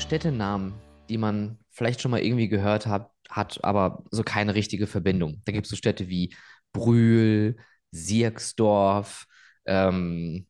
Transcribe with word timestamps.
Städtenamen, 0.00 0.74
die 1.08 1.18
man 1.18 1.58
vielleicht 1.70 2.00
schon 2.00 2.10
mal 2.10 2.20
irgendwie 2.20 2.48
gehört 2.48 2.86
hat, 2.86 3.10
hat 3.28 3.62
aber 3.62 4.04
so 4.10 4.22
keine 4.22 4.54
richtige 4.54 4.86
Verbindung. 4.86 5.42
Da 5.44 5.52
gibt 5.52 5.66
es 5.66 5.70
so 5.70 5.76
Städte 5.76 6.08
wie 6.08 6.34
Brühl, 6.72 7.56
Sierksdorf, 7.90 9.26
ähm, 9.66 10.46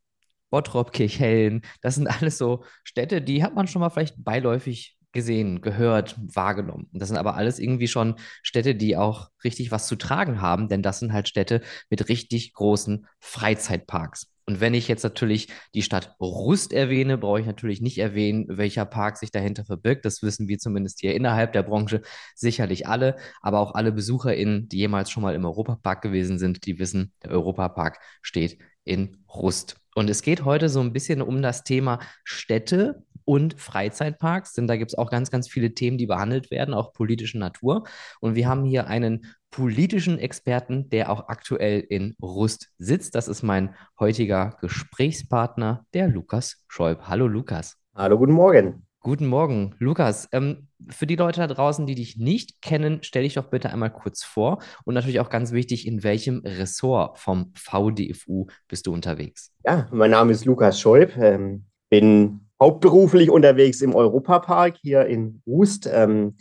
Bottrop, 0.49 0.91
Kirchhellen. 0.91 1.61
Das 1.81 1.95
sind 1.95 2.07
alles 2.07 2.37
so 2.37 2.63
Städte, 2.83 3.21
die 3.21 3.43
hat 3.43 3.55
man 3.55 3.67
schon 3.67 3.81
mal 3.81 3.89
vielleicht 3.89 4.23
beiläufig 4.23 4.97
gesehen, 5.11 5.61
gehört, 5.61 6.15
wahrgenommen. 6.17 6.87
Und 6.93 7.01
das 7.01 7.09
sind 7.09 7.17
aber 7.17 7.35
alles 7.35 7.59
irgendwie 7.59 7.87
schon 7.87 8.15
Städte, 8.43 8.75
die 8.75 8.95
auch 8.95 9.29
richtig 9.43 9.71
was 9.71 9.87
zu 9.87 9.97
tragen 9.97 10.41
haben, 10.41 10.69
denn 10.69 10.81
das 10.81 10.99
sind 10.99 11.11
halt 11.11 11.27
Städte 11.27 11.61
mit 11.89 12.07
richtig 12.07 12.53
großen 12.53 13.07
Freizeitparks. 13.19 14.30
Und 14.45 14.59
wenn 14.59 14.73
ich 14.73 14.87
jetzt 14.87 15.03
natürlich 15.03 15.47
die 15.73 15.83
Stadt 15.83 16.15
Rust 16.19 16.73
erwähne, 16.73 17.17
brauche 17.17 17.39
ich 17.39 17.45
natürlich 17.45 17.81
nicht 17.81 17.99
erwähnen, 17.99 18.45
welcher 18.49 18.85
Park 18.85 19.17
sich 19.17 19.31
dahinter 19.31 19.65
verbirgt. 19.65 20.03
Das 20.05 20.23
wissen 20.23 20.47
wir 20.47 20.57
zumindest 20.57 20.99
hier 20.99 21.15
innerhalb 21.15 21.53
der 21.53 21.63
Branche 21.63 22.01
sicherlich 22.35 22.87
alle. 22.87 23.15
Aber 23.41 23.59
auch 23.59 23.75
alle 23.75 23.91
BesucherInnen, 23.91 24.67
die 24.67 24.77
jemals 24.77 25.11
schon 25.11 25.23
mal 25.23 25.35
im 25.35 25.45
Europapark 25.45 26.01
gewesen 26.01 26.39
sind, 26.39 26.65
die 26.65 26.79
wissen, 26.79 27.13
der 27.23 27.31
Europapark 27.31 27.99
steht 28.21 28.57
in 28.83 29.17
Rust. 29.33 29.75
Und 29.93 30.09
es 30.09 30.21
geht 30.21 30.45
heute 30.45 30.69
so 30.69 30.79
ein 30.79 30.93
bisschen 30.93 31.21
um 31.21 31.41
das 31.41 31.63
Thema 31.63 31.99
Städte 32.23 33.03
und 33.31 33.57
Freizeitparks, 33.57 34.51
denn 34.51 34.67
da 34.67 34.75
gibt 34.75 34.91
es 34.91 34.97
auch 34.97 35.09
ganz, 35.09 35.31
ganz 35.31 35.47
viele 35.47 35.73
Themen, 35.73 35.97
die 35.97 36.05
behandelt 36.05 36.51
werden, 36.51 36.73
auch 36.73 36.91
politischer 36.91 37.37
Natur. 37.37 37.85
Und 38.19 38.35
wir 38.35 38.45
haben 38.49 38.65
hier 38.65 38.87
einen 38.87 39.25
politischen 39.51 40.19
Experten, 40.19 40.89
der 40.89 41.09
auch 41.09 41.29
aktuell 41.29 41.79
in 41.79 42.13
Rust 42.21 42.73
sitzt. 42.77 43.15
Das 43.15 43.29
ist 43.29 43.41
mein 43.41 43.73
heutiger 43.97 44.57
Gesprächspartner, 44.59 45.85
der 45.93 46.09
Lukas 46.09 46.65
Schäub. 46.67 47.03
Hallo 47.07 47.25
Lukas. 47.25 47.77
Hallo, 47.95 48.17
guten 48.17 48.33
Morgen. 48.33 48.85
Guten 48.99 49.27
Morgen, 49.27 49.75
Lukas. 49.79 50.27
Ähm, 50.33 50.67
für 50.89 51.07
die 51.07 51.15
Leute 51.15 51.39
da 51.39 51.47
draußen, 51.47 51.85
die 51.85 51.95
dich 51.95 52.17
nicht 52.17 52.61
kennen, 52.61 52.99
stell 53.01 53.23
dich 53.23 53.35
doch 53.35 53.49
bitte 53.49 53.69
einmal 53.71 53.93
kurz 53.93 54.25
vor 54.25 54.61
und 54.83 54.93
natürlich 54.93 55.21
auch 55.21 55.29
ganz 55.29 55.53
wichtig, 55.53 55.87
in 55.87 56.03
welchem 56.03 56.41
Ressort 56.43 57.17
vom 57.17 57.53
VDFU 57.55 58.47
bist 58.67 58.87
du 58.87 58.93
unterwegs? 58.93 59.53
Ja, 59.65 59.87
mein 59.93 60.11
Name 60.11 60.33
ist 60.33 60.43
Lukas 60.43 60.81
Scholb, 60.81 61.15
ähm, 61.15 61.63
bin 61.89 62.50
hauptberuflich 62.61 63.29
unterwegs 63.31 63.81
im 63.81 63.95
Europapark 63.95 64.77
hier 64.81 65.07
in 65.07 65.41
Rust. 65.47 65.89
Ähm, 65.91 66.35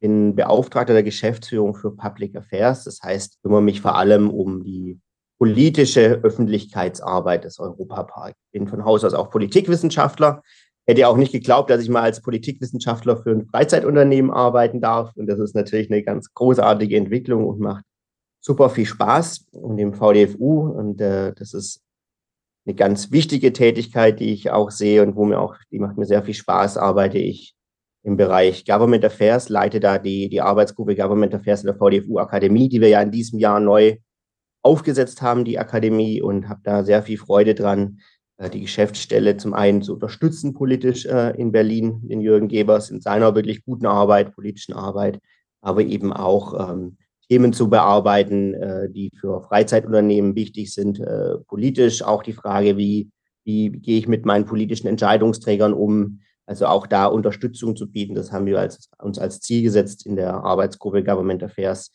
bin 0.00 0.34
Beauftragter 0.34 0.94
der 0.94 1.02
Geschäftsführung 1.02 1.74
für 1.74 1.94
Public 1.94 2.36
Affairs. 2.36 2.84
Das 2.84 3.02
heißt, 3.02 3.42
kümmere 3.42 3.62
mich 3.62 3.80
vor 3.80 3.96
allem 3.96 4.30
um 4.30 4.64
die 4.64 5.00
politische 5.38 6.20
Öffentlichkeitsarbeit 6.22 7.44
des 7.44 7.58
Europaparks. 7.58 8.38
Bin 8.52 8.66
von 8.66 8.84
Haus 8.84 9.04
aus 9.04 9.14
auch 9.14 9.30
Politikwissenschaftler, 9.30 10.42
hätte 10.86 11.06
auch 11.06 11.16
nicht 11.16 11.32
geglaubt, 11.32 11.70
dass 11.70 11.82
ich 11.82 11.90
mal 11.90 12.02
als 12.02 12.22
Politikwissenschaftler 12.22 13.18
für 13.18 13.30
ein 13.30 13.46
Freizeitunternehmen 13.46 14.30
arbeiten 14.30 14.80
darf. 14.80 15.12
Und 15.16 15.26
das 15.26 15.38
ist 15.38 15.54
natürlich 15.54 15.90
eine 15.90 16.02
ganz 16.02 16.32
großartige 16.32 16.96
Entwicklung 16.96 17.46
und 17.46 17.60
macht 17.60 17.84
super 18.40 18.70
viel 18.70 18.86
Spaß 18.86 19.46
und 19.52 19.78
im 19.78 19.92
VDFU. 19.92 20.60
Und 20.70 21.00
äh, 21.00 21.34
das 21.34 21.54
ist 21.54 21.82
eine 22.68 22.74
ganz 22.74 23.10
wichtige 23.10 23.54
Tätigkeit, 23.54 24.20
die 24.20 24.32
ich 24.32 24.50
auch 24.50 24.70
sehe 24.70 25.02
und 25.02 25.16
wo 25.16 25.24
mir 25.24 25.40
auch, 25.40 25.56
die 25.72 25.78
macht 25.78 25.96
mir 25.96 26.04
sehr 26.04 26.22
viel 26.22 26.34
Spaß, 26.34 26.76
arbeite 26.76 27.16
ich 27.16 27.54
im 28.02 28.18
Bereich 28.18 28.66
Government 28.66 29.04
Affairs, 29.06 29.48
leite 29.48 29.80
da 29.80 29.98
die, 29.98 30.28
die 30.28 30.42
Arbeitsgruppe 30.42 30.94
Government 30.94 31.34
Affairs 31.34 31.64
in 31.64 31.68
der 31.68 31.76
VDFU 31.76 32.18
Akademie, 32.18 32.68
die 32.68 32.82
wir 32.82 32.88
ja 32.88 33.00
in 33.00 33.10
diesem 33.10 33.38
Jahr 33.38 33.58
neu 33.58 33.96
aufgesetzt 34.62 35.22
haben, 35.22 35.46
die 35.46 35.58
Akademie, 35.58 36.20
und 36.20 36.50
habe 36.50 36.60
da 36.62 36.84
sehr 36.84 37.02
viel 37.02 37.16
Freude 37.16 37.54
dran, 37.54 38.00
äh, 38.36 38.50
die 38.50 38.60
Geschäftsstelle 38.60 39.38
zum 39.38 39.54
einen 39.54 39.80
zu 39.80 39.94
unterstützen 39.94 40.52
politisch 40.52 41.06
äh, 41.06 41.30
in 41.40 41.52
Berlin, 41.52 42.06
den 42.06 42.20
Jürgen 42.20 42.48
Gebers 42.48 42.90
in 42.90 43.00
seiner 43.00 43.34
wirklich 43.34 43.64
guten 43.64 43.86
Arbeit, 43.86 44.34
politischen 44.34 44.74
Arbeit, 44.74 45.20
aber 45.62 45.80
eben 45.82 46.12
auch 46.12 46.70
ähm, 46.70 46.98
Themen 47.28 47.52
zu 47.52 47.68
bearbeiten, 47.68 48.54
äh, 48.54 48.90
die 48.90 49.10
für 49.18 49.42
Freizeitunternehmen 49.42 50.34
wichtig 50.34 50.72
sind, 50.72 50.98
äh, 51.00 51.36
politisch. 51.46 52.02
Auch 52.02 52.22
die 52.22 52.32
Frage, 52.32 52.76
wie, 52.76 53.10
wie 53.44 53.70
gehe 53.70 53.98
ich 53.98 54.08
mit 54.08 54.24
meinen 54.24 54.46
politischen 54.46 54.88
Entscheidungsträgern 54.88 55.72
um? 55.72 56.20
Also 56.46 56.66
auch 56.66 56.86
da 56.86 57.06
Unterstützung 57.06 57.76
zu 57.76 57.90
bieten, 57.90 58.14
das 58.14 58.32
haben 58.32 58.46
wir 58.46 58.58
als, 58.58 58.88
uns 59.02 59.18
als 59.18 59.40
Ziel 59.40 59.62
gesetzt 59.62 60.06
in 60.06 60.16
der 60.16 60.32
Arbeitsgruppe 60.32 61.04
Government 61.04 61.42
Affairs. 61.42 61.92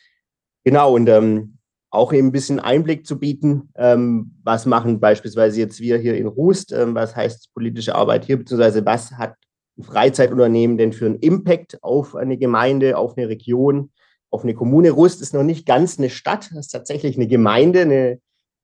Genau, 0.64 0.94
und 0.94 1.10
ähm, 1.10 1.58
auch 1.90 2.14
eben 2.14 2.28
ein 2.28 2.32
bisschen 2.32 2.60
Einblick 2.60 3.06
zu 3.08 3.20
bieten. 3.20 3.70
Ähm, 3.76 4.36
was 4.44 4.68
machen 4.68 5.00
beispielsweise 5.00 5.60
jetzt 5.60 5.80
wir 5.80 5.98
hier 5.98 6.16
in 6.16 6.28
Rust? 6.28 6.72
Ähm, 6.72 6.94
was 6.94 7.16
heißt 7.16 7.52
politische 7.56 7.96
Arbeit 7.96 8.26
hier? 8.26 8.38
Beziehungsweise 8.38 8.86
was 8.86 9.12
hat 9.14 9.36
ein 9.78 9.84
Freizeitunternehmen 9.84 10.78
denn 10.78 10.94
für 10.94 11.08
einen 11.08 11.16
Impact 11.16 11.84
auf 11.84 12.16
eine 12.16 12.38
Gemeinde, 12.38 12.98
auf 12.98 13.18
eine 13.18 13.30
Region, 13.30 13.92
auf 14.34 14.44
eine 14.44 14.56
Kommune? 14.56 14.92
Rust 14.92 15.22
ist 15.22 15.34
noch 15.34 15.44
nicht 15.44 15.66
ganz 15.66 15.98
eine 16.00 16.10
Stadt, 16.10 16.50
das 16.52 16.66
ist 16.66 16.72
tatsächlich 16.72 17.16
eine 17.16 17.28
Gemeinde, 17.28 17.82
eine 17.82 18.20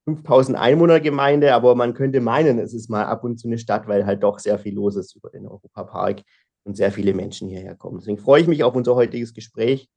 5000 0.06 0.58
Einwohner 0.58 1.00
Gemeinde, 1.00 1.54
aber 1.54 1.76
man 1.76 1.94
könnte 1.94 2.22
meinen, 2.22 2.60
es 2.60 2.74
ist 2.74 2.90
mal 2.90 3.06
ab 3.06 3.24
und 3.24 3.38
zu 3.38 3.48
eine 3.48 3.58
Stadt, 3.58 3.88
weil 3.88 4.06
halt 4.06 4.24
doch 4.24 4.40
sehr 4.40 4.58
viel 4.58 4.74
los 4.74 4.96
ist 4.96 5.16
über 5.16 5.30
den 5.30 5.46
Europapark 5.46 6.24
und 6.64 6.76
sehr 6.76 6.92
viele 6.92 7.14
Menschen 7.14 7.48
hierher 7.48 7.76
kommen. 7.76 8.00
Deswegen 8.00 8.18
freue 8.18 8.42
ich 8.42 8.48
mich 8.48 8.64
auf 8.64 8.76
unser 8.76 8.96
heutiges 8.96 9.34
Gespräch 9.34 9.90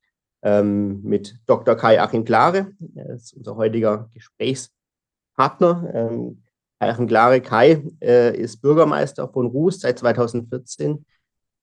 ähm, 0.43 1.01
mit 1.03 1.35
Dr. 1.45 1.75
Kai 1.75 2.01
Achim 2.01 2.25
Klare. 2.25 2.71
Er 2.95 3.09
ist 3.15 3.33
unser 3.33 3.55
heutiger 3.55 4.09
Gesprächspartner. 4.13 5.91
Ähm, 5.93 6.43
Kai 6.79 6.89
Achim 6.89 7.07
Klare, 7.07 7.41
Kai 7.41 7.83
äh, 8.01 8.37
ist 8.37 8.61
Bürgermeister 8.61 9.27
von 9.29 9.47
Ruß 9.47 9.79
seit 9.79 9.99
2014. 9.99 11.05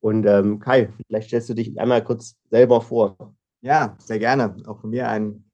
Und 0.00 0.26
ähm, 0.26 0.58
Kai, 0.58 0.88
vielleicht 1.06 1.28
stellst 1.28 1.50
du 1.50 1.54
dich 1.54 1.78
einmal 1.78 2.02
kurz 2.02 2.36
selber 2.50 2.80
vor. 2.80 3.34
Ja, 3.62 3.94
sehr 3.98 4.18
gerne. 4.18 4.56
Auch 4.66 4.80
von 4.80 4.90
mir 4.90 5.08
ein 5.08 5.44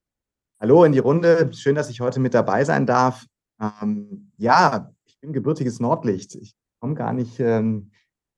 Hallo 0.61 0.85
in 0.85 0.93
die 0.93 1.01
Runde. 1.01 1.51
Schön, 1.53 1.75
dass 1.75 1.91
ich 1.91 2.01
heute 2.01 2.21
mit 2.21 2.35
dabei 2.35 2.65
sein 2.65 2.87
darf. 2.87 3.27
Ähm, 3.61 4.31
ja, 4.37 4.93
ich 5.07 5.19
bin 5.19 5.33
gebürtiges 5.33 5.81
Nordlicht. 5.81 6.37
Ich 6.37 6.55
komme 6.81 6.95
gar 6.95 7.13
nicht 7.13 7.41
ähm, 7.41 7.91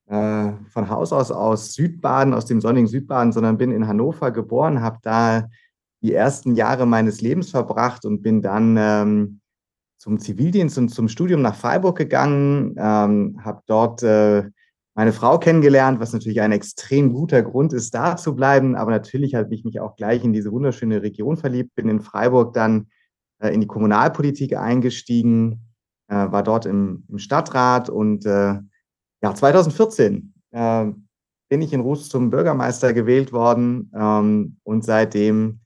äh, 0.06 0.52
von 0.70 0.88
Haus 0.88 1.12
aus 1.12 1.30
aus 1.30 1.74
Südbaden, 1.74 2.32
aus 2.32 2.46
dem 2.46 2.62
sonnigen 2.62 2.86
Südbaden, 2.86 3.30
sondern 3.30 3.58
bin 3.58 3.70
in 3.70 3.86
Hannover 3.86 4.30
geboren, 4.30 4.80
habe 4.80 4.98
da 5.02 5.48
die 6.02 6.14
ersten 6.14 6.54
Jahre 6.54 6.86
meines 6.86 7.20
Lebens 7.20 7.50
verbracht 7.50 8.06
und 8.06 8.22
bin 8.22 8.40
dann 8.40 8.76
ähm, 8.78 9.40
zum 9.98 10.18
Zivildienst 10.18 10.78
und 10.78 10.88
zum 10.88 11.08
Studium 11.08 11.42
nach 11.42 11.56
Freiburg 11.56 11.98
gegangen, 11.98 12.74
ähm, 12.78 13.38
habe 13.44 13.62
dort 13.66 14.02
äh, 14.02 14.48
meine 14.98 15.12
Frau 15.12 15.38
kennengelernt, 15.38 16.00
was 16.00 16.12
natürlich 16.12 16.40
ein 16.40 16.50
extrem 16.50 17.12
guter 17.12 17.40
Grund 17.42 17.72
ist, 17.72 17.94
da 17.94 18.16
zu 18.16 18.34
bleiben. 18.34 18.74
Aber 18.74 18.90
natürlich 18.90 19.36
habe 19.36 19.54
ich 19.54 19.64
mich 19.64 19.78
auch 19.78 19.94
gleich 19.94 20.24
in 20.24 20.32
diese 20.32 20.50
wunderschöne 20.50 21.02
Region 21.02 21.36
verliebt, 21.36 21.76
bin 21.76 21.88
in 21.88 22.00
Freiburg 22.00 22.52
dann 22.52 22.88
äh, 23.40 23.54
in 23.54 23.60
die 23.60 23.68
Kommunalpolitik 23.68 24.56
eingestiegen, 24.56 25.60
äh, 26.08 26.16
war 26.16 26.42
dort 26.42 26.66
im, 26.66 27.04
im 27.08 27.18
Stadtrat 27.18 27.88
und 27.88 28.26
äh, 28.26 28.58
ja, 29.22 29.34
2014 29.36 30.34
äh, 30.50 30.86
bin 31.48 31.62
ich 31.62 31.72
in 31.72 31.80
Ruß 31.80 32.08
zum 32.08 32.30
Bürgermeister 32.30 32.92
gewählt 32.92 33.32
worden 33.32 33.92
ähm, 33.94 34.56
und 34.64 34.84
seitdem 34.84 35.60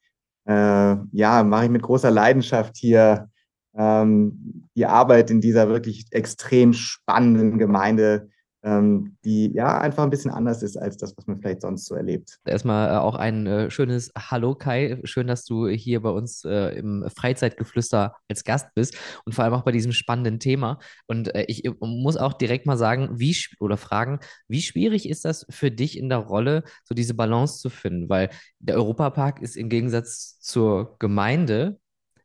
äh, 0.47 0.97
ja, 1.11 1.43
mache 1.43 1.65
ich 1.65 1.71
mit 1.71 1.81
großer 1.81 2.11
Leidenschaft 2.11 2.77
hier 2.77 3.31
ähm, 3.75 4.69
die 4.77 4.85
Arbeit 4.85 5.31
in 5.31 5.41
dieser 5.41 5.71
wirklich 5.71 6.09
extrem 6.11 6.75
spannenden 6.75 7.57
Gemeinde 7.57 8.29
die 8.65 9.51
ja 9.53 9.81
einfach 9.81 10.05
ein 10.05 10.11
bisschen 10.11 10.31
anders 10.31 10.63
ist 10.63 10.77
als 10.77 10.97
das, 10.97 11.17
was 11.17 11.27
man 11.27 11.41
vielleicht 11.41 11.63
sonst 11.63 11.87
so 11.87 11.97
erlebt. 11.97 12.39
Erstmal 12.45 12.91
äh, 12.91 12.99
auch 12.99 13.17
ein 13.17 13.47
äh, 13.47 13.71
schönes 13.71 14.13
Hallo 14.17 14.55
Kai, 14.55 15.01
schön, 15.03 15.27
dass 15.27 15.45
du 15.45 15.67
hier 15.67 16.01
bei 16.01 16.11
uns 16.11 16.45
äh, 16.45 16.79
im 16.79 17.05
Freizeitgeflüster 17.15 18.15
als 18.29 18.45
Gast 18.45 18.69
bist 18.75 18.97
und 19.25 19.35
vor 19.35 19.45
allem 19.45 19.55
auch 19.55 19.65
bei 19.65 19.73
diesem 19.73 19.93
spannenden 19.93 20.39
Thema. 20.39 20.79
Und 21.07 21.33
ich 21.49 21.69
muss 21.81 22.17
auch 22.17 22.35
direkt 22.35 22.67
mal 22.67 22.77
sagen, 22.77 23.09
wie 23.13 23.37
oder 23.59 23.77
fragen, 23.77 24.21
wie 24.47 24.63
schwierig 24.63 25.09
ist 25.09 25.25
das 25.25 25.47
für 25.51 25.71
dich 25.71 25.99
in 25.99 26.09
der 26.09 26.19
Rolle, 26.19 26.63
so 26.85 26.95
diese 26.95 27.15
Balance 27.15 27.59
zu 27.59 27.71
finden? 27.71 28.09
Weil 28.09 28.31
der 28.61 28.77
Europapark 28.77 29.43
ist 29.43 29.57
im 29.57 29.69
Gegensatz 29.69 30.39
zur 30.41 30.97
Gemeinde 30.99 31.79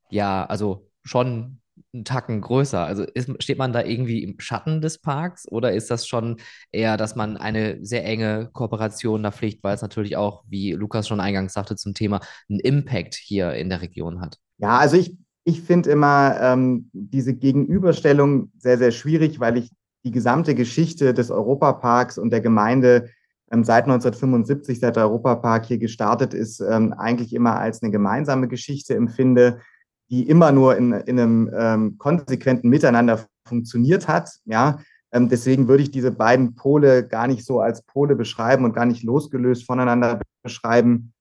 ja, 0.09 0.45
also 0.45 0.89
schon 1.03 1.61
einen 1.93 2.05
Tacken 2.05 2.41
größer? 2.41 2.85
Also 2.85 3.03
ist, 3.03 3.31
steht 3.41 3.57
man 3.57 3.73
da 3.73 3.83
irgendwie 3.83 4.23
im 4.23 4.39
Schatten 4.39 4.81
des 4.81 4.99
Parks 4.99 5.47
oder 5.49 5.73
ist 5.73 5.89
das 5.91 6.07
schon 6.07 6.37
eher, 6.71 6.97
dass 6.97 7.15
man 7.15 7.37
eine 7.37 7.83
sehr 7.83 8.05
enge 8.05 8.49
Kooperation 8.53 9.23
da 9.23 9.31
pflicht, 9.31 9.63
weil 9.63 9.75
es 9.75 9.81
natürlich 9.81 10.17
auch, 10.17 10.43
wie 10.47 10.73
Lukas 10.73 11.07
schon 11.07 11.19
eingangs 11.19 11.53
sagte, 11.53 11.75
zum 11.75 11.93
Thema 11.93 12.19
einen 12.49 12.59
Impact 12.59 13.15
hier 13.15 13.53
in 13.53 13.69
der 13.69 13.81
Region 13.81 14.21
hat? 14.21 14.37
Ja, 14.57 14.77
also 14.77 14.97
ich, 14.97 15.17
ich 15.43 15.61
finde 15.61 15.89
immer 15.91 16.37
ähm, 16.41 16.89
diese 16.93 17.33
Gegenüberstellung 17.33 18.51
sehr, 18.57 18.77
sehr 18.77 18.91
schwierig, 18.91 19.39
weil 19.39 19.57
ich 19.57 19.71
die 20.03 20.11
gesamte 20.11 20.55
Geschichte 20.55 21.13
des 21.13 21.31
Europaparks 21.31 22.17
und 22.17 22.31
der 22.31 22.41
Gemeinde 22.41 23.09
ähm, 23.51 23.63
seit 23.63 23.85
1975, 23.85 24.79
seit 24.79 24.95
der 24.95 25.03
Europapark 25.03 25.65
hier 25.65 25.77
gestartet 25.77 26.33
ist, 26.33 26.59
ähm, 26.59 26.93
eigentlich 26.93 27.33
immer 27.33 27.57
als 27.57 27.81
eine 27.81 27.91
gemeinsame 27.91 28.47
Geschichte 28.47 28.95
empfinde 28.95 29.59
die 30.09 30.27
immer 30.27 30.51
nur 30.51 30.75
in, 30.77 30.91
in 30.93 31.19
einem 31.19 31.51
ähm, 31.53 31.97
konsequenten 31.97 32.69
Miteinander 32.69 33.25
funktioniert 33.47 34.07
hat. 34.07 34.29
Ja, 34.45 34.79
Ähm, 35.11 35.29
deswegen 35.29 35.67
würde 35.67 35.83
ich 35.83 35.91
diese 35.91 36.11
beiden 36.11 36.55
Pole 36.55 37.07
gar 37.07 37.27
nicht 37.27 37.45
so 37.45 37.61
als 37.61 37.81
Pole 37.81 38.15
beschreiben 38.15 38.65
und 38.65 38.73
gar 38.73 38.85
nicht 38.85 39.03
losgelöst 39.03 39.65
voneinander 39.65 40.19
beschreiben. 40.43 41.13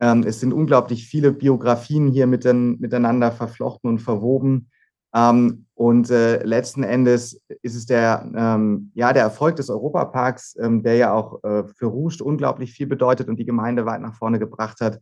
Ähm, 0.00 0.24
es 0.26 0.40
sind 0.40 0.52
unglaublich 0.52 1.06
viele 1.06 1.32
Biografien 1.32 2.08
hier 2.08 2.26
miteinander 2.26 3.32
verflochten 3.32 3.90
und 3.90 4.00
verwoben. 4.00 4.70
Ähm, 5.14 5.66
und 5.74 6.10
äh, 6.10 6.42
letzten 6.44 6.82
Endes 6.82 7.40
ist 7.62 7.76
es 7.76 7.86
der, 7.86 8.28
ähm, 8.36 8.90
ja, 8.94 9.12
der 9.12 9.22
Erfolg 9.22 9.56
des 9.56 9.70
Europaparks, 9.70 10.56
ähm, 10.60 10.82
der 10.82 10.96
ja 10.96 11.12
auch 11.12 11.42
äh, 11.44 11.64
für 11.64 11.86
Ruscht 11.86 12.20
unglaublich 12.20 12.72
viel 12.72 12.86
bedeutet 12.86 13.28
und 13.28 13.38
die 13.38 13.46
Gemeinde 13.46 13.86
weit 13.86 14.00
nach 14.00 14.14
vorne 14.14 14.38
gebracht 14.38 14.80
hat. 14.80 15.00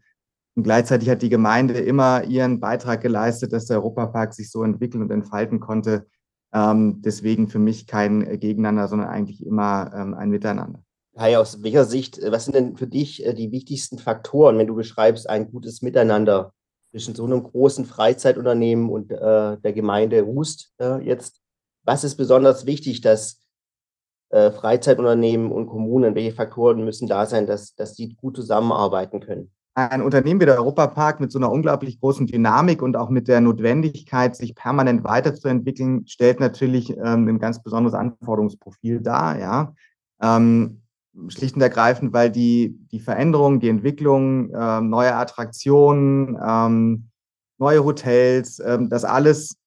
Und 0.56 0.62
gleichzeitig 0.62 1.10
hat 1.10 1.20
die 1.20 1.28
Gemeinde 1.28 1.74
immer 1.74 2.24
ihren 2.24 2.60
Beitrag 2.60 3.02
geleistet, 3.02 3.52
dass 3.52 3.66
der 3.66 3.76
Europapark 3.76 4.32
sich 4.32 4.50
so 4.50 4.62
entwickeln 4.62 5.02
und 5.02 5.10
entfalten 5.10 5.60
konnte. 5.60 6.06
Ähm, 6.52 7.02
deswegen 7.02 7.48
für 7.48 7.58
mich 7.58 7.86
kein 7.86 8.40
Gegeneinander, 8.40 8.88
sondern 8.88 9.08
eigentlich 9.08 9.44
immer 9.44 9.92
ähm, 9.94 10.14
ein 10.14 10.30
Miteinander. 10.30 10.82
Kai, 11.14 11.38
aus 11.38 11.62
welcher 11.62 11.84
Sicht, 11.84 12.18
äh, 12.18 12.32
was 12.32 12.46
sind 12.46 12.54
denn 12.54 12.76
für 12.76 12.86
dich 12.86 13.24
äh, 13.24 13.34
die 13.34 13.52
wichtigsten 13.52 13.98
Faktoren, 13.98 14.56
wenn 14.56 14.66
du 14.66 14.74
beschreibst 14.74 15.28
ein 15.28 15.50
gutes 15.50 15.82
Miteinander 15.82 16.54
zwischen 16.90 17.14
so 17.14 17.26
einem 17.26 17.42
großen 17.42 17.84
Freizeitunternehmen 17.84 18.88
und 18.88 19.12
äh, 19.12 19.58
der 19.58 19.72
Gemeinde 19.74 20.22
Rust 20.22 20.72
äh, 20.80 21.04
jetzt? 21.04 21.42
Was 21.84 22.02
ist 22.02 22.16
besonders 22.16 22.64
wichtig, 22.64 23.02
dass 23.02 23.42
äh, 24.30 24.50
Freizeitunternehmen 24.50 25.52
und 25.52 25.66
Kommunen, 25.66 26.14
welche 26.14 26.32
Faktoren 26.32 26.82
müssen 26.82 27.08
da 27.08 27.26
sein, 27.26 27.46
dass, 27.46 27.74
dass 27.74 27.94
die 27.94 28.14
gut 28.16 28.36
zusammenarbeiten 28.36 29.20
können? 29.20 29.52
Ein 29.76 30.00
Unternehmen 30.00 30.40
wie 30.40 30.46
der 30.46 30.56
Europapark 30.56 31.20
mit 31.20 31.30
so 31.30 31.38
einer 31.38 31.52
unglaublich 31.52 32.00
großen 32.00 32.26
Dynamik 32.26 32.80
und 32.80 32.96
auch 32.96 33.10
mit 33.10 33.28
der 33.28 33.42
Notwendigkeit, 33.42 34.34
sich 34.34 34.54
permanent 34.54 35.04
weiterzuentwickeln, 35.04 36.06
stellt 36.06 36.40
natürlich 36.40 36.90
ähm, 36.96 37.28
ein 37.28 37.38
ganz 37.38 37.62
besonderes 37.62 37.94
Anforderungsprofil 37.94 39.02
dar. 39.02 39.38
Ja. 39.38 39.74
Ähm, 40.22 40.80
schlicht 41.28 41.56
und 41.56 41.62
ergreifend, 41.62 42.14
weil 42.14 42.30
die, 42.30 42.78
die 42.90 43.00
Veränderung, 43.00 43.60
die 43.60 43.68
Entwicklung, 43.68 44.50
äh, 44.50 44.80
neue 44.80 45.14
Attraktionen, 45.14 46.38
ähm, 46.42 47.10
neue 47.58 47.84
Hotels, 47.84 48.58
ähm, 48.60 48.88
das 48.88 49.04
alles 49.04 49.58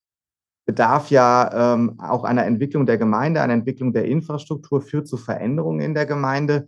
bedarf 0.65 1.11
ja 1.11 1.73
ähm, 1.73 1.99
auch 1.99 2.23
einer 2.23 2.45
Entwicklung 2.45 2.87
der 2.87 2.97
Gemeinde, 2.97 3.41
einer 3.41 3.53
Entwicklung 3.53 3.93
der 3.93 4.05
Infrastruktur, 4.05 4.81
führt 4.81 5.07
zu 5.07 5.17
Veränderungen 5.17 5.81
in 5.81 5.93
der 5.93 6.07
Gemeinde. 6.07 6.67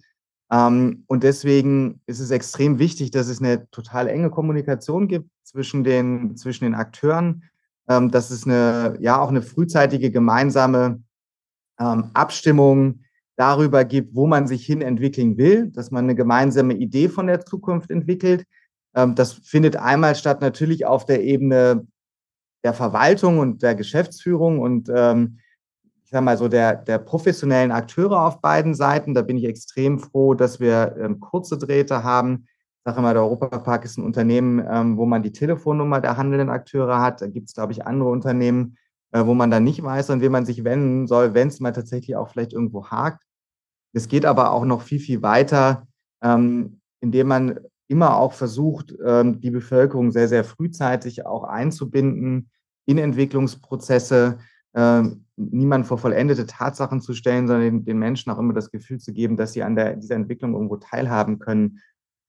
Ähm, 0.52 1.04
und 1.08 1.24
deswegen 1.24 2.02
ist 2.08 2.20
es 2.20 2.30
extrem 2.32 2.78
wichtig, 2.78 3.12
dass 3.12 3.28
es 3.28 3.42
eine 3.42 3.70
total 3.72 4.08
enge 4.08 4.30
Kommunikation 4.30 5.08
gibt 5.08 5.30
zwischen 5.44 5.84
den, 5.84 6.36
zwischen 6.36 6.66
den 6.66 6.76
Akteuren, 6.76 7.44
ähm, 7.88 8.12
dass 8.12 8.32
es 8.32 8.46
eine, 8.46 8.98
ja, 9.00 9.20
auch 9.20 9.30
eine 9.30 9.42
frühzeitige 9.42 10.12
gemeinsame 10.12 11.02
ähm, 11.80 12.12
Abstimmung 12.14 13.04
darüber 13.38 13.86
gibt, 13.86 14.14
wo 14.14 14.28
man 14.28 14.46
sich 14.46 14.66
hin 14.66 14.82
entwickeln 14.82 15.38
will, 15.38 15.68
dass 15.72 15.90
man 15.90 16.06
eine 16.06 16.16
gemeinsame 16.16 16.74
Idee 16.74 17.10
von 17.10 17.28
der 17.28 17.44
Zukunft 17.44 17.90
entwickelt. 17.90 18.46
Das 18.94 19.34
findet 19.34 19.78
einmal 19.78 20.16
statt 20.16 20.42
natürlich 20.42 20.86
auf 20.86 21.06
der 21.06 21.24
Ebene 21.24 21.88
der 22.64 22.74
Verwaltung 22.74 23.40
und 23.40 23.64
der 23.64 23.74
Geschäftsführung 23.74 24.60
und 24.60 24.92
ähm, 24.94 25.40
ich 26.12 26.14
sage 26.14 26.26
mal 26.26 26.38
so, 26.38 26.50
der, 26.50 26.76
der 26.76 26.98
professionellen 26.98 27.72
Akteure 27.72 28.26
auf 28.26 28.42
beiden 28.42 28.76
Seiten. 28.76 29.14
Da 29.14 29.22
bin 29.22 29.38
ich 29.38 29.46
extrem 29.46 29.98
froh, 29.98 30.34
dass 30.34 30.60
wir 30.60 30.98
ähm, 31.00 31.22
kurze 31.22 31.58
Drähte 31.58 32.04
haben. 32.04 32.48
Ich 32.50 32.84
sage 32.84 33.00
immer, 33.00 33.14
der 33.14 33.22
Europapark 33.22 33.86
ist 33.86 33.98
ein 33.98 34.04
Unternehmen, 34.04 34.62
ähm, 34.70 34.98
wo 34.98 35.06
man 35.06 35.24
die 35.24 35.32
Telefonnummer 35.32 36.02
der 36.02 36.18
handelnden 36.18 36.50
Akteure 36.50 37.00
hat. 37.00 37.22
Da 37.22 37.28
gibt 37.28 37.48
es, 37.48 37.56
glaube 37.56 37.72
ich, 37.72 37.88
andere 37.88 38.10
Unternehmen, 38.10 38.76
äh, 39.14 39.26
wo 39.26 39.34
man 39.34 39.52
dann 39.52 39.64
nicht 39.64 39.82
weiß, 39.82 40.10
an 40.10 40.20
wen 40.20 40.34
man 40.34 40.46
sich 40.46 40.66
wenden 40.66 41.08
soll, 41.08 41.34
wenn 41.34 41.48
es 41.48 41.62
mal 41.62 41.72
tatsächlich 41.72 42.18
auch 42.18 42.28
vielleicht 42.28 42.52
irgendwo 42.52 42.88
hakt. 42.88 43.24
Es 43.94 44.10
geht 44.10 44.26
aber 44.26 44.52
auch 44.52 44.66
noch 44.66 44.82
viel, 44.82 45.00
viel 45.00 45.22
weiter, 45.22 45.88
ähm, 46.22 46.82
indem 47.00 47.30
man 47.30 47.58
immer 47.88 48.18
auch 48.18 48.34
versucht, 48.34 48.94
ähm, 49.06 49.40
die 49.40 49.52
Bevölkerung 49.52 50.12
sehr, 50.12 50.28
sehr 50.28 50.44
frühzeitig 50.44 51.26
auch 51.26 51.46
einzubinden 51.46 52.50
in 52.86 52.98
Entwicklungsprozesse, 52.98 54.40
ähm, 54.76 55.26
niemanden 55.50 55.88
vor 55.88 55.98
vollendete 55.98 56.46
Tatsachen 56.46 57.02
zu 57.02 57.14
stellen, 57.14 57.48
sondern 57.48 57.84
den, 57.84 57.98
Menschen 57.98 58.32
auch 58.32 58.38
immer 58.38 58.54
das 58.54 58.72
Gefühl 58.72 59.00
zu 59.00 59.14
geben, 59.14 59.38
dass 59.38 59.54
sie 59.54 59.64
an 59.64 59.76
der, 59.76 59.96
dieser 59.96 60.16
Entwicklung 60.16 60.54
irgendwo 60.54 60.78
teilhaben 60.78 61.40
können. 61.40 61.80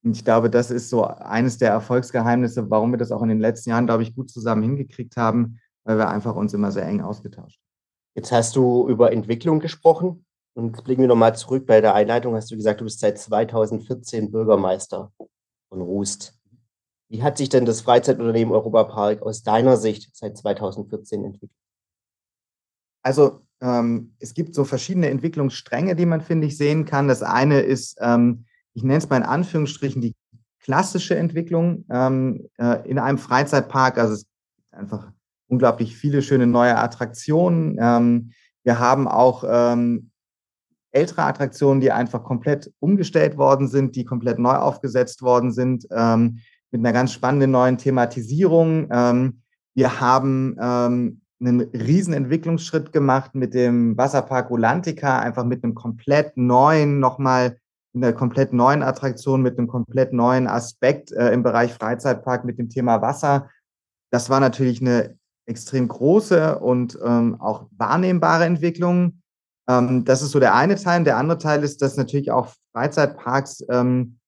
Und 0.05 0.17
ich 0.17 0.25
glaube, 0.25 0.51
das 0.51 0.71
ist 0.71 0.89
so 0.89 1.05
eines 1.05 1.59
der 1.59 1.71
Erfolgsgeheimnisse, 1.71 2.71
warum 2.71 2.93
wir 2.93 2.99
das 2.99 3.13
auch 3.13 3.23
in 3.23 3.29
den 3.29 3.41
letzten 3.41 3.71
Jahren, 3.71 3.87
glaube 3.87 4.03
ich, 4.03 4.15
gut 4.15 4.31
zusammen 4.31 4.63
hingekriegt 4.63 5.17
haben, 5.17 5.61
weil 5.85 5.99
wir 5.99 6.09
einfach 6.09 6.35
uns 6.35 6.55
immer 6.55 6.73
sehr 6.73 6.87
eng 6.87 7.01
ausgetauscht 7.01 7.59
haben. 7.59 7.73
Jetzt 8.15 8.33
hast 8.33 8.57
du 8.57 8.89
über 8.89 9.13
Entwicklung 9.13 9.61
gesprochen 9.61 10.25
und 10.55 10.85
blicken 10.85 11.03
wir 11.03 11.09
nochmal 11.09 11.35
zurück. 11.35 11.67
Bei 11.67 11.81
der 11.81 11.95
Einleitung 11.95 12.35
hast 12.35 12.51
du 12.51 12.57
gesagt, 12.57 12.81
du 12.81 12.85
bist 12.85 13.01
seit 13.01 13.19
2014 13.19 14.31
Bürgermeister 14.31 15.13
von 15.69 15.81
Rust. 15.81 16.39
Wie 17.09 17.23
hat 17.23 17.39
sich 17.39 17.49
denn 17.49 17.65
das 17.65 17.83
Freizeitunternehmen 17.83 18.55
Europapark 18.55 19.23
aus 19.23 19.43
deiner 19.43 19.77
Sicht 19.77 20.15
seit 20.15 20.37
2014 20.37 21.25
entwickelt? 21.25 21.62
Also 23.03 23.43
ähm, 23.63 24.15
es 24.19 24.35
gibt 24.35 24.55
so 24.55 24.65
verschiedene 24.65 25.09
Entwicklungsstränge, 25.09 25.95
die 25.95 26.07
man, 26.07 26.21
finde 26.21 26.47
ich, 26.47 26.57
sehen 26.57 26.85
kann. 26.85 27.09
Das 27.09 27.23
eine 27.23 27.61
ist, 27.61 27.97
ähm, 28.01 28.45
ich 28.75 28.83
nenne 28.83 28.99
es 28.99 29.09
mal 29.09 29.19
in 29.19 29.23
Anführungsstrichen, 29.23 30.03
die 30.03 30.15
klassische 30.61 31.17
Entwicklung 31.17 31.85
ähm, 31.91 32.49
äh, 32.59 32.89
in 32.89 32.99
einem 32.99 33.19
Freizeitpark. 33.19 33.99
Also 33.99 34.15
es 34.15 34.25
gibt 34.25 34.75
einfach 34.75 35.13
unglaublich 35.49 35.97
viele 35.97 36.23
schöne 36.23 36.47
neue 36.47 36.77
Attraktionen. 36.77 37.77
Ähm, 37.81 38.33
wir 38.65 38.79
haben 38.79 39.09
auch 39.09 39.45
ähm, 39.47 40.11
ältere 40.91 41.23
Attraktionen, 41.23 41.81
die 41.81 41.93
einfach 41.93 42.23
komplett 42.23 42.73
umgestellt 42.81 43.37
worden 43.37 43.69
sind, 43.69 43.97
die 43.97 44.05
komplett 44.05 44.39
neu 44.39 44.55
aufgesetzt 44.55 45.23
worden 45.23 45.53
sind, 45.53 45.87
ähm, 45.91 46.41
mit 46.71 46.81
einer 46.81 46.93
ganz 46.93 47.13
spannenden 47.13 47.51
neuen 47.51 47.77
Thematisierung. 47.77 48.89
wir 49.75 50.01
haben 50.01 51.21
einen 51.43 51.61
riesen 51.61 52.15
Entwicklungsschritt 52.15 52.93
gemacht 52.93 53.35
mit 53.35 53.55
dem 53.55 53.97
Wasserpark 53.97 54.51
Rolantica, 54.51 55.19
einfach 55.19 55.45
mit 55.45 55.65
einem 55.65 55.75
komplett 55.75 56.37
neuen, 56.37 57.01
nochmal 57.01 57.59
in 57.95 58.03
einer 58.03 58.13
komplett 58.15 58.53
neuen 58.53 58.83
Attraktion, 58.83 59.43
mit 59.43 59.59
einem 59.59 59.69
komplett 59.69 60.13
neuen 60.13 60.47
Aspekt 60.47 61.13
äh, 61.13 61.33
im 61.33 61.43
Bereich 61.43 61.75
Freizeitpark 61.75 62.45
mit 62.45 62.59
dem 62.59 62.69
Thema 62.69 63.03
Wasser. 63.03 63.51
Das 64.11 64.31
war 64.31 64.41
natürlich 64.41 64.81
eine 64.81 65.17
extrem 65.47 65.89
große 65.89 66.59
und 66.59 66.99
ähm, 67.05 67.41
auch 67.41 67.67
wahrnehmbare 67.77 68.45
Entwicklung. 68.45 69.21
Ähm, 69.69 70.05
das 70.05 70.23
ist 70.23 70.31
so 70.31 70.41
der 70.41 70.55
eine 70.55 70.77
Teil. 70.77 71.05
Der 71.05 71.17
andere 71.17 71.39
Teil 71.39 71.65
ist, 71.65 71.83
dass 71.83 71.97
natürlich 71.97 72.31
auch 72.31 72.49
Freizeitparks 72.73 73.65
ähm, 73.69 74.19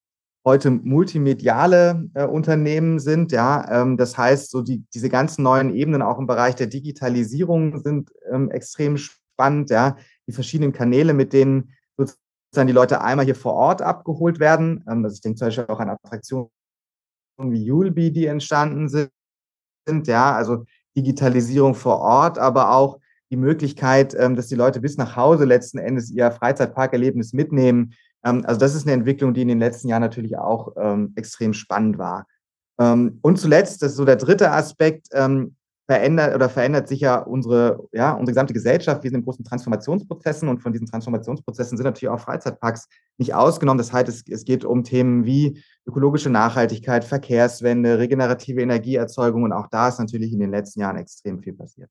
heute 0.45 0.71
multimediale 0.71 2.09
äh, 2.15 2.25
Unternehmen 2.25 2.99
sind. 2.99 3.33
Ja, 3.33 3.83
ähm, 3.83 3.97
das 3.97 4.19
heißt, 4.19 4.51
so 4.51 4.63
die, 4.63 4.85
diese 4.93 5.09
ganzen 5.09 5.43
neuen 5.43 5.75
Ebenen 5.75 6.03
auch 6.03 6.19
im 6.19 6.27
Bereich 6.27 6.55
der 6.55 6.67
Digitalisierung 6.67 7.79
sind 7.79 8.11
ähm, 8.31 8.51
extrem 8.51 8.97
spannend. 8.97 9.71
Ja, 9.71 9.97
die 10.27 10.33
verschiedenen 10.33 10.73
Kanäle, 10.73 11.15
mit 11.15 11.33
denen 11.33 11.73
sozusagen 11.97 12.67
die 12.67 12.75
Leute 12.75 13.01
einmal 13.01 13.25
hier 13.25 13.35
vor 13.35 13.55
Ort 13.55 13.81
abgeholt 13.81 14.39
werden. 14.39 14.85
Ähm, 14.89 15.05
also 15.05 15.15
ich 15.15 15.23
denke 15.23 15.39
zum 15.39 15.49
Beispiel 15.49 15.67
auch 15.67 15.81
an 15.81 15.91
Attraktionen 15.91 16.51
wie 17.39 17.65
Julbi, 17.65 18.13
die 18.13 18.27
entstanden 18.27 18.89
sind. 18.89 19.11
Ja, 20.07 20.35
also 20.35 20.65
Digitalisierung 20.97 21.75
vor 21.75 21.99
Ort, 21.99 22.39
aber 22.39 22.71
auch 22.73 23.01
die 23.31 23.37
Möglichkeit, 23.37 24.15
ähm, 24.17 24.37
dass 24.37 24.47
die 24.47 24.55
Leute 24.55 24.81
bis 24.81 24.97
nach 24.99 25.17
Hause 25.17 25.45
letzten 25.45 25.79
Endes 25.79 26.11
ihr 26.11 26.31
Freizeitparkerlebnis 26.31 27.33
mitnehmen 27.33 27.95
also 28.25 28.59
das 28.59 28.75
ist 28.75 28.87
eine 28.87 28.93
Entwicklung, 28.93 29.35
die 29.35 29.43
in 29.43 29.49
den 29.49 29.59
letzten 29.59 29.89
Jahren 29.89 30.03
natürlich 30.03 30.37
auch 30.37 30.73
ähm, 30.77 31.13
extrem 31.17 31.53
spannend 31.53 31.99
war. 31.99 32.27
Ähm, 32.79 33.19
und 33.23 33.39
zuletzt, 33.39 33.83
das 33.83 33.93
ist 33.93 33.97
so 33.97 34.05
der 34.05 34.17
dritte 34.17 34.51
Aspekt, 34.51 35.09
ähm, 35.13 35.57
verändert 35.87 36.35
oder 36.35 36.49
verändert 36.49 36.89
sich 36.89 37.01
ja 37.01 37.19
unsere, 37.19 37.79
ja, 37.93 38.13
unsere 38.13 38.33
gesamte 38.33 38.55
Gesellschaft. 38.55 39.03
Wir 39.03 39.11
sind 39.11 39.21
in 39.21 39.25
großen 39.25 39.45
Transformationsprozessen 39.45 40.49
und 40.49 40.63
von 40.63 40.73
diesen 40.73 40.87
Transformationsprozessen 40.87 41.77
sind 41.77 41.85
natürlich 41.85 42.09
auch 42.09 42.21
Freizeitparks 42.21 42.89
nicht 43.19 43.35
ausgenommen. 43.35 43.79
Das 43.79 43.93
heißt, 43.93 44.09
es, 44.09 44.25
es 44.27 44.45
geht 44.45 44.65
um 44.65 44.83
Themen 44.83 45.27
wie 45.27 45.63
ökologische 45.87 46.31
Nachhaltigkeit, 46.31 47.05
Verkehrswende, 47.05 47.99
regenerative 47.99 48.63
Energieerzeugung 48.63 49.43
und 49.43 49.53
auch 49.53 49.69
da 49.69 49.89
ist 49.89 49.99
natürlich 49.99 50.33
in 50.33 50.41
den 50.41 50.51
letzten 50.51 50.81
Jahren 50.81 50.97
extrem 50.97 51.41
viel 51.41 51.53
passiert. 51.53 51.91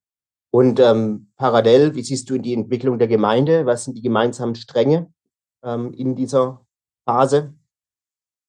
Und 0.50 0.80
ähm, 0.80 1.28
parallel, 1.38 1.96
wie 1.96 2.04
siehst 2.04 2.30
du 2.30 2.38
die 2.40 2.54
Entwicklung 2.54 2.98
der 2.98 3.08
Gemeinde? 3.08 3.66
Was 3.66 3.86
sind 3.86 3.98
die 3.98 4.04
gemeinsamen 4.04 4.56
Stränge? 4.56 5.08
Ähm, 5.64 5.94
in 5.94 6.16
dieser 6.16 6.66
Phase? 7.06 7.54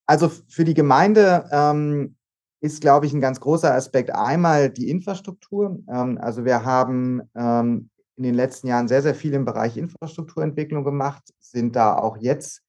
Also 0.06 0.28
für 0.28 0.64
die 0.64 0.74
Gemeinde 0.74 1.48
ähm, 1.50 2.16
ist, 2.60 2.80
glaube 2.80 3.06
ich, 3.06 3.12
ein 3.12 3.20
ganz 3.20 3.40
großer 3.40 3.74
Aspekt 3.74 4.14
einmal 4.14 4.70
die 4.70 4.90
Infrastruktur. 4.90 5.78
Ähm, 5.88 6.18
also 6.20 6.44
wir 6.44 6.64
haben 6.64 7.22
ähm, 7.34 7.90
in 8.16 8.24
den 8.24 8.34
letzten 8.34 8.68
Jahren 8.68 8.88
sehr, 8.88 9.02
sehr 9.02 9.14
viel 9.14 9.34
im 9.34 9.44
Bereich 9.44 9.76
Infrastrukturentwicklung 9.76 10.84
gemacht, 10.84 11.22
sind 11.40 11.76
da 11.76 11.96
auch 11.96 12.16
jetzt 12.18 12.62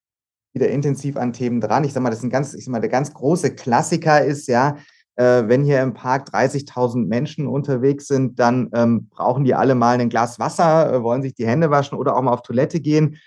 wieder 0.53 0.69
intensiv 0.69 1.17
an 1.17 1.33
Themen 1.33 1.61
dran. 1.61 1.83
Ich 1.83 1.93
sage 1.93 2.03
mal, 2.03 2.09
das 2.09 2.19
ist 2.19 2.25
ein 2.25 2.29
ganz, 2.29 2.53
ich 2.53 2.65
sag 2.65 2.71
mal, 2.71 2.79
der 2.79 2.89
ganz 2.89 3.13
große 3.13 3.55
Klassiker 3.55 4.23
ist 4.23 4.47
ja, 4.47 4.77
äh, 5.15 5.43
wenn 5.47 5.63
hier 5.63 5.81
im 5.81 5.93
Park 5.93 6.29
30.000 6.29 7.05
Menschen 7.05 7.47
unterwegs 7.47 8.07
sind, 8.07 8.39
dann 8.39 8.69
ähm, 8.73 9.07
brauchen 9.09 9.43
die 9.43 9.53
alle 9.53 9.75
mal 9.75 9.99
ein 9.99 10.09
Glas 10.09 10.39
Wasser, 10.39 10.91
äh, 10.91 11.03
wollen 11.03 11.21
sich 11.21 11.35
die 11.35 11.47
Hände 11.47 11.69
waschen 11.69 11.97
oder 11.97 12.15
auch 12.15 12.21
mal 12.21 12.33
auf 12.33 12.41
Toilette 12.41 12.79
gehen. 12.79 13.17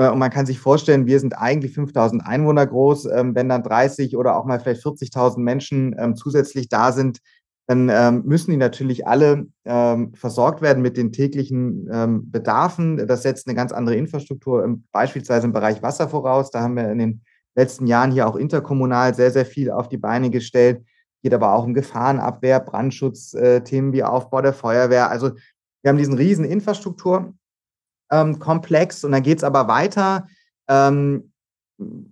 Äh, 0.00 0.08
und 0.08 0.18
man 0.18 0.30
kann 0.30 0.46
sich 0.46 0.58
vorstellen, 0.58 1.06
wir 1.06 1.20
sind 1.20 1.34
eigentlich 1.34 1.74
5000 1.74 2.26
Einwohner 2.26 2.66
groß. 2.66 3.06
Ähm, 3.06 3.34
wenn 3.34 3.48
dann 3.48 3.62
30 3.62 4.16
oder 4.16 4.36
auch 4.36 4.46
mal 4.46 4.58
vielleicht 4.58 4.82
40.000 4.82 5.38
Menschen 5.38 5.94
ähm, 5.98 6.16
zusätzlich 6.16 6.68
da 6.68 6.92
sind, 6.92 7.18
dann 7.68 7.88
ähm, 7.88 8.22
müssen 8.24 8.50
die 8.50 8.56
natürlich 8.56 9.06
alle 9.06 9.46
versorgt 10.14 10.60
werden 10.60 10.82
mit 10.82 10.96
den 10.96 11.12
täglichen 11.12 11.84
Bedarfen. 12.32 13.06
Das 13.06 13.22
setzt 13.22 13.46
eine 13.46 13.54
ganz 13.54 13.70
andere 13.70 13.94
Infrastruktur, 13.94 14.76
beispielsweise 14.90 15.46
im 15.46 15.52
Bereich 15.52 15.80
Wasser 15.80 16.08
voraus. 16.08 16.50
Da 16.50 16.62
haben 16.62 16.74
wir 16.74 16.90
in 16.90 16.98
den 16.98 17.22
letzten 17.54 17.86
Jahren 17.86 18.10
hier 18.10 18.26
auch 18.26 18.34
interkommunal 18.34 19.14
sehr, 19.14 19.30
sehr 19.30 19.46
viel 19.46 19.70
auf 19.70 19.88
die 19.88 19.98
Beine 19.98 20.30
gestellt. 20.30 20.84
Geht 21.22 21.32
aber 21.32 21.54
auch 21.54 21.64
um 21.64 21.72
Gefahrenabwehr, 21.72 22.58
Brandschutz, 22.58 23.34
äh, 23.34 23.62
wie 23.92 24.02
Aufbau 24.02 24.42
der 24.42 24.54
Feuerwehr. 24.54 25.08
Also 25.08 25.30
wir 25.82 25.90
haben 25.90 25.98
diesen 25.98 26.14
riesen 26.14 26.44
Infrastrukturkomplex 26.44 27.39
ähm, 28.10 28.38
und 28.38 29.12
dann 29.12 29.22
geht 29.22 29.38
es 29.38 29.44
aber 29.44 29.68
weiter. 29.68 30.26
Ähm, 30.68 31.32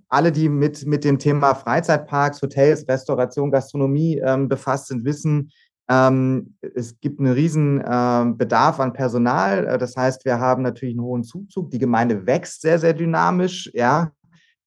alle, 0.08 0.32
die 0.32 0.48
mit, 0.48 0.86
mit 0.86 1.04
dem 1.04 1.18
Thema 1.18 1.54
Freizeitparks, 1.54 2.40
Hotels, 2.40 2.88
Restauration, 2.88 3.50
Gastronomie 3.50 4.18
ähm, 4.18 4.48
befasst 4.48 4.88
sind, 4.88 5.04
wissen, 5.04 5.50
ähm, 5.90 6.54
es 6.74 7.00
gibt 7.00 7.18
einen 7.18 7.32
riesen 7.32 7.82
ähm, 7.86 8.36
Bedarf 8.36 8.78
an 8.78 8.92
Personal. 8.92 9.66
Äh, 9.66 9.78
das 9.78 9.96
heißt, 9.96 10.24
wir 10.24 10.38
haben 10.38 10.62
natürlich 10.62 10.94
einen 10.94 11.04
hohen 11.04 11.24
Zuzug. 11.24 11.70
Die 11.70 11.78
Gemeinde 11.78 12.26
wächst 12.26 12.60
sehr, 12.60 12.78
sehr 12.78 12.92
dynamisch, 12.92 13.70
ja. 13.74 14.12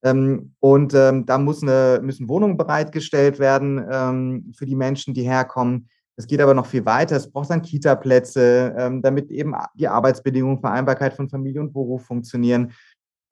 Ähm, 0.04 0.56
und 0.60 0.94
da 0.94 1.38
muss 1.38 1.62
eine, 1.62 2.00
müssen 2.02 2.28
Wohnungen 2.28 2.58
bereitgestellt 2.58 3.38
werden 3.38 4.52
für 4.56 4.66
die 4.66 4.76
Menschen, 4.76 5.14
die 5.14 5.22
herkommen. 5.22 5.90
Es 6.22 6.28
geht 6.28 6.42
aber 6.42 6.54
noch 6.54 6.68
viel 6.68 6.86
weiter. 6.86 7.16
Es 7.16 7.32
braucht 7.32 7.50
dann 7.50 7.64
Kita-Plätze, 7.64 9.00
damit 9.02 9.32
eben 9.32 9.56
die 9.74 9.88
Arbeitsbedingungen, 9.88 10.60
Vereinbarkeit 10.60 11.14
von 11.14 11.30
Familie 11.30 11.62
und 11.62 11.74
Beruf 11.74 12.06
funktionieren. 12.06 12.72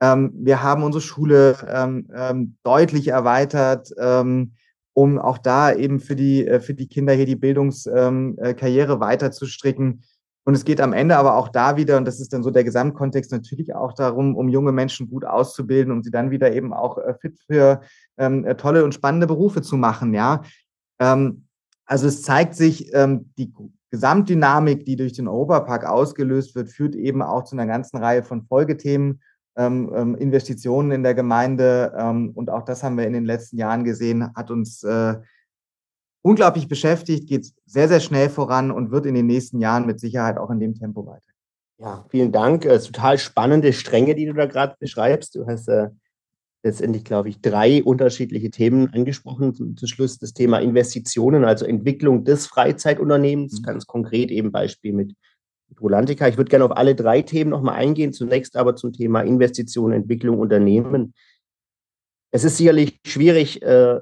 Ähm, 0.01 0.31
wir 0.33 0.63
haben 0.63 0.83
unsere 0.83 1.01
Schule 1.01 1.57
ähm, 1.67 2.07
ähm, 2.13 2.55
deutlich 2.63 3.09
erweitert, 3.09 3.91
ähm, 3.97 4.53
um 4.93 5.19
auch 5.19 5.37
da 5.37 5.73
eben 5.73 5.99
für 5.99 6.15
die, 6.15 6.47
äh, 6.47 6.59
für 6.59 6.73
die 6.73 6.87
Kinder 6.87 7.13
hier 7.13 7.25
die 7.25 7.35
Bildungskarriere 7.35 8.93
ähm, 8.93 8.97
äh, 8.97 8.99
weiter 8.99 9.31
zu 9.31 9.45
stricken. 9.45 10.03
Und 10.45 10.55
es 10.55 10.65
geht 10.65 10.81
am 10.81 10.93
Ende 10.93 11.17
aber 11.17 11.35
auch 11.35 11.49
da 11.49 11.77
wieder, 11.77 11.97
und 11.97 12.05
das 12.05 12.19
ist 12.19 12.33
dann 12.33 12.43
so 12.43 12.49
der 12.49 12.63
Gesamtkontext, 12.63 13.31
natürlich 13.31 13.75
auch 13.75 13.93
darum, 13.93 14.35
um 14.35 14.49
junge 14.49 14.71
Menschen 14.71 15.09
gut 15.09 15.25
auszubilden, 15.25 15.91
um 15.91 16.01
sie 16.01 16.11
dann 16.11 16.31
wieder 16.31 16.53
eben 16.53 16.73
auch 16.73 16.97
äh, 16.97 17.13
fit 17.13 17.37
für 17.45 17.81
ähm, 18.17 18.45
äh, 18.45 18.55
tolle 18.55 18.83
und 18.83 18.93
spannende 18.93 19.27
Berufe 19.27 19.61
zu 19.61 19.77
machen. 19.77 20.13
Ja, 20.13 20.41
ähm, 20.99 21.45
also 21.89 22.07
es 22.07 22.21
zeigt 22.21 22.53
sich, 22.53 22.93
ähm, 22.93 23.31
die 23.39 23.51
Gesamtdynamik, 23.89 24.85
die 24.85 24.95
durch 24.95 25.13
den 25.13 25.27
Europapark 25.27 25.85
ausgelöst 25.85 26.53
wird, 26.53 26.69
führt 26.69 26.95
eben 26.95 27.23
auch 27.23 27.43
zu 27.45 27.55
einer 27.55 27.65
ganzen 27.65 27.97
Reihe 27.97 28.21
von 28.21 28.43
Folgethemen 28.43 29.21
ähm, 29.57 29.91
ähm, 29.95 30.15
Investitionen 30.15 30.91
in 30.91 31.01
der 31.01 31.15
Gemeinde. 31.15 31.91
Ähm, 31.97 32.31
und 32.35 32.51
auch 32.51 32.63
das 32.63 32.83
haben 32.83 32.95
wir 32.95 33.07
in 33.07 33.13
den 33.13 33.25
letzten 33.25 33.57
Jahren 33.57 33.83
gesehen, 33.83 34.31
hat 34.35 34.51
uns 34.51 34.83
äh, 34.83 35.15
unglaublich 36.21 36.67
beschäftigt, 36.67 37.27
geht 37.27 37.51
sehr, 37.65 37.87
sehr 37.87 38.01
schnell 38.01 38.29
voran 38.29 38.69
und 38.69 38.91
wird 38.91 39.07
in 39.07 39.15
den 39.15 39.25
nächsten 39.25 39.57
Jahren 39.57 39.87
mit 39.87 39.99
Sicherheit 39.99 40.37
auch 40.37 40.51
in 40.51 40.59
dem 40.59 40.75
Tempo 40.75 41.07
weiter. 41.07 41.23
Ja, 41.79 42.05
vielen 42.09 42.31
Dank. 42.31 42.65
Ist 42.65 42.85
total 42.85 43.17
spannende 43.17 43.73
Stränge, 43.73 44.13
die 44.13 44.27
du 44.27 44.33
da 44.33 44.45
gerade 44.45 44.75
beschreibst. 44.79 45.33
Du 45.33 45.47
hast 45.47 45.67
äh, 45.67 45.87
letztendlich, 46.63 47.03
glaube 47.03 47.29
ich, 47.29 47.41
drei 47.41 47.83
unterschiedliche 47.83 48.49
Themen 48.49 48.93
angesprochen. 48.93 49.53
Zum, 49.53 49.75
Schluss 49.87 50.17
das 50.17 50.33
Thema 50.33 50.59
Investitionen, 50.59 51.45
also 51.45 51.65
Entwicklung 51.65 52.25
des 52.25 52.47
Freizeitunternehmens, 52.47 53.59
mhm. 53.59 53.63
ganz 53.63 53.87
konkret 53.87 54.31
eben 54.31 54.51
Beispiel 54.51 54.93
mit 54.93 55.15
Rolantica. 55.79 56.27
Ich 56.27 56.37
würde 56.37 56.49
gerne 56.49 56.65
auf 56.65 56.75
alle 56.75 56.95
drei 56.95 57.21
Themen 57.21 57.51
nochmal 57.51 57.75
eingehen. 57.75 58.11
Zunächst 58.11 58.57
aber 58.57 58.75
zum 58.75 58.91
Thema 58.91 59.21
Investitionen, 59.21 59.93
Entwicklung, 59.93 60.39
Unternehmen. 60.39 61.13
Es 62.31 62.43
ist 62.43 62.57
sicherlich 62.57 62.99
schwierig, 63.05 63.61
äh, 63.61 63.99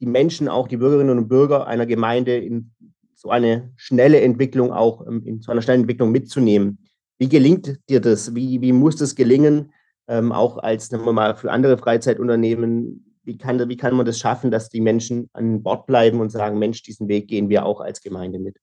die 0.00 0.06
Menschen, 0.06 0.48
auch 0.48 0.68
die 0.68 0.76
Bürgerinnen 0.76 1.18
und 1.18 1.28
Bürger 1.28 1.66
einer 1.66 1.86
Gemeinde 1.86 2.36
in 2.36 2.72
so 3.14 3.30
eine 3.30 3.72
schnelle 3.76 4.20
Entwicklung 4.20 4.72
auch 4.72 5.06
ähm, 5.06 5.22
in 5.24 5.40
so 5.40 5.50
einer 5.50 5.62
schnellen 5.62 5.80
Entwicklung 5.80 6.12
mitzunehmen. 6.12 6.78
Wie 7.18 7.28
gelingt 7.28 7.80
dir 7.88 8.00
das? 8.00 8.34
Wie, 8.34 8.60
wie 8.60 8.72
muss 8.72 8.96
das 8.96 9.14
gelingen? 9.14 9.72
Ähm, 10.08 10.32
auch 10.32 10.58
als 10.58 10.88
sagen 10.88 11.04
wir 11.04 11.12
mal, 11.12 11.34
für 11.36 11.50
andere 11.50 11.78
Freizeitunternehmen, 11.78 13.16
wie 13.24 13.36
kann, 13.36 13.68
wie 13.68 13.76
kann 13.76 13.96
man 13.96 14.06
das 14.06 14.18
schaffen, 14.18 14.50
dass 14.50 14.68
die 14.68 14.80
Menschen 14.80 15.28
an 15.32 15.62
Bord 15.62 15.86
bleiben 15.86 16.20
und 16.20 16.30
sagen, 16.30 16.58
Mensch, 16.58 16.82
diesen 16.82 17.08
Weg 17.08 17.28
gehen 17.28 17.48
wir 17.48 17.66
auch 17.66 17.80
als 17.80 18.00
Gemeinde 18.00 18.38
mit? 18.38 18.58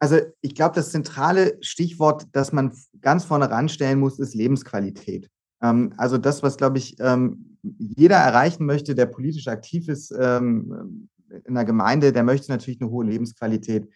Also 0.00 0.18
ich 0.40 0.54
glaube, 0.54 0.74
das 0.74 0.90
zentrale 0.90 1.58
Stichwort, 1.60 2.26
das 2.32 2.52
man 2.52 2.72
ganz 3.00 3.24
vorne 3.24 3.50
ranstellen 3.50 4.00
muss, 4.00 4.18
ist 4.18 4.34
Lebensqualität. 4.34 5.30
Ähm, 5.62 5.92
also 5.96 6.18
das, 6.18 6.42
was, 6.42 6.56
glaube 6.56 6.78
ich, 6.78 6.96
ähm, 7.00 7.58
jeder 7.78 8.16
erreichen 8.16 8.64
möchte, 8.64 8.94
der 8.94 9.06
politisch 9.06 9.46
aktiv 9.46 9.88
ist 9.88 10.10
ähm, 10.18 11.08
in 11.44 11.54
der 11.54 11.64
Gemeinde, 11.64 12.12
der 12.12 12.24
möchte 12.24 12.50
natürlich 12.50 12.80
eine 12.80 12.90
hohe 12.90 13.04
Lebensqualität 13.04 13.88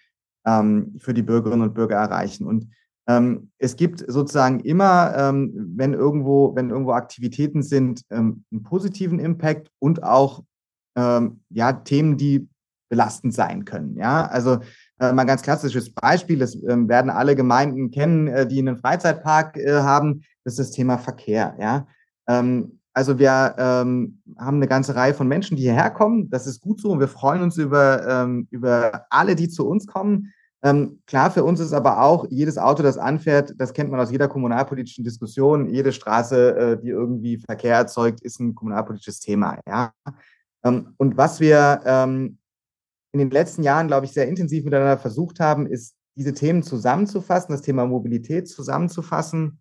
ähm, 0.47 0.95
für 0.99 1.15
die 1.15 1.23
Bürgerinnen 1.23 1.63
und 1.63 1.75
Bürger 1.75 1.97
erreichen. 1.97 2.47
Und 2.47 2.69
ähm, 3.07 3.51
es 3.59 3.77
gibt 3.77 4.05
sozusagen 4.07 4.61
immer, 4.61 5.15
ähm, 5.17 5.73
wenn 5.77 5.95
irgendwo, 5.95 6.55
wenn 6.55 6.71
irgendwo 6.71 6.93
Aktivitäten 6.93 7.63
sind, 7.63 8.03
einen 8.09 8.45
positiven 8.63 9.19
Impact 9.19 9.71
und 9.79 10.03
auch 10.03 10.43
ja, 10.97 11.73
Themen, 11.73 12.17
die 12.17 12.49
belastend 12.89 13.35
sein 13.35 13.65
können. 13.65 13.97
Ja, 13.97 14.27
also 14.27 14.61
äh, 15.01 15.13
mal 15.13 15.23
ein 15.23 15.27
ganz 15.27 15.43
klassisches 15.43 15.93
Beispiel, 15.93 16.39
das 16.39 16.55
äh, 16.55 16.89
werden 16.89 17.11
alle 17.11 17.35
Gemeinden 17.35 17.91
kennen, 17.91 18.29
äh, 18.29 18.47
die 18.47 18.61
einen 18.61 18.77
Freizeitpark 18.77 19.57
äh, 19.57 19.81
haben, 19.81 20.23
das 20.45 20.55
ist 20.55 20.69
das 20.69 20.71
Thema 20.71 20.99
Verkehr. 20.99 21.57
Ja? 21.59 21.87
Ähm, 22.29 22.79
also 22.93 23.19
wir 23.19 23.57
ähm, 23.59 24.23
haben 24.39 24.59
eine 24.59 24.69
ganze 24.69 24.95
Reihe 24.95 25.15
von 25.15 25.27
Menschen, 25.27 25.57
die 25.57 25.65
hierher 25.65 25.91
kommen. 25.91 26.31
Das 26.31 26.47
ist 26.47 26.61
gut 26.61 26.81
so 26.81 26.93
und 26.93 27.01
wir 27.01 27.09
freuen 27.09 27.43
uns 27.43 27.57
über, 27.57 28.07
ähm, 28.07 28.47
über 28.51 29.07
alle, 29.11 29.35
die 29.35 29.49
zu 29.49 29.67
uns 29.67 29.89
kommen. 29.89 30.33
Ähm, 30.65 31.03
klar, 31.07 31.31
für 31.31 31.45
uns 31.45 31.61
ist 31.61 31.75
aber 31.75 32.03
auch 32.03 32.27
jedes 32.31 32.57
Auto, 32.57 32.83
das 32.83 32.97
anfährt, 32.97 33.53
das 33.59 33.75
kennt 33.75 33.91
man 33.91 34.01
aus 34.01 34.11
jeder 34.11 34.29
kommunalpolitischen 34.29 35.05
Diskussion. 35.05 35.69
Jede 35.69 35.93
Straße, 35.93 36.57
äh, 36.57 36.81
die 36.81 36.89
irgendwie 36.89 37.37
Verkehr 37.37 37.77
erzeugt, 37.77 38.23
ist 38.23 38.41
ein 38.41 38.55
kommunalpolitisches 38.55 39.21
Thema. 39.21 39.59
Ja? 39.69 39.93
Ähm, 40.65 40.95
und 40.97 41.19
was 41.19 41.39
wir 41.39 41.83
ähm, 41.85 42.39
in 43.13 43.19
den 43.19 43.31
letzten 43.31 43.63
Jahren, 43.63 43.89
glaube 43.89 44.07
ich, 44.07 44.13
sehr 44.13 44.27
intensiv 44.27 44.65
miteinander 44.65 44.97
versucht 44.97 45.39
haben, 45.39 45.67
ist, 45.67 45.95
diese 46.17 46.33
Themen 46.33 46.63
zusammenzufassen, 46.63 47.53
das 47.53 47.63
Thema 47.63 47.87
Mobilität 47.87 48.49
zusammenzufassen 48.49 49.61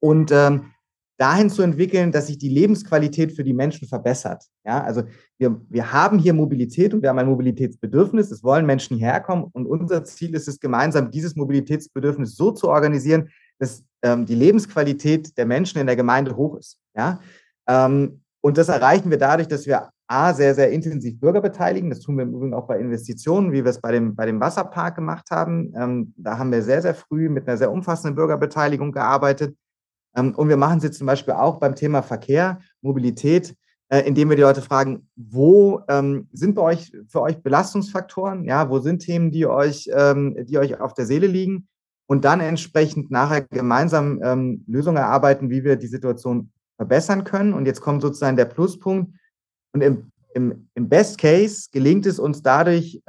und 0.00 0.32
ähm, 0.32 0.72
dahin 1.18 1.50
zu 1.50 1.62
entwickeln, 1.62 2.12
dass 2.12 2.28
sich 2.28 2.38
die 2.38 2.48
Lebensqualität 2.48 3.32
für 3.32 3.44
die 3.44 3.52
Menschen 3.52 3.86
verbessert. 3.86 4.44
Ja, 4.64 4.82
also 4.82 5.02
wir, 5.36 5.60
wir 5.68 5.92
haben 5.92 6.18
hier 6.18 6.32
Mobilität 6.32 6.94
und 6.94 7.02
wir 7.02 7.10
haben 7.10 7.18
ein 7.18 7.26
Mobilitätsbedürfnis. 7.26 8.30
Es 8.30 8.42
wollen 8.42 8.64
Menschen 8.64 8.96
hierher 8.96 9.20
kommen 9.20 9.44
und 9.52 9.66
unser 9.66 10.04
Ziel 10.04 10.34
ist 10.34 10.48
es 10.48 10.60
gemeinsam, 10.60 11.10
dieses 11.10 11.36
Mobilitätsbedürfnis 11.36 12.36
so 12.36 12.52
zu 12.52 12.68
organisieren, 12.68 13.28
dass 13.58 13.82
ähm, 14.02 14.26
die 14.26 14.36
Lebensqualität 14.36 15.36
der 15.36 15.46
Menschen 15.46 15.80
in 15.80 15.86
der 15.86 15.96
Gemeinde 15.96 16.36
hoch 16.36 16.56
ist. 16.56 16.78
Ja, 16.96 17.20
ähm, 17.68 18.22
und 18.40 18.56
das 18.56 18.68
erreichen 18.68 19.10
wir 19.10 19.18
dadurch, 19.18 19.48
dass 19.48 19.66
wir 19.66 19.90
A, 20.10 20.32
sehr, 20.32 20.54
sehr 20.54 20.70
intensiv 20.70 21.20
Bürger 21.20 21.42
beteiligen. 21.42 21.90
Das 21.90 22.00
tun 22.00 22.16
wir 22.16 22.22
im 22.22 22.32
Übrigen 22.32 22.54
auch 22.54 22.66
bei 22.66 22.78
Investitionen, 22.78 23.52
wie 23.52 23.62
wir 23.62 23.70
es 23.70 23.80
bei 23.80 23.92
dem, 23.92 24.14
bei 24.14 24.24
dem 24.24 24.40
Wasserpark 24.40 24.94
gemacht 24.94 25.30
haben. 25.30 25.74
Ähm, 25.76 26.14
da 26.16 26.38
haben 26.38 26.50
wir 26.50 26.62
sehr, 26.62 26.80
sehr 26.80 26.94
früh 26.94 27.28
mit 27.28 27.46
einer 27.46 27.58
sehr 27.58 27.70
umfassenden 27.70 28.14
Bürgerbeteiligung 28.14 28.92
gearbeitet. 28.92 29.54
Ähm, 30.16 30.34
und 30.34 30.48
wir 30.48 30.56
machen 30.56 30.78
es 30.78 30.84
jetzt 30.84 30.98
zum 30.98 31.06
Beispiel 31.06 31.34
auch 31.34 31.58
beim 31.58 31.74
Thema 31.74 32.02
Verkehr, 32.02 32.60
Mobilität, 32.80 33.54
äh, 33.88 34.00
indem 34.00 34.28
wir 34.28 34.36
die 34.36 34.42
Leute 34.42 34.62
fragen, 34.62 35.08
wo 35.16 35.80
ähm, 35.88 36.28
sind 36.32 36.54
bei 36.54 36.62
euch 36.62 36.92
für 37.08 37.22
euch 37.22 37.42
Belastungsfaktoren? 37.42 38.44
Ja, 38.44 38.68
wo 38.68 38.78
sind 38.80 39.00
Themen, 39.00 39.30
die 39.30 39.46
euch, 39.46 39.88
ähm, 39.92 40.36
die 40.46 40.58
euch 40.58 40.80
auf 40.80 40.94
der 40.94 41.06
Seele 41.06 41.26
liegen? 41.26 41.68
Und 42.06 42.24
dann 42.24 42.40
entsprechend 42.40 43.10
nachher 43.10 43.42
gemeinsam 43.42 44.62
Lösungen 44.66 44.96
erarbeiten, 44.96 45.50
wie 45.50 45.62
wir 45.62 45.76
die 45.76 45.88
Situation 45.88 46.50
verbessern 46.78 47.22
können. 47.22 47.52
Und 47.52 47.66
jetzt 47.66 47.82
kommt 47.82 48.00
sozusagen 48.00 48.38
der 48.38 48.46
Pluspunkt 48.46 49.12
und 49.74 49.82
im, 49.82 50.10
im, 50.32 50.68
im 50.74 50.88
Best 50.88 51.18
Case 51.18 51.68
gelingt 51.70 52.06
es 52.06 52.18
uns 52.18 52.40
dadurch, 52.42 53.02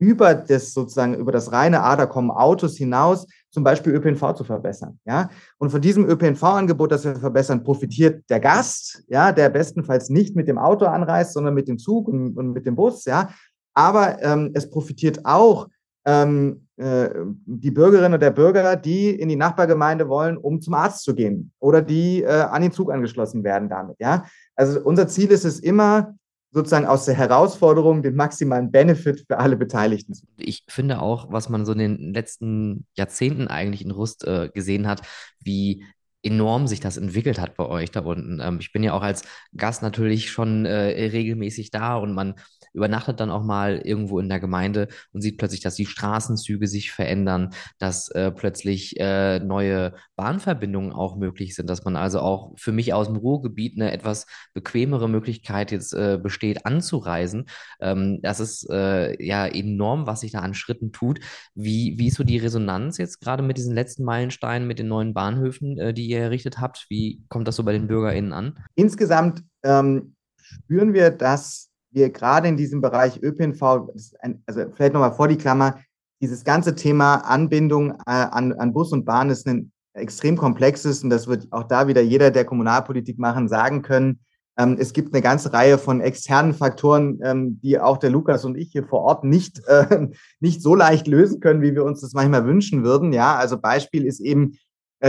über 0.00 0.34
das 0.34 0.72
sozusagen, 0.72 1.14
über 1.14 1.30
das 1.30 1.52
reine, 1.52 1.76
da 1.76 2.06
kommen 2.06 2.30
Autos 2.30 2.76
hinaus, 2.76 3.26
zum 3.50 3.62
Beispiel 3.62 3.92
ÖPNV 3.94 4.34
zu 4.34 4.44
verbessern. 4.44 4.98
Ja? 5.04 5.28
Und 5.58 5.70
von 5.70 5.80
diesem 5.80 6.08
ÖPNV-Angebot, 6.08 6.90
das 6.90 7.04
wir 7.04 7.14
verbessern, 7.16 7.62
profitiert 7.62 8.24
der 8.30 8.40
Gast, 8.40 9.04
ja, 9.08 9.30
der 9.30 9.50
bestenfalls 9.50 10.08
nicht 10.08 10.34
mit 10.34 10.48
dem 10.48 10.58
Auto 10.58 10.86
anreist, 10.86 11.34
sondern 11.34 11.54
mit 11.54 11.68
dem 11.68 11.78
Zug 11.78 12.08
und, 12.08 12.36
und 12.36 12.52
mit 12.52 12.66
dem 12.66 12.76
Bus, 12.76 13.04
ja. 13.04 13.30
Aber 13.74 14.20
ähm, 14.22 14.50
es 14.54 14.68
profitiert 14.68 15.24
auch 15.24 15.68
ähm, 16.06 16.66
äh, 16.76 17.10
die 17.44 17.70
Bürgerinnen 17.70 18.14
und 18.14 18.22
der 18.22 18.30
Bürger, 18.30 18.76
die 18.76 19.10
in 19.10 19.28
die 19.28 19.36
Nachbargemeinde 19.36 20.08
wollen, 20.08 20.38
um 20.38 20.60
zum 20.60 20.74
Arzt 20.74 21.04
zu 21.04 21.14
gehen 21.14 21.52
oder 21.58 21.82
die 21.82 22.22
äh, 22.22 22.28
an 22.28 22.62
den 22.62 22.72
Zug 22.72 22.90
angeschlossen 22.90 23.44
werden 23.44 23.68
damit. 23.68 23.96
Ja, 24.00 24.24
also 24.56 24.80
unser 24.80 25.08
Ziel 25.08 25.30
ist 25.30 25.44
es 25.44 25.60
immer, 25.60 26.14
sozusagen 26.52 26.86
aus 26.86 27.04
der 27.04 27.14
Herausforderung 27.14 28.02
den 28.02 28.16
maximalen 28.16 28.70
Benefit 28.70 29.24
für 29.26 29.38
alle 29.38 29.56
Beteiligten. 29.56 30.14
Ich 30.36 30.64
finde 30.68 31.00
auch, 31.00 31.30
was 31.30 31.48
man 31.48 31.64
so 31.64 31.72
in 31.72 31.78
den 31.78 32.14
letzten 32.14 32.86
Jahrzehnten 32.96 33.48
eigentlich 33.48 33.84
in 33.84 33.90
Rust 33.90 34.24
äh, 34.24 34.50
gesehen 34.52 34.86
hat, 34.86 35.02
wie 35.38 35.84
enorm 36.22 36.66
sich 36.66 36.80
das 36.80 36.96
entwickelt 36.96 37.40
hat 37.40 37.56
bei 37.56 37.66
euch 37.66 37.90
da 37.90 38.00
unten. 38.00 38.40
Ähm, 38.40 38.58
ich 38.60 38.72
bin 38.72 38.82
ja 38.82 38.92
auch 38.92 39.02
als 39.02 39.22
Gast 39.56 39.82
natürlich 39.82 40.30
schon 40.30 40.66
äh, 40.66 41.08
regelmäßig 41.08 41.70
da 41.70 41.96
und 41.96 42.12
man 42.12 42.34
übernachtet 42.72 43.20
dann 43.20 43.30
auch 43.30 43.42
mal 43.42 43.78
irgendwo 43.78 44.18
in 44.18 44.28
der 44.28 44.40
Gemeinde 44.40 44.88
und 45.12 45.20
sieht 45.20 45.38
plötzlich, 45.38 45.60
dass 45.60 45.74
die 45.74 45.86
Straßenzüge 45.86 46.66
sich 46.66 46.92
verändern, 46.92 47.50
dass 47.78 48.08
äh, 48.10 48.30
plötzlich 48.30 48.98
äh, 48.98 49.40
neue 49.40 49.94
Bahnverbindungen 50.16 50.92
auch 50.92 51.16
möglich 51.16 51.54
sind, 51.54 51.68
dass 51.68 51.84
man 51.84 51.96
also 51.96 52.20
auch 52.20 52.52
für 52.56 52.72
mich 52.72 52.92
aus 52.94 53.06
dem 53.06 53.16
Ruhrgebiet 53.16 53.80
eine 53.80 53.92
etwas 53.92 54.26
bequemere 54.54 55.08
Möglichkeit 55.08 55.72
jetzt 55.72 55.92
äh, 55.92 56.18
besteht, 56.22 56.66
anzureisen. 56.66 57.46
Ähm, 57.80 58.20
das 58.22 58.40
ist 58.40 58.68
äh, 58.70 59.22
ja 59.24 59.46
enorm, 59.46 60.06
was 60.06 60.20
sich 60.20 60.32
da 60.32 60.40
an 60.40 60.54
Schritten 60.54 60.92
tut. 60.92 61.20
Wie, 61.54 61.94
wie 61.98 62.08
ist 62.08 62.16
so 62.16 62.24
die 62.24 62.38
Resonanz 62.38 62.98
jetzt 62.98 63.20
gerade 63.20 63.42
mit 63.42 63.56
diesen 63.56 63.74
letzten 63.74 64.04
Meilensteinen, 64.04 64.68
mit 64.68 64.78
den 64.78 64.88
neuen 64.88 65.14
Bahnhöfen, 65.14 65.78
äh, 65.78 65.94
die 65.94 66.06
ihr 66.06 66.20
errichtet 66.20 66.60
habt? 66.60 66.86
Wie 66.88 67.24
kommt 67.28 67.48
das 67.48 67.56
so 67.56 67.64
bei 67.64 67.72
den 67.72 67.88
BürgerInnen 67.88 68.32
an? 68.32 68.58
Insgesamt 68.74 69.42
ähm, 69.62 70.14
spüren 70.36 70.94
wir, 70.94 71.10
dass 71.10 71.69
wir 71.90 72.10
gerade 72.10 72.48
in 72.48 72.56
diesem 72.56 72.80
Bereich 72.80 73.22
ÖPNV, 73.22 73.90
ein, 74.20 74.42
also 74.46 74.64
vielleicht 74.74 74.92
nochmal 74.92 75.12
vor 75.12 75.28
die 75.28 75.36
Klammer, 75.36 75.80
dieses 76.20 76.44
ganze 76.44 76.74
Thema 76.74 77.16
Anbindung 77.16 77.92
äh, 77.92 77.94
an, 78.06 78.52
an 78.52 78.72
Bus 78.72 78.92
und 78.92 79.04
Bahn 79.04 79.30
ist 79.30 79.46
ein 79.46 79.72
extrem 79.94 80.36
komplexes 80.36 81.02
und 81.02 81.10
das 81.10 81.26
wird 81.26 81.48
auch 81.50 81.64
da 81.64 81.88
wieder 81.88 82.00
jeder, 82.00 82.30
der 82.30 82.44
Kommunalpolitik 82.44 83.18
machen, 83.18 83.48
sagen 83.48 83.82
können. 83.82 84.20
Ähm, 84.58 84.76
es 84.78 84.92
gibt 84.92 85.14
eine 85.14 85.22
ganze 85.22 85.52
Reihe 85.52 85.78
von 85.78 86.00
externen 86.00 86.54
Faktoren, 86.54 87.18
ähm, 87.22 87.60
die 87.62 87.78
auch 87.78 87.98
der 87.98 88.10
Lukas 88.10 88.44
und 88.44 88.56
ich 88.56 88.70
hier 88.72 88.84
vor 88.84 89.00
Ort 89.00 89.24
nicht, 89.24 89.62
äh, 89.66 90.08
nicht 90.40 90.62
so 90.62 90.74
leicht 90.74 91.06
lösen 91.06 91.40
können, 91.40 91.62
wie 91.62 91.74
wir 91.74 91.84
uns 91.84 92.00
das 92.00 92.12
manchmal 92.12 92.44
wünschen 92.44 92.84
würden. 92.84 93.12
Ja, 93.12 93.36
also 93.36 93.58
Beispiel 93.58 94.04
ist 94.06 94.20
eben 94.20 94.58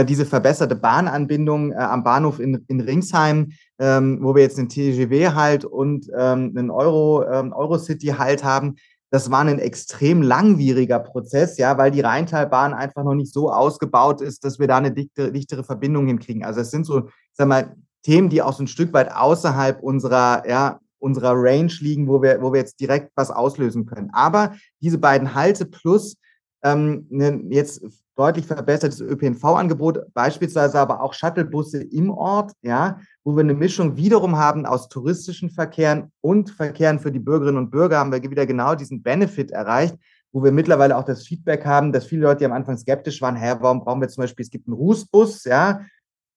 diese 0.04 0.26
verbesserte 0.26 0.74
Bahnanbindung 0.74 1.72
äh, 1.72 1.76
am 1.76 2.02
Bahnhof 2.02 2.40
in, 2.40 2.64
in 2.68 2.80
Ringsheim, 2.80 3.52
ähm, 3.78 4.18
wo 4.22 4.34
wir 4.34 4.42
jetzt 4.42 4.58
einen 4.58 4.68
TGW-Halt 4.68 5.64
und 5.64 6.08
ähm, 6.16 6.54
einen 6.56 6.70
Euro, 6.70 7.24
ähm, 7.30 7.52
Eurocity-Halt 7.52 8.42
haben. 8.42 8.76
Das 9.10 9.30
war 9.30 9.40
ein 9.40 9.58
extrem 9.58 10.22
langwieriger 10.22 10.98
Prozess, 10.98 11.58
ja, 11.58 11.76
weil 11.76 11.90
die 11.90 12.00
Rheintalbahn 12.00 12.72
einfach 12.72 13.04
noch 13.04 13.14
nicht 13.14 13.32
so 13.32 13.52
ausgebaut 13.52 14.22
ist, 14.22 14.44
dass 14.44 14.58
wir 14.58 14.66
da 14.66 14.78
eine 14.78 14.92
dichte, 14.92 15.30
dichtere 15.30 15.64
Verbindung 15.64 16.06
hinkriegen. 16.06 16.44
Also 16.44 16.60
es 16.60 16.70
sind 16.70 16.86
so, 16.86 17.08
sag 17.34 17.48
mal, 17.48 17.76
Themen, 18.02 18.30
die 18.30 18.40
auch 18.40 18.54
so 18.54 18.62
ein 18.62 18.68
Stück 18.68 18.92
weit 18.94 19.12
außerhalb 19.12 19.82
unserer, 19.82 20.48
ja, 20.48 20.80
unserer 20.98 21.34
Range 21.34 21.72
liegen, 21.80 22.08
wo 22.08 22.22
wir, 22.22 22.40
wo 22.40 22.52
wir 22.52 22.60
jetzt 22.60 22.80
direkt 22.80 23.10
was 23.14 23.30
auslösen 23.30 23.84
können. 23.86 24.10
Aber 24.12 24.54
diese 24.80 24.98
beiden 24.98 25.34
Halte 25.34 25.66
plus 25.66 26.16
ähm, 26.62 27.06
ne, 27.10 27.42
jetzt 27.50 27.82
deutlich 28.16 28.46
verbessertes 28.46 29.00
ÖPNV-Angebot, 29.00 30.12
beispielsweise 30.12 30.78
aber 30.78 31.02
auch 31.02 31.14
Shuttlebusse 31.14 31.82
im 31.82 32.10
Ort, 32.10 32.52
ja, 32.62 32.98
wo 33.24 33.34
wir 33.34 33.40
eine 33.40 33.54
Mischung 33.54 33.96
wiederum 33.96 34.36
haben 34.36 34.66
aus 34.66 34.88
touristischen 34.88 35.50
Verkehren 35.50 36.12
und 36.20 36.50
Verkehren 36.50 36.98
für 36.98 37.10
die 37.10 37.18
Bürgerinnen 37.18 37.58
und 37.58 37.70
Bürger, 37.70 37.98
haben 37.98 38.12
wir 38.12 38.22
wieder 38.22 38.46
genau 38.46 38.74
diesen 38.74 39.02
Benefit 39.02 39.50
erreicht, 39.50 39.96
wo 40.32 40.42
wir 40.42 40.52
mittlerweile 40.52 40.96
auch 40.96 41.04
das 41.04 41.26
Feedback 41.26 41.64
haben, 41.64 41.92
dass 41.92 42.06
viele 42.06 42.22
Leute, 42.22 42.38
die 42.38 42.46
am 42.46 42.52
Anfang 42.52 42.76
skeptisch 42.76 43.20
waren, 43.22 43.36
hä, 43.36 43.54
warum 43.60 43.80
brauchen 43.84 44.00
wir 44.00 44.08
zum 44.08 44.22
Beispiel, 44.22 44.44
es 44.44 44.50
gibt 44.50 44.66
einen 44.66 44.76
Rußbus, 44.76 45.44
ja, 45.44 45.82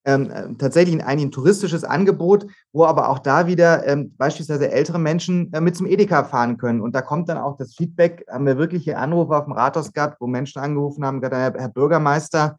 ähm, 0.05 0.29
äh, 0.31 0.53
tatsächlich 0.57 1.03
ein, 1.03 1.19
ein 1.19 1.31
touristisches 1.31 1.83
Angebot, 1.83 2.45
wo 2.71 2.85
aber 2.85 3.09
auch 3.09 3.19
da 3.19 3.47
wieder 3.47 3.85
ähm, 3.87 4.15
beispielsweise 4.17 4.71
ältere 4.71 4.99
Menschen 4.99 5.51
äh, 5.51 5.59
mit 5.59 5.75
zum 5.75 5.87
Edeka 5.87 6.23
fahren 6.23 6.57
können. 6.57 6.81
Und 6.81 6.93
da 6.93 7.01
kommt 7.01 7.27
dann 7.27 7.37
auch 7.37 7.57
das 7.57 7.73
Feedback, 7.73 8.25
haben 8.29 8.45
wir 8.45 8.57
wirkliche 8.57 8.97
Anrufe 8.97 9.35
auf 9.35 9.45
dem 9.45 9.53
Rathaus 9.53 9.91
gehabt, 9.91 10.21
wo 10.21 10.27
Menschen 10.27 10.59
angerufen 10.61 11.03
haben, 11.03 11.21
gesagt, 11.21 11.35
Herr, 11.35 11.61
Herr 11.61 11.69
Bürgermeister, 11.69 12.57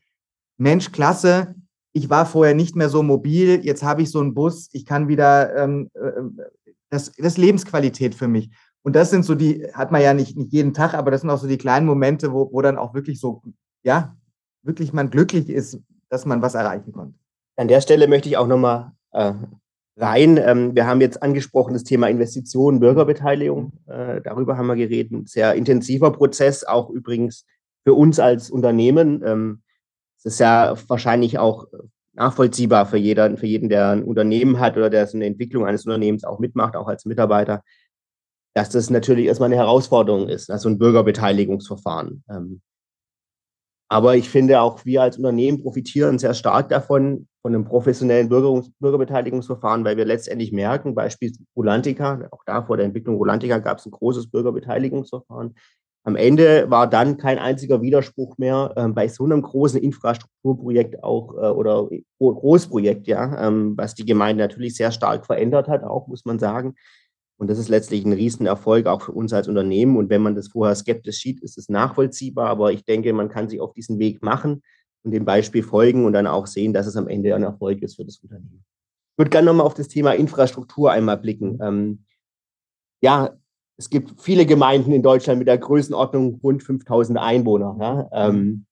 Mensch, 0.59 0.91
klasse, 0.91 1.55
ich 1.93 2.11
war 2.11 2.27
vorher 2.27 2.55
nicht 2.55 2.77
mehr 2.77 2.89
so 2.89 3.03
mobil, 3.03 3.65
jetzt 3.65 3.83
habe 3.83 4.03
ich 4.03 4.11
so 4.11 4.21
einen 4.21 4.35
Bus, 4.35 4.69
ich 4.73 4.85
kann 4.85 5.09
wieder, 5.09 5.57
ähm, 5.57 5.91
äh, 5.95 6.11
das, 6.91 7.13
das 7.13 7.27
ist 7.27 7.39
Lebensqualität 7.39 8.15
für 8.15 8.29
mich. 8.29 8.51
Und 8.83 8.95
das 8.95 9.11
sind 9.11 9.25
so 9.25 9.35
die, 9.35 9.67
hat 9.73 9.93
man 9.93 10.03
ja 10.03 10.15
nicht, 10.15 10.37
nicht 10.37 10.53
jeden 10.53 10.75
Tag, 10.75 10.95
aber 10.95 11.11
das 11.11 11.23
sind 11.23 11.31
auch 11.31 11.39
so 11.39 11.49
die 11.49 11.59
kleinen 11.59 11.87
Momente, 11.87 12.33
wo, 12.33 12.53
wo 12.53 12.61
dann 12.61 12.77
auch 12.77 12.95
wirklich 12.95 13.19
so, 13.19 13.43
ja, 13.83 14.17
wirklich 14.63 14.93
man 14.93 15.11
glücklich 15.11 15.49
ist, 15.49 15.81
dass 16.09 16.27
man 16.27 16.43
was 16.43 16.55
erreichen 16.55 16.93
konnte. 16.93 17.19
An 17.57 17.69
der 17.69 17.81
Stelle 17.81 18.07
möchte 18.07 18.29
ich 18.29 18.37
auch 18.37 18.47
nochmal 18.47 18.93
äh, 19.13 19.33
rein. 19.97 20.37
Ähm, 20.37 20.75
wir 20.75 20.87
haben 20.87 21.01
jetzt 21.01 21.23
angesprochen 21.23 21.73
das 21.73 21.85
Thema 21.85 22.09
Investitionen, 22.09 22.81
Bürgerbeteiligung. 22.81 23.73
Äh, 23.87 24.21
darüber 24.23 24.57
haben 24.57 24.67
wir 24.67 24.77
geredet. 24.77 25.13
Ein 25.13 25.27
sehr 25.27 25.55
intensiver 25.55 26.13
Prozess, 26.13 26.65
auch 26.65 26.91
übrigens 26.91 27.47
für 27.85 27.95
uns 27.95 28.21
als 28.21 28.51
Unternehmen. 28.51 29.23
Ähm, 29.25 29.63
es 30.19 30.27
ist 30.27 30.41
ja 30.41 30.75
wahrscheinlich 30.89 31.39
auch 31.39 31.67
nachvollziehbar 32.13 32.87
für, 32.87 32.97
jeder, 32.97 33.37
für 33.37 33.47
jeden, 33.47 33.69
der 33.69 33.91
ein 33.91 34.03
Unternehmen 34.03 34.59
hat 34.59 34.77
oder 34.77 34.91
der 34.91 35.07
so 35.07 35.17
eine 35.17 35.27
Entwicklung 35.27 35.67
eines 35.67 35.85
Unternehmens 35.85 36.25
auch 36.25 36.39
mitmacht, 36.39 36.75
auch 36.75 36.89
als 36.89 37.05
Mitarbeiter, 37.05 37.63
dass 38.55 38.71
das 38.71 38.91
natürlich 38.91 39.27
erstmal 39.27 39.49
eine 39.49 39.57
Herausforderung 39.57 40.29
ist, 40.29 40.51
also 40.51 40.69
ein 40.69 40.79
Bürgerbeteiligungsverfahren. 40.79 42.25
Ähm, 42.31 42.63
aber 43.89 44.17
ich 44.17 44.29
finde 44.29 44.61
auch 44.61 44.85
wir 44.85 45.03
als 45.03 45.19
Unternehmen 45.19 45.63
profitieren 45.63 46.19
sehr 46.19 46.35
stark 46.35 46.71
davon, 46.71 47.29
von 47.47 47.55
einem 47.55 47.65
professionellen 47.65 48.29
Bürger 48.29 48.61
Bürgerbeteiligungsverfahren, 48.81 49.85
weil 49.85 49.97
wir 49.97 50.05
letztendlich 50.05 50.51
merken, 50.51 50.97
Beispiel 50.97 51.31
Rolantica, 51.55 52.27
auch 52.33 52.43
da 52.45 52.65
vor 52.65 52.77
der 52.77 52.87
Entwicklung 52.87 53.15
Rolantica 53.15 53.59
gab 53.59 53.79
es 53.79 53.87
ein 53.87 53.93
großes 53.93 54.33
Bürgerbeteiligungsverfahren. 54.33 55.55
Am 56.03 56.17
Ende 56.17 56.69
war 56.71 56.91
dann 56.91 57.19
kein 57.19 57.39
einziger 57.39 57.83
Widerspruch 57.83 58.37
mehr 58.37 58.73
äh, 58.75 58.89
bei 58.89 59.07
so 59.07 59.23
einem 59.23 59.43
großen 59.43 59.81
Infrastrukturprojekt 59.81 61.05
auch 61.05 61.35
äh, 61.35 61.51
oder 61.51 61.89
Großprojekt, 62.19 63.07
ja, 63.07 63.47
ähm, 63.47 63.77
was 63.77 63.95
die 63.95 64.05
Gemeinde 64.05 64.43
natürlich 64.43 64.75
sehr 64.75 64.91
stark 64.91 65.25
verändert 65.25 65.69
hat, 65.69 65.85
auch 65.85 66.09
muss 66.09 66.25
man 66.25 66.41
sagen. 66.41 66.75
Und 67.39 67.49
das 67.49 67.61
ist 67.61 67.69
letztlich 67.69 68.05
ein 68.05 68.13
Riesenerfolg 68.13 68.87
auch 68.89 69.03
für 69.03 69.13
uns 69.13 69.33
als 69.33 69.47
Unternehmen. 69.47 69.97
Und 69.97 70.11
wenn 70.11 70.23
man 70.23 70.35
das 70.35 70.49
vorher 70.49 70.75
skeptisch 70.75 71.21
sieht, 71.21 71.45
ist 71.45 71.59
es 71.59 71.69
nachvollziehbar. 71.69 72.49
Aber 72.49 72.73
ich 72.73 72.85
denke, 72.85 73.13
man 73.13 73.29
kann 73.29 73.49
sich 73.49 73.61
auf 73.61 73.73
diesen 73.73 74.01
Weg 74.01 74.21
machen 74.21 74.63
und 75.07 75.13
dem 75.13 75.25
Beispiel 75.25 75.63
folgen 75.63 76.05
und 76.05 76.13
dann 76.13 76.27
auch 76.27 76.47
sehen, 76.47 76.73
dass 76.73 76.87
es 76.87 76.97
am 76.97 77.07
Ende 77.07 77.35
ein 77.35 77.45
Erfolg 77.45 77.81
ist 77.81 77.95
für 77.95 78.05
das 78.05 78.19
Unternehmen. 78.19 78.65
Ich 79.13 79.19
würde 79.19 79.31
gerne 79.31 79.47
nochmal 79.47 79.65
auf 79.65 79.75
das 79.75 79.89
Thema 79.89 80.13
Infrastruktur 80.13 80.91
einmal 80.91 81.17
blicken. 81.17 81.59
Ähm, 81.63 82.05
ja, 83.01 83.37
es 83.79 83.89
gibt 83.89 84.21
viele 84.21 84.47
Gemeinden 84.47 84.91
in 84.93 85.03
Deutschland 85.03 85.39
mit 85.39 85.47
der 85.47 85.59
Größenordnung 85.59 86.41
rund 86.43 86.63
5000 86.65 87.19
Einwohner. 87.19 87.77
Ja? 87.81 88.09
Ähm, 88.13 88.67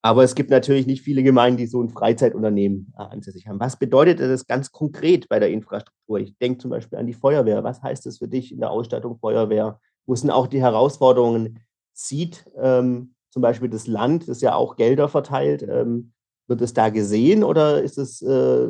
aber 0.00 0.24
es 0.24 0.34
gibt 0.34 0.50
natürlich 0.50 0.86
nicht 0.86 1.02
viele 1.02 1.22
Gemeinden, 1.22 1.58
die 1.58 1.66
so 1.66 1.82
ein 1.82 1.90
Freizeitunternehmen 1.90 2.92
äh, 2.98 3.02
ansässig 3.02 3.46
haben. 3.46 3.60
Was 3.60 3.78
bedeutet 3.78 4.20
das 4.20 4.46
ganz 4.46 4.72
konkret 4.72 5.28
bei 5.28 5.38
der 5.38 5.50
Infrastruktur? 5.50 6.18
Ich 6.18 6.36
denke 6.38 6.58
zum 6.58 6.70
Beispiel 6.70 6.98
an 6.98 7.06
die 7.06 7.12
Feuerwehr. 7.12 7.62
Was 7.62 7.82
heißt 7.82 8.06
das 8.06 8.18
für 8.18 8.28
dich 8.28 8.52
in 8.52 8.60
der 8.60 8.70
Ausstattung 8.70 9.18
Feuerwehr? 9.18 9.78
Wo 10.06 10.14
sind 10.14 10.30
auch 10.30 10.46
die 10.46 10.62
Herausforderungen? 10.62 11.60
Sieht 11.92 12.46
ähm, 12.56 13.14
zum 13.32 13.42
Beispiel 13.42 13.70
das 13.70 13.86
Land, 13.86 14.28
das 14.28 14.42
ja 14.42 14.54
auch 14.54 14.76
Gelder 14.76 15.08
verteilt, 15.08 15.62
ähm, 15.62 16.12
wird 16.48 16.60
es 16.60 16.74
da 16.74 16.90
gesehen 16.90 17.42
oder 17.42 17.82
ist 17.82 17.96
es 17.96 18.20
äh, 18.20 18.68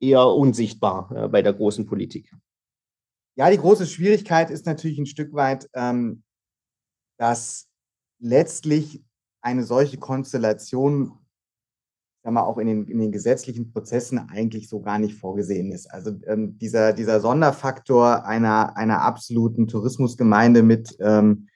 eher 0.00 0.26
unsichtbar 0.26 1.12
äh, 1.14 1.28
bei 1.28 1.42
der 1.42 1.52
großen 1.52 1.86
Politik? 1.86 2.34
Ja, 3.36 3.50
die 3.50 3.58
große 3.58 3.86
Schwierigkeit 3.86 4.50
ist 4.50 4.64
natürlich 4.64 4.98
ein 4.98 5.06
Stück 5.06 5.34
weit, 5.34 5.68
ähm, 5.74 6.22
dass 7.18 7.68
letztlich 8.20 9.04
eine 9.42 9.64
solche 9.64 9.98
Konstellation, 9.98 11.18
sagen 12.22 12.36
wir 12.36 12.46
auch 12.46 12.56
in 12.56 12.68
den, 12.68 12.88
in 12.88 12.98
den 13.00 13.12
gesetzlichen 13.12 13.70
Prozessen 13.70 14.18
eigentlich 14.30 14.68
so 14.68 14.80
gar 14.80 14.98
nicht 14.98 15.18
vorgesehen 15.18 15.72
ist. 15.72 15.90
Also 15.90 16.12
ähm, 16.26 16.56
dieser, 16.58 16.94
dieser 16.94 17.20
Sonderfaktor 17.20 18.24
einer, 18.24 18.76
einer 18.78 19.02
absoluten 19.02 19.66
Tourismusgemeinde 19.66 20.62
mit, 20.62 20.96
ähm, 21.00 21.48
äh, 21.48 21.53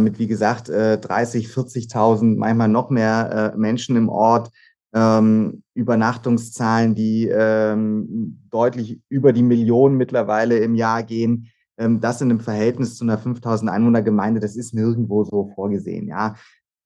mit 0.00 0.18
wie 0.18 0.26
gesagt, 0.26 0.68
äh, 0.68 0.98
30, 0.98 1.48
40.000, 1.48 2.36
manchmal 2.36 2.68
noch 2.68 2.90
mehr 2.90 3.52
äh, 3.54 3.56
Menschen 3.56 3.96
im 3.96 4.08
Ort, 4.08 4.50
ähm, 4.94 5.62
Übernachtungszahlen, 5.74 6.94
die 6.94 7.28
ähm, 7.28 8.40
deutlich 8.50 9.00
über 9.08 9.32
die 9.32 9.42
Million 9.42 9.96
mittlerweile 9.96 10.58
im 10.58 10.74
Jahr 10.74 11.02
gehen. 11.02 11.48
Ähm, 11.78 12.00
das 12.00 12.20
in 12.20 12.30
einem 12.30 12.40
Verhältnis 12.40 12.96
zu 12.96 13.04
einer 13.04 13.18
5000 13.18 13.70
Einwohner 13.70 14.02
Gemeinde, 14.02 14.40
das 14.40 14.56
ist 14.56 14.74
nirgendwo 14.74 15.24
so 15.24 15.52
vorgesehen. 15.54 16.08
Ja, 16.08 16.34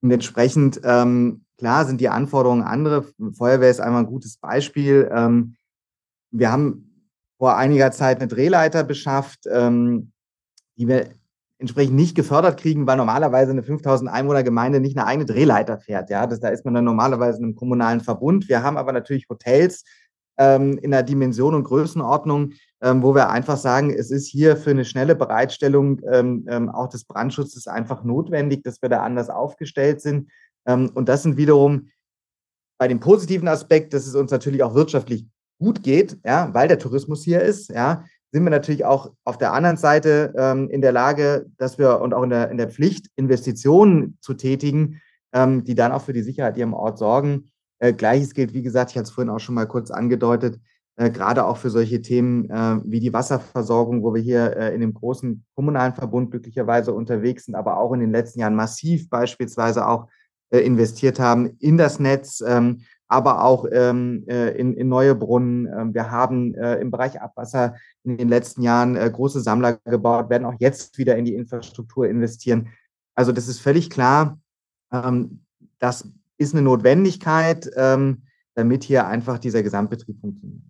und 0.03 0.11
entsprechend, 0.11 0.81
klar, 0.81 1.85
sind 1.85 2.01
die 2.01 2.09
Anforderungen 2.09 2.63
andere. 2.63 3.05
Feuerwehr 3.37 3.71
ist 3.71 3.81
einmal 3.81 4.05
ein 4.05 4.09
gutes 4.09 4.39
Beispiel. 4.39 5.11
Wir 6.31 6.51
haben 6.51 7.07
vor 7.37 7.59
einiger 7.59 7.93
Zeit 7.93 8.17
eine 8.17 8.29
Drehleiter 8.29 8.83
beschafft, 8.83 9.45
die 9.45 10.89
wir 10.89 11.11
entsprechend 11.61 11.95
nicht 11.95 12.17
gefördert 12.17 12.59
kriegen, 12.59 12.87
weil 12.87 12.97
normalerweise 12.97 13.51
eine 13.51 13.63
5000 13.63 14.11
Einwohner 14.11 14.43
Gemeinde 14.43 14.81
nicht 14.81 14.97
eine 14.97 15.07
eigene 15.07 15.27
Drehleiter 15.27 15.79
fährt. 15.79 16.11
Ja, 16.11 16.27
das, 16.27 16.41
da 16.41 16.49
ist 16.49 16.65
man 16.65 16.75
dann 16.75 16.85
normalerweise 16.85 17.39
in 17.39 17.45
einem 17.45 17.55
kommunalen 17.55 18.01
Verbund. 18.01 18.49
Wir 18.49 18.63
haben 18.63 18.77
aber 18.77 18.93
natürlich 18.93 19.29
Hotels, 19.29 19.85
ähm, 20.39 20.79
in 20.79 20.93
einer 20.93 21.03
Dimension 21.03 21.55
und 21.55 21.65
Größenordnung, 21.65 22.55
ähm, 22.81 23.03
wo 23.03 23.15
wir 23.15 23.29
einfach 23.29 23.59
sagen, 23.59 23.91
es 23.91 24.11
ist 24.11 24.27
hier 24.27 24.57
für 24.57 24.71
eine 24.71 24.87
schnelle 24.87 25.15
Bereitstellung 25.15 26.01
ähm, 26.11 26.47
ähm, 26.49 26.71
auch 26.71 26.89
des 26.89 27.05
Brandschutzes 27.05 27.67
einfach 27.67 28.05
notwendig, 28.05 28.63
dass 28.65 28.81
wir 28.81 28.89
da 28.89 29.03
anders 29.03 29.29
aufgestellt 29.29 30.01
sind. 30.01 30.31
Ähm, 30.67 30.91
und 30.95 31.11
das 31.11 31.23
sind 31.23 31.37
wiederum 31.37 31.91
bei 32.79 32.89
dem 32.89 33.01
positiven 33.01 33.49
Aspekt, 33.49 33.93
dass 33.93 34.07
es 34.07 34.15
uns 34.15 34.31
natürlich 34.31 34.63
auch 34.63 34.75
wirtschaftlich 34.75 35.27
gut 35.59 35.83
geht, 35.83 36.17
ja, 36.25 36.49
weil 36.55 36.69
der 36.69 36.79
Tourismus 36.79 37.23
hier 37.23 37.43
ist, 37.43 37.69
ja, 37.69 38.05
sind 38.33 38.45
wir 38.45 38.51
natürlich 38.51 38.85
auch 38.85 39.13
auf 39.25 39.39
der 39.39 39.53
anderen 39.53 39.77
Seite 39.77 40.33
ähm, 40.37 40.69
in 40.71 40.81
der 40.81 40.93
Lage, 40.93 41.47
dass 41.59 41.79
wir 41.79 42.01
und 42.01 42.15
auch 42.15 42.23
in 42.23 42.31
der, 42.31 42.51
in 42.51 42.59
der 42.59 42.71
Pflicht, 42.71 43.09
Investitionen 43.17 44.19
zu 44.21 44.35
tätigen, 44.35 45.01
ähm, 45.33 45.65
die 45.65 45.75
dann 45.75 45.93
auch 45.93 46.03
für 46.03 46.13
die 46.13 46.23
Sicherheit 46.23 46.55
hier 46.55 46.65
im 46.65 46.75
Ort 46.75 46.99
sorgen. 46.99 47.51
Äh, 47.79 47.93
Gleiches 47.93 48.35
gilt, 48.35 48.55
wie 48.55 48.63
gesagt, 48.63 48.91
ich 48.91 48.97
hatte 48.97 49.09
es 49.09 49.11
vorhin 49.11 49.31
auch 49.31 49.41
schon 49.41 49.55
mal 49.55 49.67
kurz 49.67 49.91
angedeutet, 49.91 50.61
äh, 50.97 51.11
gerade 51.11 51.45
auch 51.45 51.57
für 51.57 51.71
solche 51.71 52.03
Themen 52.03 52.49
äh, 52.51 52.81
wie 52.85 53.01
die 53.01 53.13
Wasserversorgung, 53.13 54.03
wo 54.03 54.15
wir 54.15 54.23
hier 54.23 54.57
äh, 54.57 54.75
in 54.75 54.81
dem 54.81 54.95
großen 54.95 55.45
kommunalen 55.55 55.95
Verbund 55.95 56.31
glücklicherweise 56.31 56.93
unterwegs 56.93 57.47
sind, 57.47 57.55
aber 57.55 57.79
auch 57.79 57.93
in 57.93 58.01
den 58.01 58.13
letzten 58.13 58.41
Jahren 58.41 58.55
massiv 58.55 59.09
beispielsweise 59.09 59.89
auch 59.89 60.09
äh, 60.51 60.59
investiert 60.59 61.19
haben 61.19 61.57
in 61.59 61.79
das 61.79 62.01
Netz, 62.01 62.43
ähm, 62.47 62.83
aber 63.11 63.45
auch 63.45 63.67
ähm, 63.71 64.25
äh, 64.29 64.57
in, 64.57 64.75
in 64.75 64.89
neue 64.89 65.15
Brunnen. 65.15 65.67
Ähm, 65.67 65.95
wir 65.95 66.11
haben 66.11 66.55
im 66.55 66.91
Bereich 66.91 67.21
Abwasser 67.21 67.75
in 68.05 68.17
den 68.17 68.29
letzten 68.29 68.63
Jahren 68.63 68.95
große 68.95 69.41
Sammler 69.41 69.79
gebaut, 69.85 70.31
werden 70.31 70.47
auch 70.47 70.55
jetzt 70.59 70.97
wieder 70.99 71.17
in 71.17 71.25
die 71.25 71.35
Infrastruktur 71.35 72.09
investieren. 72.09 72.69
Also 73.15 73.33
das 73.33 73.49
ist 73.49 73.61
völlig 73.61 73.91
klar. 73.91 74.39
Das 75.79 76.09
ist 76.39 76.55
eine 76.55 76.63
Notwendigkeit, 76.63 77.71
damit 78.55 78.85
hier 78.85 79.07
einfach 79.07 79.39
dieser 79.39 79.63
Gesamtbetrieb 79.63 80.21
funktioniert. 80.21 80.63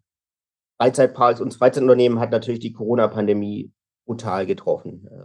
Freizeitparks 0.81 1.41
und 1.43 1.55
Freizeitunternehmen 1.55 2.21
hat 2.21 2.31
natürlich 2.31 2.61
die 2.61 2.73
Corona-Pandemie 2.73 3.71
brutal 4.07 4.47
getroffen. 4.47 5.07
Äh, 5.11 5.25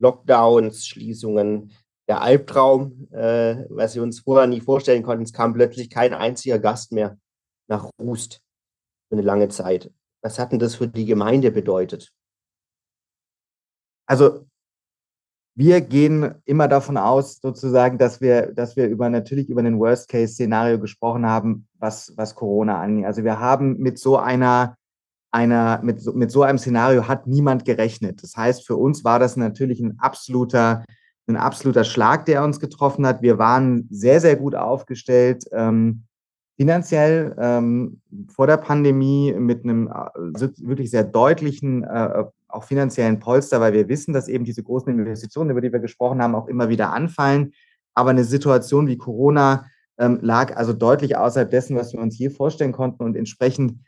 Lockdowns, 0.00 0.86
Schließungen, 0.86 1.70
der 2.10 2.22
Albtraum, 2.22 3.06
äh, 3.12 3.66
was 3.68 3.94
wir 3.94 4.02
uns 4.02 4.18
vorher 4.18 4.48
nie 4.48 4.60
vorstellen 4.60 5.04
konnten. 5.04 5.22
Es 5.22 5.32
kam 5.32 5.54
plötzlich 5.54 5.90
kein 5.90 6.12
einziger 6.12 6.58
Gast 6.58 6.90
mehr 6.90 7.16
nach 7.68 7.88
Rust 8.02 8.42
für 9.08 9.14
eine 9.14 9.22
lange 9.22 9.48
Zeit. 9.48 9.92
Was 10.20 10.40
hat 10.40 10.50
denn 10.50 10.58
das 10.58 10.74
für 10.74 10.88
die 10.88 11.04
Gemeinde 11.04 11.52
bedeutet? 11.52 12.10
Also 14.08 14.44
wir 15.54 15.82
gehen 15.82 16.34
immer 16.46 16.66
davon 16.66 16.96
aus, 16.96 17.38
sozusagen, 17.40 17.96
dass 17.96 18.20
wir, 18.20 18.52
dass 18.54 18.74
wir 18.74 18.88
über 18.88 19.08
natürlich 19.08 19.48
über 19.48 19.60
ein 19.60 19.78
Worst-Case-Szenario 19.78 20.80
gesprochen 20.80 21.26
haben, 21.26 21.68
was, 21.78 22.12
was 22.16 22.34
Corona 22.34 22.80
angeht. 22.80 23.06
Also 23.06 23.22
wir 23.22 23.38
haben 23.38 23.78
mit 23.78 24.00
so 24.00 24.16
einer 24.16 24.74
einer, 25.32 25.80
mit, 25.84 26.04
mit 26.16 26.32
so 26.32 26.42
einem 26.42 26.58
Szenario 26.58 27.06
hat 27.06 27.28
niemand 27.28 27.64
gerechnet. 27.64 28.20
Das 28.24 28.36
heißt, 28.36 28.66
für 28.66 28.74
uns 28.74 29.04
war 29.04 29.20
das 29.20 29.36
natürlich 29.36 29.78
ein 29.78 29.96
absoluter, 30.00 30.84
ein 31.30 31.36
absoluter 31.36 31.84
Schlag, 31.84 32.26
der 32.26 32.44
uns 32.44 32.60
getroffen 32.60 33.06
hat. 33.06 33.22
Wir 33.22 33.38
waren 33.38 33.86
sehr, 33.90 34.20
sehr 34.20 34.36
gut 34.36 34.54
aufgestellt, 34.54 35.44
ähm, 35.52 36.04
finanziell 36.56 37.34
ähm, 37.38 38.00
vor 38.28 38.46
der 38.46 38.58
Pandemie 38.58 39.32
mit 39.32 39.64
einem 39.64 39.88
äh, 39.88 40.48
wirklich 40.58 40.90
sehr 40.90 41.04
deutlichen, 41.04 41.84
äh, 41.84 42.24
auch 42.48 42.64
finanziellen 42.64 43.18
Polster, 43.18 43.60
weil 43.60 43.72
wir 43.72 43.88
wissen, 43.88 44.12
dass 44.12 44.28
eben 44.28 44.44
diese 44.44 44.62
großen 44.62 44.92
Investitionen, 44.92 45.50
über 45.50 45.60
die 45.60 45.72
wir 45.72 45.80
gesprochen 45.80 46.22
haben, 46.22 46.34
auch 46.34 46.48
immer 46.48 46.68
wieder 46.68 46.92
anfallen. 46.92 47.52
Aber 47.94 48.10
eine 48.10 48.24
Situation 48.24 48.88
wie 48.88 48.98
Corona 48.98 49.64
ähm, 49.98 50.18
lag 50.20 50.56
also 50.56 50.72
deutlich 50.72 51.16
außerhalb 51.16 51.50
dessen, 51.50 51.76
was 51.76 51.92
wir 51.92 52.00
uns 52.00 52.18
je 52.18 52.30
vorstellen 52.30 52.72
konnten 52.72 53.04
und 53.04 53.16
entsprechend 53.16 53.80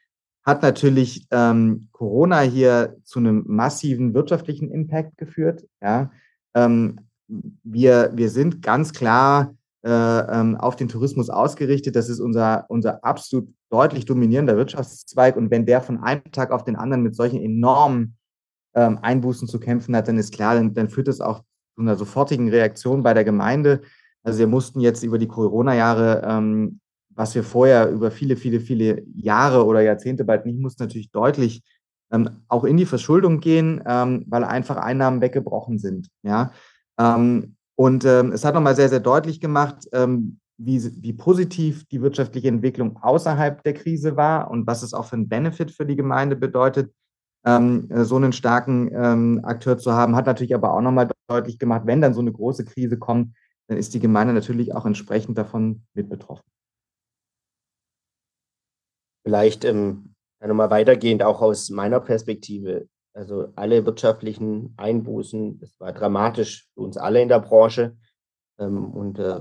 hat 0.44 0.62
natürlich 0.62 1.26
ähm, 1.30 1.88
Corona 1.92 2.40
hier 2.40 2.96
zu 3.04 3.18
einem 3.18 3.44
massiven 3.46 4.12
wirtschaftlichen 4.14 4.70
Impact 4.70 5.16
geführt. 5.16 5.66
Ja. 5.80 6.10
Ähm, 6.54 7.00
wir, 7.62 8.12
wir 8.14 8.30
sind 8.30 8.62
ganz 8.62 8.92
klar 8.92 9.54
äh, 9.84 9.90
ähm, 9.90 10.56
auf 10.56 10.76
den 10.76 10.88
Tourismus 10.88 11.30
ausgerichtet. 11.30 11.96
Das 11.96 12.08
ist 12.08 12.20
unser, 12.20 12.66
unser 12.68 13.04
absolut 13.04 13.48
deutlich 13.70 14.04
dominierender 14.04 14.56
Wirtschaftszweig. 14.56 15.36
Und 15.36 15.50
wenn 15.50 15.66
der 15.66 15.80
von 15.80 16.02
einem 16.02 16.30
Tag 16.32 16.50
auf 16.50 16.64
den 16.64 16.76
anderen 16.76 17.02
mit 17.02 17.16
solchen 17.16 17.40
enormen 17.40 18.16
ähm, 18.74 18.98
Einbußen 19.02 19.48
zu 19.48 19.58
kämpfen 19.58 19.96
hat, 19.96 20.08
dann 20.08 20.18
ist 20.18 20.32
klar, 20.32 20.54
dann, 20.54 20.74
dann 20.74 20.88
führt 20.88 21.08
das 21.08 21.20
auch 21.20 21.40
zu 21.74 21.80
einer 21.80 21.96
sofortigen 21.96 22.50
Reaktion 22.50 23.02
bei 23.02 23.14
der 23.14 23.24
Gemeinde. 23.24 23.82
Also 24.22 24.38
wir 24.38 24.46
mussten 24.46 24.80
jetzt 24.80 25.02
über 25.02 25.18
die 25.18 25.28
Corona-Jahre 25.28 26.22
ähm, 26.24 26.80
was 27.14 27.34
wir 27.34 27.44
vorher 27.44 27.90
über 27.90 28.10
viele, 28.10 28.36
viele, 28.36 28.60
viele 28.60 29.02
Jahre 29.14 29.64
oder 29.66 29.80
Jahrzehnte 29.80 30.24
bald 30.24 30.46
nicht 30.46 30.58
mussten, 30.58 30.82
natürlich 30.82 31.10
deutlich 31.10 31.62
ähm, 32.10 32.42
auch 32.48 32.64
in 32.64 32.76
die 32.76 32.86
Verschuldung 32.86 33.40
gehen, 33.40 33.82
ähm, 33.86 34.24
weil 34.28 34.44
einfach 34.44 34.76
Einnahmen 34.76 35.20
weggebrochen 35.20 35.78
sind. 35.78 36.08
Ja? 36.22 36.52
Ähm, 37.02 37.56
und 37.74 38.04
ähm, 38.04 38.32
es 38.32 38.44
hat 38.44 38.54
nochmal 38.54 38.76
sehr, 38.76 38.88
sehr 38.88 39.00
deutlich 39.00 39.40
gemacht, 39.40 39.88
ähm, 39.92 40.38
wie, 40.58 40.80
wie 41.02 41.12
positiv 41.12 41.84
die 41.88 42.02
wirtschaftliche 42.02 42.48
Entwicklung 42.48 42.98
außerhalb 43.02 43.62
der 43.64 43.74
Krise 43.74 44.16
war 44.16 44.50
und 44.50 44.66
was 44.66 44.82
es 44.82 44.94
auch 44.94 45.06
für 45.06 45.16
einen 45.16 45.28
Benefit 45.28 45.72
für 45.72 45.86
die 45.86 45.96
Gemeinde 45.96 46.36
bedeutet, 46.36 46.92
ähm, 47.44 47.88
so 48.04 48.16
einen 48.16 48.32
starken 48.32 49.44
Akteur 49.44 49.78
zu 49.78 49.92
haben. 49.92 50.14
Hat 50.14 50.26
natürlich 50.26 50.54
aber 50.54 50.74
auch 50.74 50.80
nochmal 50.80 51.10
deutlich 51.28 51.58
gemacht, 51.58 51.82
wenn 51.86 52.00
dann 52.00 52.14
so 52.14 52.20
eine 52.20 52.30
große 52.30 52.64
Krise 52.64 52.98
kommt, 52.98 53.34
dann 53.66 53.78
ist 53.78 53.94
die 53.94 54.00
Gemeinde 54.00 54.34
natürlich 54.34 54.74
auch 54.74 54.86
entsprechend 54.86 55.36
davon 55.38 55.84
mit 55.94 56.08
betroffen. 56.08 56.44
Vielleicht 59.24 59.64
ähm, 59.64 60.14
nochmal 60.40 60.70
weitergehend 60.70 61.22
auch 61.22 61.40
aus 61.40 61.70
meiner 61.70 62.00
Perspektive. 62.00 62.88
Also 63.14 63.48
alle 63.56 63.84
wirtschaftlichen 63.84 64.72
Einbußen, 64.76 65.58
das 65.60 65.78
war 65.78 65.92
dramatisch 65.92 66.68
für 66.74 66.80
uns 66.80 66.96
alle 66.96 67.20
in 67.20 67.28
der 67.28 67.40
Branche 67.40 67.96
ähm, 68.58 68.92
und 68.92 69.18
äh, 69.18 69.40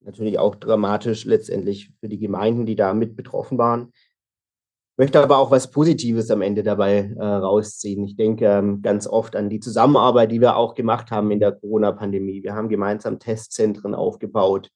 natürlich 0.00 0.38
auch 0.38 0.54
dramatisch 0.54 1.24
letztendlich 1.26 1.92
für 2.00 2.08
die 2.08 2.18
Gemeinden, 2.18 2.64
die 2.64 2.76
da 2.76 2.94
mit 2.94 3.14
betroffen 3.16 3.58
waren. 3.58 3.92
Ich 4.94 4.98
möchte 4.98 5.22
aber 5.22 5.38
auch 5.38 5.50
was 5.50 5.70
Positives 5.70 6.30
am 6.30 6.42
Ende 6.42 6.62
dabei 6.62 7.14
äh, 7.18 7.22
rausziehen. 7.22 8.04
Ich 8.04 8.16
denke 8.16 8.46
ähm, 8.46 8.82
ganz 8.82 9.06
oft 9.06 9.36
an 9.36 9.50
die 9.50 9.60
Zusammenarbeit, 9.60 10.30
die 10.30 10.40
wir 10.40 10.56
auch 10.56 10.74
gemacht 10.74 11.10
haben 11.10 11.30
in 11.30 11.40
der 11.40 11.52
Corona-Pandemie. 11.52 12.42
Wir 12.42 12.54
haben 12.54 12.68
gemeinsam 12.68 13.18
Testzentren 13.18 13.94
aufgebaut. 13.94 14.70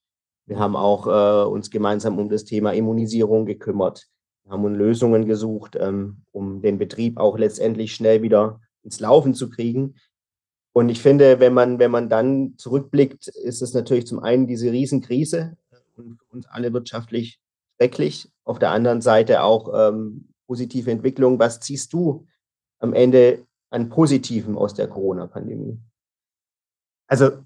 Wir 0.45 0.59
haben 0.59 0.75
auch 0.75 1.07
äh, 1.07 1.47
uns 1.47 1.69
gemeinsam 1.69 2.19
um 2.19 2.29
das 2.29 2.45
Thema 2.45 2.73
Immunisierung 2.73 3.45
gekümmert 3.45 4.07
haben 4.49 4.75
Lösungen 4.75 5.25
gesucht, 5.25 5.75
ähm, 5.79 6.17
um 6.31 6.61
den 6.61 6.77
Betrieb 6.77 7.17
auch 7.17 7.37
letztendlich 7.37 7.93
schnell 7.93 8.21
wieder 8.21 8.61
ins 8.83 8.99
Laufen 8.99 9.33
zu 9.33 9.49
kriegen. 9.49 9.95
Und 10.73 10.89
ich 10.89 11.01
finde, 11.01 11.39
wenn 11.39 11.53
man, 11.53 11.79
wenn 11.79 11.91
man 11.91 12.09
dann 12.09 12.53
zurückblickt, 12.57 13.27
ist 13.27 13.61
es 13.61 13.73
natürlich 13.73 14.07
zum 14.07 14.19
einen 14.19 14.47
diese 14.47 14.71
Riesenkrise 14.71 15.57
und 15.95 16.17
für 16.17 16.25
uns 16.29 16.45
alle 16.47 16.71
wirtschaftlich 16.73 17.39
schrecklich. 17.77 18.29
Auf 18.43 18.59
der 18.59 18.71
anderen 18.71 19.01
Seite 19.01 19.43
auch 19.43 19.71
ähm, 19.73 20.29
positive 20.47 20.91
Entwicklung. 20.91 21.39
Was 21.39 21.59
ziehst 21.59 21.93
du 21.93 22.27
am 22.79 22.93
Ende 22.93 23.45
an 23.69 23.89
Positiven 23.89 24.57
aus 24.57 24.73
der 24.73 24.87
Corona-Pandemie? 24.87 25.79
Also 27.07 27.43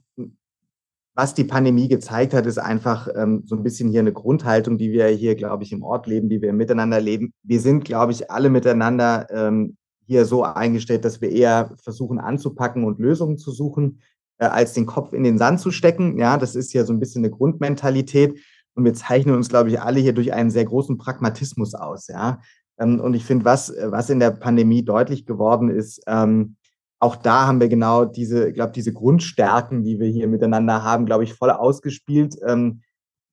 was 1.13 1.33
die 1.33 1.43
Pandemie 1.43 1.87
gezeigt 1.87 2.33
hat, 2.33 2.45
ist 2.45 2.57
einfach 2.57 3.09
ähm, 3.15 3.43
so 3.45 3.55
ein 3.55 3.63
bisschen 3.63 3.89
hier 3.89 3.99
eine 3.99 4.13
Grundhaltung, 4.13 4.77
die 4.77 4.91
wir 4.91 5.07
hier, 5.07 5.35
glaube 5.35 5.63
ich, 5.63 5.71
im 5.71 5.83
Ort 5.83 6.07
leben, 6.07 6.29
die 6.29 6.41
wir 6.41 6.53
miteinander 6.53 7.01
leben. 7.01 7.33
Wir 7.43 7.59
sind, 7.59 7.83
glaube 7.83 8.13
ich, 8.13 8.31
alle 8.31 8.49
miteinander 8.49 9.27
ähm, 9.29 9.77
hier 10.07 10.25
so 10.25 10.43
eingestellt, 10.43 11.03
dass 11.03 11.21
wir 11.21 11.29
eher 11.29 11.75
versuchen 11.81 12.19
anzupacken 12.19 12.85
und 12.85 12.99
Lösungen 12.99 13.37
zu 13.37 13.51
suchen, 13.51 14.01
äh, 14.37 14.45
als 14.45 14.73
den 14.73 14.85
Kopf 14.85 15.13
in 15.13 15.23
den 15.23 15.37
Sand 15.37 15.59
zu 15.59 15.71
stecken. 15.71 16.17
Ja, 16.17 16.37
das 16.37 16.55
ist 16.55 16.73
ja 16.73 16.85
so 16.85 16.93
ein 16.93 16.99
bisschen 16.99 17.23
eine 17.23 17.31
Grundmentalität. 17.31 18.39
Und 18.73 18.85
wir 18.85 18.93
zeichnen 18.93 19.35
uns, 19.35 19.49
glaube 19.49 19.69
ich, 19.69 19.81
alle 19.81 19.99
hier 19.99 20.13
durch 20.13 20.31
einen 20.31 20.49
sehr 20.49 20.65
großen 20.65 20.97
Pragmatismus 20.97 21.73
aus. 21.73 22.07
Ja, 22.07 22.39
ähm, 22.79 23.01
und 23.01 23.13
ich 23.13 23.25
finde, 23.25 23.43
was, 23.43 23.73
was 23.85 24.09
in 24.09 24.19
der 24.19 24.31
Pandemie 24.31 24.83
deutlich 24.83 25.25
geworden 25.25 25.69
ist, 25.69 26.01
ähm, 26.07 26.55
auch 27.01 27.15
da 27.15 27.47
haben 27.47 27.59
wir 27.59 27.67
genau 27.67 28.05
diese, 28.05 28.53
glaube, 28.53 28.73
diese 28.73 28.93
Grundstärken, 28.93 29.83
die 29.83 29.99
wir 29.99 30.07
hier 30.07 30.27
miteinander 30.27 30.83
haben, 30.83 31.07
glaube 31.07 31.23
ich, 31.23 31.33
voll 31.33 31.49
ausgespielt. 31.49 32.37
Ähm, 32.45 32.81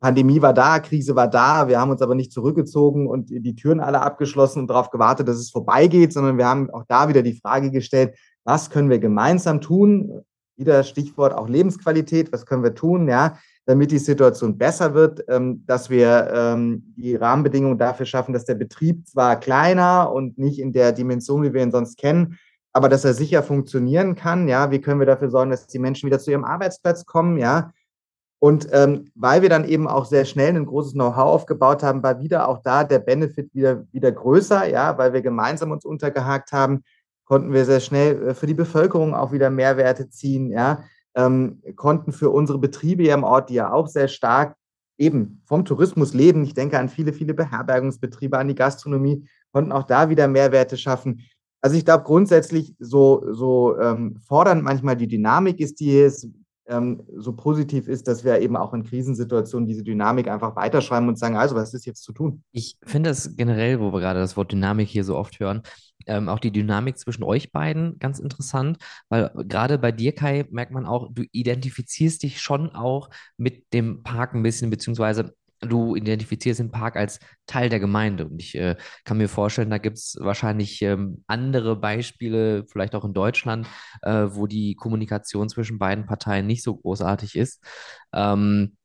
Pandemie 0.01 0.41
war 0.41 0.55
da, 0.55 0.79
Krise 0.79 1.17
war 1.17 1.29
da, 1.29 1.69
wir 1.69 1.79
haben 1.79 1.91
uns 1.91 2.01
aber 2.01 2.15
nicht 2.15 2.33
zurückgezogen 2.33 3.07
und 3.07 3.29
die 3.29 3.55
Türen 3.57 3.81
alle 3.81 4.01
abgeschlossen 4.01 4.61
und 4.61 4.71
darauf 4.71 4.91
gewartet, 4.91 5.29
dass 5.29 5.37
es 5.37 5.51
vorbeigeht, 5.51 6.15
sondern 6.15 6.39
wir 6.39 6.47
haben 6.47 6.71
auch 6.71 6.85
da 6.89 7.09
wieder 7.09 7.23
die 7.23 7.39
Frage 7.39 7.71
gestellt, 7.71 8.17
was 8.45 8.71
können 8.71 8.89
wir 8.89 9.01
gemeinsam 9.01 9.61
tun? 9.61 10.23
Wieder 10.57 10.83
Stichwort 10.83 11.35
auch 11.35 11.49
Lebensqualität, 11.49 12.33
was 12.33 12.47
können 12.47 12.63
wir 12.63 12.75
tun, 12.75 13.07
ja, 13.07 13.37
damit 13.67 13.91
die 13.91 13.99
Situation 13.99 14.57
besser 14.57 14.95
wird, 14.95 15.25
ähm, 15.29 15.65
dass 15.67 15.91
wir 15.91 16.31
ähm, 16.33 16.95
die 16.97 17.17
Rahmenbedingungen 17.17 17.77
dafür 17.77 18.07
schaffen, 18.07 18.33
dass 18.33 18.47
der 18.47 18.55
Betrieb 18.55 19.07
zwar 19.07 19.39
kleiner 19.39 20.11
und 20.11 20.39
nicht 20.39 20.59
in 20.59 20.73
der 20.73 20.93
Dimension, 20.93 21.43
wie 21.43 21.53
wir 21.53 21.63
ihn 21.63 21.73
sonst 21.73 21.99
kennen, 21.99 22.39
aber 22.73 22.89
dass 22.89 23.05
er 23.05 23.15
sicher 23.15 23.43
funktionieren 23.43 24.15
kann. 24.15 24.49
Ja, 24.49 24.71
wie 24.71 24.81
können 24.81 25.01
wir 25.01 25.07
dafür 25.07 25.31
sorgen, 25.31 25.51
dass 25.51 25.67
die 25.67 25.79
Menschen 25.79 26.07
wieder 26.07 26.19
zu 26.19 26.31
ihrem 26.31 26.45
Arbeitsplatz 26.45 27.07
kommen? 27.07 27.39
Ja, 27.39 27.73
Und 28.41 28.69
ähm, 28.73 29.11
weil 29.17 29.43
wir 29.43 29.49
dann 29.49 29.65
eben 29.65 29.89
auch 29.89 30.05
sehr 30.05 30.25
schnell 30.25 30.55
ein 30.55 30.67
großes 30.67 30.93
Know-how 30.93 31.19
aufgebaut 31.19 31.83
haben, 31.83 32.03
war 32.03 32.21
wieder 32.21 32.49
auch 32.49 32.63
da 32.63 32.85
der 32.85 33.01
Benefit 33.01 33.53
wieder, 33.53 33.85
wieder 33.93 34.13
größer, 34.13 34.69
ja, 34.69 34.97
weil 34.97 35.13
wir 35.13 35.23
gemeinsam 35.23 35.73
uns 35.73 35.85
untergehakt 35.85 36.53
haben, 36.53 36.85
konnten 37.25 37.53
wir 37.53 37.65
sehr 37.65 37.81
schnell 37.81 38.29
äh, 38.29 38.35
für 38.35 38.47
die 38.47 38.55
Bevölkerung 38.55 39.15
auch 39.15 39.33
wieder 39.33 39.51
Mehrwerte 39.51 40.09
ziehen, 40.09 40.51
ja, 40.53 40.85
ähm, 41.17 41.63
konnten 41.75 42.13
für 42.13 42.31
unsere 42.31 42.59
Betriebe 42.59 43.03
hier 43.03 43.15
im 43.15 43.25
Ort, 43.25 43.51
die 43.51 43.55
ja 43.55 43.73
auch 43.73 43.89
sehr 43.89 44.09
stark 44.09 44.55
eben 44.99 45.43
vom 45.47 45.65
Tourismus 45.65 46.15
leben, 46.15 46.45
ich 46.45 46.55
denke 46.55 46.79
an 46.79 46.89
viele, 46.89 47.13
viele 47.13 47.35
Beherbergungsbetriebe, 47.35 48.39
an 48.39 48.49
die 48.49 48.55
Gastronomie, 48.55 49.29
konnten 49.53 49.73
auch 49.73 49.85
da 49.85 50.11
wieder 50.11 50.29
Mehrwerte 50.29 50.77
schaffen. 50.77 51.25
Also 51.61 51.77
ich 51.77 51.85
glaube 51.85 52.05
grundsätzlich, 52.05 52.75
so, 52.79 53.25
so 53.33 53.79
ähm, 53.79 54.17
fordernd 54.27 54.63
manchmal 54.63 54.97
die 54.97 55.09
Dynamik 55.09 55.61
ist, 55.61 55.81
die 55.81 55.99
ist, 55.99 56.29
ähm, 56.69 57.03
so 57.17 57.33
positiv 57.33 57.89
ist, 57.89 58.07
dass 58.07 58.25
wir 58.25 58.41
eben 58.41 58.57
auch 58.57 58.75
in 58.75 58.85
Krisensituationen 58.85 59.67
diese 59.67 59.83
Dynamik 59.83 60.29
einfach 60.29 60.55
weiterschreiben 60.55 61.09
und 61.09 61.19
sagen, 61.19 61.37
also 61.37 61.57
was 61.57 61.75
ist 61.75 61.87
jetzt 61.87 62.03
zu 62.03 62.13
tun? 62.13 62.43
Ich 62.53 62.77
finde 62.85 63.11
es 63.11 63.37
generell, 63.37 63.81
wo 63.81 63.93
wir 63.93 64.01
gerade 64.01 64.21
das 64.21 64.37
Wort 64.37 64.53
Dynamik 64.53 64.89
hier 64.89 65.05
so 65.05 65.17
oft 65.17 65.41
hören, 65.41 65.63
ähm, 66.07 66.29
auch 66.29 66.39
die 66.39 66.53
Dynamik 66.53 66.99
zwischen 66.99 67.25
euch 67.25 67.53
beiden 67.53 67.99
ganz 67.99 68.19
interessant, 68.19 68.79
weil 69.09 69.31
gerade 69.49 69.79
bei 69.79 69.93
dir, 69.93 70.15
Kai, 70.15 70.47
merkt 70.51 70.73
man 70.73 70.87
auch, 70.87 71.09
du 71.11 71.25
identifizierst 71.33 72.23
dich 72.23 72.41
schon 72.41 72.75
auch 72.75 73.11
mit 73.37 73.73
dem 73.73 74.03
Park 74.03 74.35
ein 74.35 74.43
bisschen, 74.43 74.71
beziehungsweise 74.71 75.35
du 75.61 75.97
identifizierst 75.97 76.61
den 76.61 76.71
Park 76.71 76.97
als 76.97 77.21
Teil 77.47 77.69
der 77.69 77.81
Gemeinde. 77.81 78.27
Und 78.27 78.41
ich 78.41 78.55
äh, 78.55 78.77
kann 79.05 79.19
mir 79.19 79.29
vorstellen, 79.29 79.71
da 79.71 79.79
gibt 79.79 79.99
es 79.99 80.17
wahrscheinlich 80.21 80.83
ähm, 80.83 81.25
andere 81.27 81.77
Beispiele, 81.77 82.65
vielleicht 82.69 82.95
auch 82.95 83.05
in 83.05 83.15
Deutschland, 83.15 83.67
äh, 84.03 84.27
wo 84.31 84.47
die 84.47 84.75
Kommunikation 84.75 85.49
zwischen 85.49 85.79
beiden 85.79 86.07
Parteien 86.07 86.47
nicht 86.47 86.63
so 86.63 86.77
großartig 86.77 87.37
ist. 87.37 87.63
Ähm, 88.13 88.77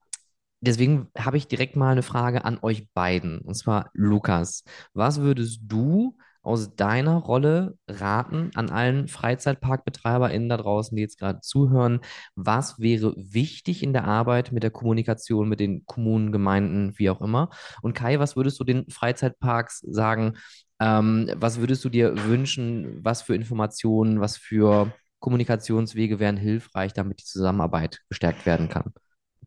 deswegen 0.62 1.10
habe 1.18 1.38
ich 1.38 1.48
direkt 1.48 1.76
mal 1.76 1.92
eine 1.92 2.04
Frage 2.04 2.46
an 2.46 2.60
euch 2.62 2.88
beiden. 2.94 3.40
Und 3.40 3.56
zwar, 3.56 3.90
Lukas, 3.94 4.64
was 4.94 5.22
würdest 5.22 5.62
du 5.64 6.18
aus 6.43 6.75
deiner 6.75 7.15
Rolle 7.15 7.77
raten 7.88 8.51
an 8.53 8.69
allen 8.69 9.08
FreizeitparkbetreiberInnen 9.08 10.49
da 10.49 10.58
draußen, 10.58 10.95
die 10.95 11.01
jetzt 11.01 11.17
gerade 11.17 11.39
zuhören? 11.39 12.01
Was 12.36 12.79
wäre 12.79 13.13
wichtig 13.17 13.82
in 13.82 13.93
der 13.93 14.03
Arbeit 14.03 14.51
mit 14.51 14.62
der 14.62 14.71
Kommunikation 14.71 15.49
mit 15.49 15.60
den 15.60 15.86
Kommunen, 15.86 16.32
Gemeinden, 16.32 16.93
wie 16.97 17.10
auch 17.10 17.21
immer? 17.21 17.49
Und 17.82 17.93
Kai, 17.93 18.19
was 18.19 18.36
würdest 18.36 18.60
du 18.60 18.65
den 18.65 18.89
Freizeitparks 18.89 19.79
sagen? 19.79 20.34
Ähm, 20.79 21.32
was 21.36 21.60
würdest 21.60 21.86
du 21.86 21.89
dir 21.89 22.13
wünschen? 22.25 22.99
Was 23.03 23.21
für 23.21 23.36
Informationen, 23.36 24.19
was 24.19 24.36
für 24.38 24.91
Kommunikationswege 25.19 26.19
wären 26.19 26.36
hilfreich, 26.36 26.91
damit 26.91 27.21
die 27.21 27.25
Zusammenarbeit 27.25 28.01
gestärkt 28.10 28.45
werden 28.45 28.67
kann? 28.67 28.93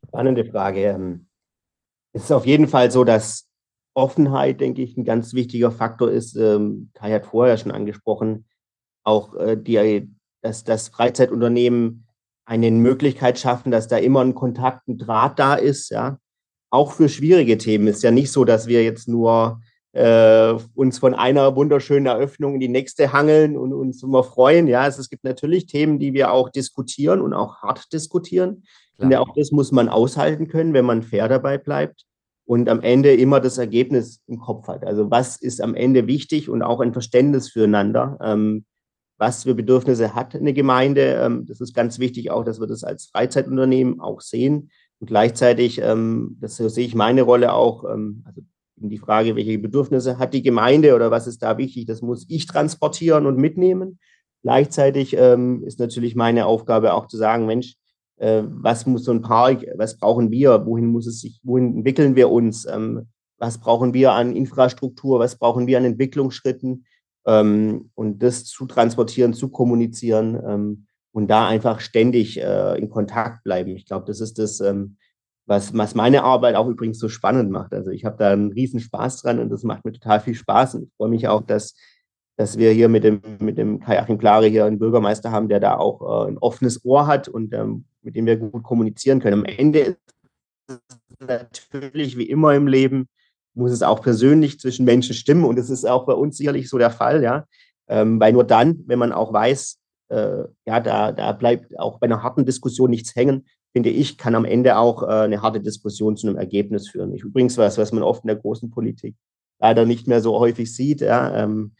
Spannende 0.08 0.46
Frage. 0.46 0.80
Ähm, 0.80 1.26
es 2.14 2.24
ist 2.24 2.32
auf 2.32 2.46
jeden 2.46 2.68
Fall 2.68 2.90
so, 2.90 3.04
dass 3.04 3.46
Offenheit, 3.96 4.60
denke 4.60 4.82
ich, 4.82 4.96
ein 4.96 5.04
ganz 5.04 5.32
wichtiger 5.32 5.72
Faktor 5.72 6.10
ist. 6.10 6.36
Ähm, 6.36 6.90
Kai 6.92 7.12
hat 7.12 7.24
vorher 7.24 7.56
schon 7.56 7.72
angesprochen, 7.72 8.44
auch 9.04 9.34
äh, 9.36 9.56
die, 9.56 10.10
dass 10.42 10.64
das 10.64 10.88
Freizeitunternehmen 10.88 12.06
eine 12.44 12.70
Möglichkeit 12.70 13.38
schaffen, 13.38 13.72
dass 13.72 13.88
da 13.88 13.96
immer 13.96 14.20
ein 14.20 14.34
Kontakt, 14.34 14.86
ein 14.86 14.98
Draht 14.98 15.38
da 15.38 15.54
ist, 15.54 15.90
ja. 15.90 16.18
Auch 16.70 16.92
für 16.92 17.08
schwierige 17.08 17.56
Themen 17.56 17.86
ist 17.86 18.02
ja 18.02 18.10
nicht 18.10 18.30
so, 18.30 18.44
dass 18.44 18.66
wir 18.66 18.84
jetzt 18.84 19.08
nur 19.08 19.60
äh, 19.92 20.52
uns 20.74 20.98
von 20.98 21.14
einer 21.14 21.56
wunderschönen 21.56 22.06
Eröffnung 22.06 22.54
in 22.54 22.60
die 22.60 22.68
nächste 22.68 23.14
hangeln 23.14 23.56
und 23.56 23.72
uns 23.72 24.02
immer 24.02 24.24
freuen. 24.24 24.66
Ja, 24.66 24.82
also 24.82 25.00
es 25.00 25.08
gibt 25.08 25.24
natürlich 25.24 25.66
Themen, 25.66 25.98
die 25.98 26.12
wir 26.12 26.32
auch 26.32 26.50
diskutieren 26.50 27.22
und 27.22 27.32
auch 27.32 27.62
hart 27.62 27.90
diskutieren. 27.94 28.64
Und 28.98 29.10
ja, 29.10 29.20
auch 29.20 29.32
das 29.34 29.52
muss 29.52 29.72
man 29.72 29.88
aushalten 29.88 30.48
können, 30.48 30.74
wenn 30.74 30.84
man 30.84 31.02
fair 31.02 31.28
dabei 31.28 31.56
bleibt 31.56 32.04
und 32.46 32.68
am 32.68 32.80
Ende 32.80 33.14
immer 33.14 33.40
das 33.40 33.58
Ergebnis 33.58 34.22
im 34.26 34.38
Kopf 34.38 34.68
hat. 34.68 34.84
Also 34.84 35.10
was 35.10 35.36
ist 35.36 35.60
am 35.60 35.74
Ende 35.74 36.06
wichtig 36.06 36.48
und 36.48 36.62
auch 36.62 36.80
ein 36.80 36.92
Verständnis 36.92 37.50
füreinander. 37.50 38.18
Ähm, 38.22 38.64
was 39.18 39.44
für 39.44 39.54
Bedürfnisse 39.54 40.14
hat 40.14 40.34
eine 40.34 40.52
Gemeinde. 40.52 41.20
Ähm, 41.22 41.46
das 41.46 41.60
ist 41.60 41.74
ganz 41.74 41.98
wichtig 41.98 42.30
auch, 42.30 42.44
dass 42.44 42.60
wir 42.60 42.66
das 42.66 42.84
als 42.84 43.06
Freizeitunternehmen 43.06 44.00
auch 44.00 44.20
sehen. 44.20 44.70
Und 44.98 45.08
gleichzeitig, 45.08 45.80
ähm, 45.82 46.36
das 46.40 46.56
so 46.56 46.68
sehe 46.68 46.86
ich 46.86 46.94
meine 46.94 47.22
Rolle 47.22 47.52
auch, 47.52 47.84
ähm, 47.84 48.22
also 48.26 48.42
die 48.76 48.98
Frage, 48.98 49.36
welche 49.36 49.58
Bedürfnisse 49.58 50.18
hat 50.18 50.34
die 50.34 50.42
Gemeinde 50.42 50.94
oder 50.94 51.10
was 51.10 51.26
ist 51.26 51.42
da 51.42 51.56
wichtig, 51.56 51.86
das 51.86 52.02
muss 52.02 52.26
ich 52.28 52.46
transportieren 52.46 53.26
und 53.26 53.38
mitnehmen. 53.38 53.98
Gleichzeitig 54.42 55.16
ähm, 55.18 55.64
ist 55.64 55.80
natürlich 55.80 56.14
meine 56.14 56.46
Aufgabe 56.46 56.92
auch 56.92 57.06
zu 57.06 57.16
sagen, 57.16 57.46
Mensch, 57.46 57.74
was 58.18 58.86
muss 58.86 59.04
so 59.04 59.12
ein 59.12 59.20
Park, 59.20 59.66
was 59.76 59.98
brauchen 59.98 60.30
wir, 60.30 60.64
wohin 60.64 60.86
muss 60.86 61.06
es 61.06 61.20
sich, 61.20 61.40
wohin 61.42 61.76
entwickeln 61.76 62.16
wir 62.16 62.30
uns, 62.30 62.66
ähm, 62.66 63.08
was 63.38 63.58
brauchen 63.58 63.92
wir 63.92 64.12
an 64.12 64.34
Infrastruktur, 64.34 65.18
was 65.18 65.36
brauchen 65.36 65.66
wir 65.66 65.76
an 65.76 65.84
Entwicklungsschritten? 65.84 66.86
Ähm, 67.26 67.90
und 67.94 68.22
das 68.22 68.44
zu 68.44 68.66
transportieren, 68.66 69.34
zu 69.34 69.50
kommunizieren 69.50 70.40
ähm, 70.46 70.86
und 71.12 71.28
da 71.28 71.46
einfach 71.46 71.80
ständig 71.80 72.40
äh, 72.40 72.78
in 72.78 72.88
Kontakt 72.88 73.44
bleiben. 73.44 73.76
Ich 73.76 73.84
glaube, 73.84 74.06
das 74.06 74.20
ist 74.20 74.38
das, 74.38 74.62
was, 75.46 75.76
was 75.76 75.94
meine 75.94 76.24
Arbeit 76.24 76.56
auch 76.56 76.68
übrigens 76.68 76.98
so 76.98 77.08
spannend 77.08 77.50
macht. 77.50 77.72
Also 77.72 77.90
ich 77.90 78.04
habe 78.04 78.16
da 78.18 78.32
einen 78.32 78.52
riesen 78.52 78.80
Spaß 78.80 79.22
dran 79.22 79.38
und 79.38 79.50
das 79.50 79.62
macht 79.62 79.84
mir 79.84 79.92
total 79.92 80.20
viel 80.20 80.34
Spaß. 80.34 80.74
Und 80.74 80.90
freue 80.96 81.08
mich 81.08 81.28
auch, 81.28 81.42
dass 81.42 81.74
dass 82.36 82.58
wir 82.58 82.70
hier 82.72 82.88
mit 82.88 83.04
dem, 83.04 83.20
mit 83.40 83.56
dem 83.58 83.80
Kai-Achim 83.80 84.18
Klare 84.18 84.46
hier 84.46 84.66
einen 84.66 84.78
Bürgermeister 84.78 85.30
haben, 85.30 85.48
der 85.48 85.60
da 85.60 85.76
auch 85.76 86.26
äh, 86.26 86.30
ein 86.30 86.38
offenes 86.38 86.84
Ohr 86.84 87.06
hat 87.06 87.28
und 87.28 87.52
ähm, 87.54 87.84
mit 88.02 88.14
dem 88.14 88.26
wir 88.26 88.36
gut 88.36 88.62
kommunizieren 88.62 89.20
können. 89.20 89.40
Am 89.40 89.44
Ende 89.44 89.80
ist 89.80 89.98
es 90.68 90.78
natürlich 91.72 92.18
wie 92.18 92.28
immer 92.28 92.54
im 92.54 92.66
Leben, 92.66 93.08
muss 93.54 93.72
es 93.72 93.82
auch 93.82 94.02
persönlich 94.02 94.60
zwischen 94.60 94.84
Menschen 94.84 95.14
stimmen 95.14 95.44
und 95.44 95.56
das 95.56 95.70
ist 95.70 95.86
auch 95.86 96.04
bei 96.04 96.12
uns 96.12 96.36
sicherlich 96.36 96.68
so 96.68 96.78
der 96.78 96.90
Fall, 96.90 97.22
ja. 97.22 97.46
Ähm, 97.88 98.20
weil 98.20 98.32
nur 98.32 98.44
dann, 98.44 98.82
wenn 98.86 98.98
man 98.98 99.12
auch 99.12 99.32
weiß, 99.32 99.78
äh, 100.08 100.44
ja, 100.66 100.80
da, 100.80 101.12
da 101.12 101.32
bleibt 101.32 101.78
auch 101.78 101.98
bei 101.98 102.06
einer 102.06 102.22
harten 102.22 102.44
Diskussion 102.44 102.90
nichts 102.90 103.14
hängen, 103.16 103.46
finde 103.72 103.90
ich, 103.90 104.18
kann 104.18 104.34
am 104.34 104.44
Ende 104.44 104.76
auch 104.76 105.02
äh, 105.02 105.06
eine 105.06 105.42
harte 105.42 105.60
Diskussion 105.60 106.16
zu 106.16 106.26
einem 106.26 106.36
Ergebnis 106.36 106.88
führen. 106.88 107.14
Ich, 107.14 107.22
übrigens 107.22 107.56
was, 107.56 107.78
was 107.78 107.92
man 107.92 108.02
oft 108.02 108.24
in 108.24 108.28
der 108.28 108.36
großen 108.36 108.70
Politik 108.70 109.14
leider 109.58 109.86
nicht 109.86 110.06
mehr 110.06 110.20
so 110.20 110.38
häufig 110.38 110.74
sieht, 110.74 111.00
ja. 111.00 111.44
Ähm, 111.44 111.72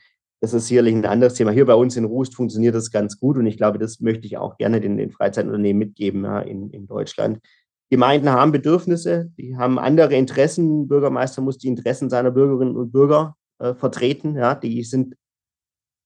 das 0.53 0.63
ist 0.63 0.69
sicherlich 0.69 0.95
ein 0.95 1.05
anderes 1.05 1.35
Thema. 1.35 1.51
Hier 1.51 1.67
bei 1.67 1.75
uns 1.75 1.97
in 1.97 2.05
Rust 2.05 2.37
funktioniert 2.37 2.75
das 2.75 2.93
ganz 2.93 3.19
gut 3.19 3.37
und 3.37 3.47
ich 3.47 3.57
glaube, 3.57 3.79
das 3.79 4.01
möchte 4.01 4.27
ich 4.27 4.37
auch 4.39 4.57
gerne 4.59 4.81
den, 4.81 4.97
den 4.97 5.11
Freizeitunternehmen 5.11 5.79
mitgeben 5.79 6.25
ja, 6.25 6.41
in, 6.41 6.71
in 6.71 6.87
Deutschland. 6.87 7.41
Gemeinden 7.91 8.31
haben 8.31 8.53
Bedürfnisse, 8.53 9.31
die 9.37 9.57
haben 9.57 9.79
andere 9.79 10.15
Interessen. 10.15 10.87
Bürgermeister 10.87 11.43
muss 11.43 11.59
die 11.59 11.67
Interessen 11.67 12.11
seiner 12.11 12.31
Bürgerinnen 12.31 12.77
und 12.77 12.93
Bürger 12.93 13.37
äh, 13.59 13.75
vertreten. 13.75 14.37
Ja, 14.37 14.55
die 14.55 14.85
sind 14.85 15.17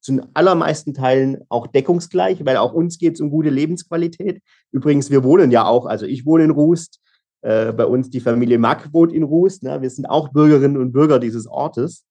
zu 0.01 0.13
den 0.13 0.35
allermeisten 0.35 0.95
Teilen 0.95 1.43
auch 1.51 1.67
deckungsgleich, 1.67 2.45
weil 2.47 2.57
auch 2.57 2.73
uns 2.73 2.99
geht 2.99 3.15
es 3.15 3.21
um 3.21 3.31
gute 3.31 3.51
Lebensqualität. 3.51 4.41
Übrigens, 4.73 5.11
wir 5.11 5.23
wohnen 5.23 5.51
ja 5.51 5.67
auch, 5.67 5.85
also 5.85 6.07
ich 6.07 6.25
wohne 6.25 6.45
in 6.45 6.51
Rust, 6.51 7.01
äh, 7.43 7.73
bei 7.73 7.85
uns 7.85 8.09
die 8.09 8.21
Familie 8.21 8.59
Mack 8.59 8.93
wohnt 8.95 9.13
in 9.13 9.23
Rust. 9.23 9.63
Ne? 9.63 9.83
Wir 9.83 9.91
sind 9.91 10.07
auch 10.07 10.31
Bürgerinnen 10.31 10.79
und 10.79 10.93
Bürger 10.93 11.19
dieses 11.19 11.47
Ortes. 11.47 12.07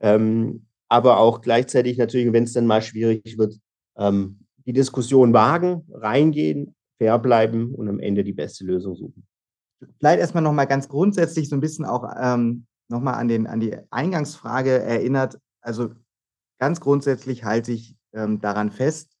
Ähm, 0.00 0.67
aber 0.88 1.18
auch 1.18 1.40
gleichzeitig 1.40 1.98
natürlich, 1.98 2.32
wenn 2.32 2.44
es 2.44 2.52
dann 2.52 2.66
mal 2.66 2.82
schwierig 2.82 3.36
wird, 3.38 3.58
ähm, 3.96 4.40
die 4.66 4.72
Diskussion 4.72 5.32
wagen, 5.32 5.86
reingehen, 5.90 6.74
fair 6.98 7.18
bleiben 7.18 7.74
und 7.74 7.88
am 7.88 8.00
Ende 8.00 8.24
die 8.24 8.32
beste 8.32 8.64
Lösung 8.64 8.96
suchen. 8.96 9.26
Vielleicht 9.98 10.20
erstmal 10.20 10.42
nochmal 10.42 10.66
ganz 10.66 10.88
grundsätzlich 10.88 11.48
so 11.48 11.56
ein 11.56 11.60
bisschen 11.60 11.84
auch 11.84 12.04
ähm, 12.20 12.66
nochmal 12.88 13.14
an, 13.14 13.46
an 13.46 13.60
die 13.60 13.76
Eingangsfrage 13.90 14.82
erinnert. 14.82 15.38
Also 15.60 15.90
ganz 16.58 16.80
grundsätzlich 16.80 17.44
halte 17.44 17.72
ich 17.72 17.96
ähm, 18.12 18.40
daran 18.40 18.70
fest, 18.70 19.16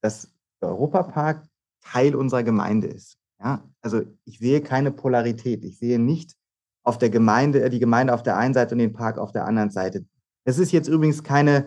dass 0.00 0.32
der 0.62 0.70
Europapark 0.70 1.46
Teil 1.82 2.14
unserer 2.14 2.42
Gemeinde 2.42 2.88
ist. 2.88 3.18
Ja, 3.40 3.62
also 3.82 4.02
ich 4.24 4.38
sehe 4.38 4.60
keine 4.60 4.90
Polarität. 4.90 5.64
Ich 5.64 5.78
sehe 5.78 5.98
nicht 5.98 6.34
auf 6.82 6.98
der 6.98 7.10
Gemeinde, 7.10 7.68
die 7.70 7.78
Gemeinde 7.78 8.14
auf 8.14 8.22
der 8.22 8.36
einen 8.36 8.54
Seite 8.54 8.74
und 8.74 8.78
den 8.78 8.92
Park 8.92 9.18
auf 9.18 9.32
der 9.32 9.46
anderen 9.46 9.70
Seite. 9.70 10.04
Das 10.48 10.58
ist 10.58 10.72
jetzt 10.72 10.88
übrigens 10.88 11.22
keine, 11.22 11.66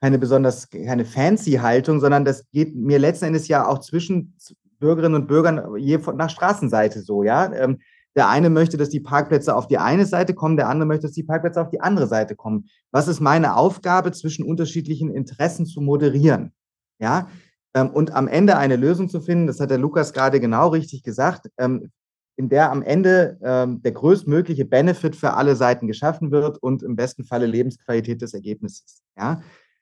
keine 0.00 0.18
besonders, 0.18 0.68
keine 0.68 1.04
fancy 1.04 1.52
Haltung, 1.52 2.00
sondern 2.00 2.24
das 2.24 2.50
geht 2.50 2.74
mir 2.74 2.98
letzten 2.98 3.26
Endes 3.26 3.46
ja 3.46 3.68
auch 3.68 3.78
zwischen 3.78 4.34
Bürgerinnen 4.80 5.14
und 5.14 5.28
Bürgern 5.28 5.76
je 5.76 5.96
nach 6.16 6.28
Straßenseite 6.28 7.02
so, 7.02 7.22
ja. 7.22 7.52
Ähm, 7.52 7.78
der 8.16 8.28
eine 8.28 8.50
möchte, 8.50 8.78
dass 8.78 8.88
die 8.88 8.98
Parkplätze 8.98 9.54
auf 9.54 9.68
die 9.68 9.78
eine 9.78 10.06
Seite 10.06 10.34
kommen, 10.34 10.56
der 10.56 10.68
andere 10.68 10.88
möchte, 10.88 11.06
dass 11.06 11.12
die 11.12 11.22
Parkplätze 11.22 11.60
auf 11.60 11.70
die 11.70 11.80
andere 11.80 12.08
Seite 12.08 12.34
kommen. 12.34 12.68
Was 12.90 13.06
ist 13.06 13.20
meine 13.20 13.54
Aufgabe, 13.54 14.10
zwischen 14.10 14.44
unterschiedlichen 14.44 15.14
Interessen 15.14 15.64
zu 15.64 15.80
moderieren? 15.80 16.52
Ja, 16.98 17.28
ähm, 17.74 17.90
und 17.90 18.12
am 18.12 18.26
Ende 18.26 18.56
eine 18.56 18.74
Lösung 18.74 19.08
zu 19.08 19.20
finden, 19.20 19.46
das 19.46 19.60
hat 19.60 19.70
der 19.70 19.78
Lukas 19.78 20.12
gerade 20.12 20.40
genau 20.40 20.70
richtig 20.70 21.04
gesagt, 21.04 21.48
ähm, 21.58 21.92
in 22.36 22.48
der 22.48 22.70
am 22.70 22.82
Ende 22.82 23.38
ähm, 23.42 23.82
der 23.82 23.92
größtmögliche 23.92 24.64
Benefit 24.64 25.16
für 25.16 25.34
alle 25.34 25.56
Seiten 25.56 25.86
geschaffen 25.86 26.30
wird 26.30 26.58
und 26.58 26.82
im 26.82 26.96
besten 26.96 27.24
Falle 27.24 27.46
Lebensqualität 27.46 28.22
des 28.22 28.34
Ergebnisses. 28.34 29.02
Ja, 29.18 29.40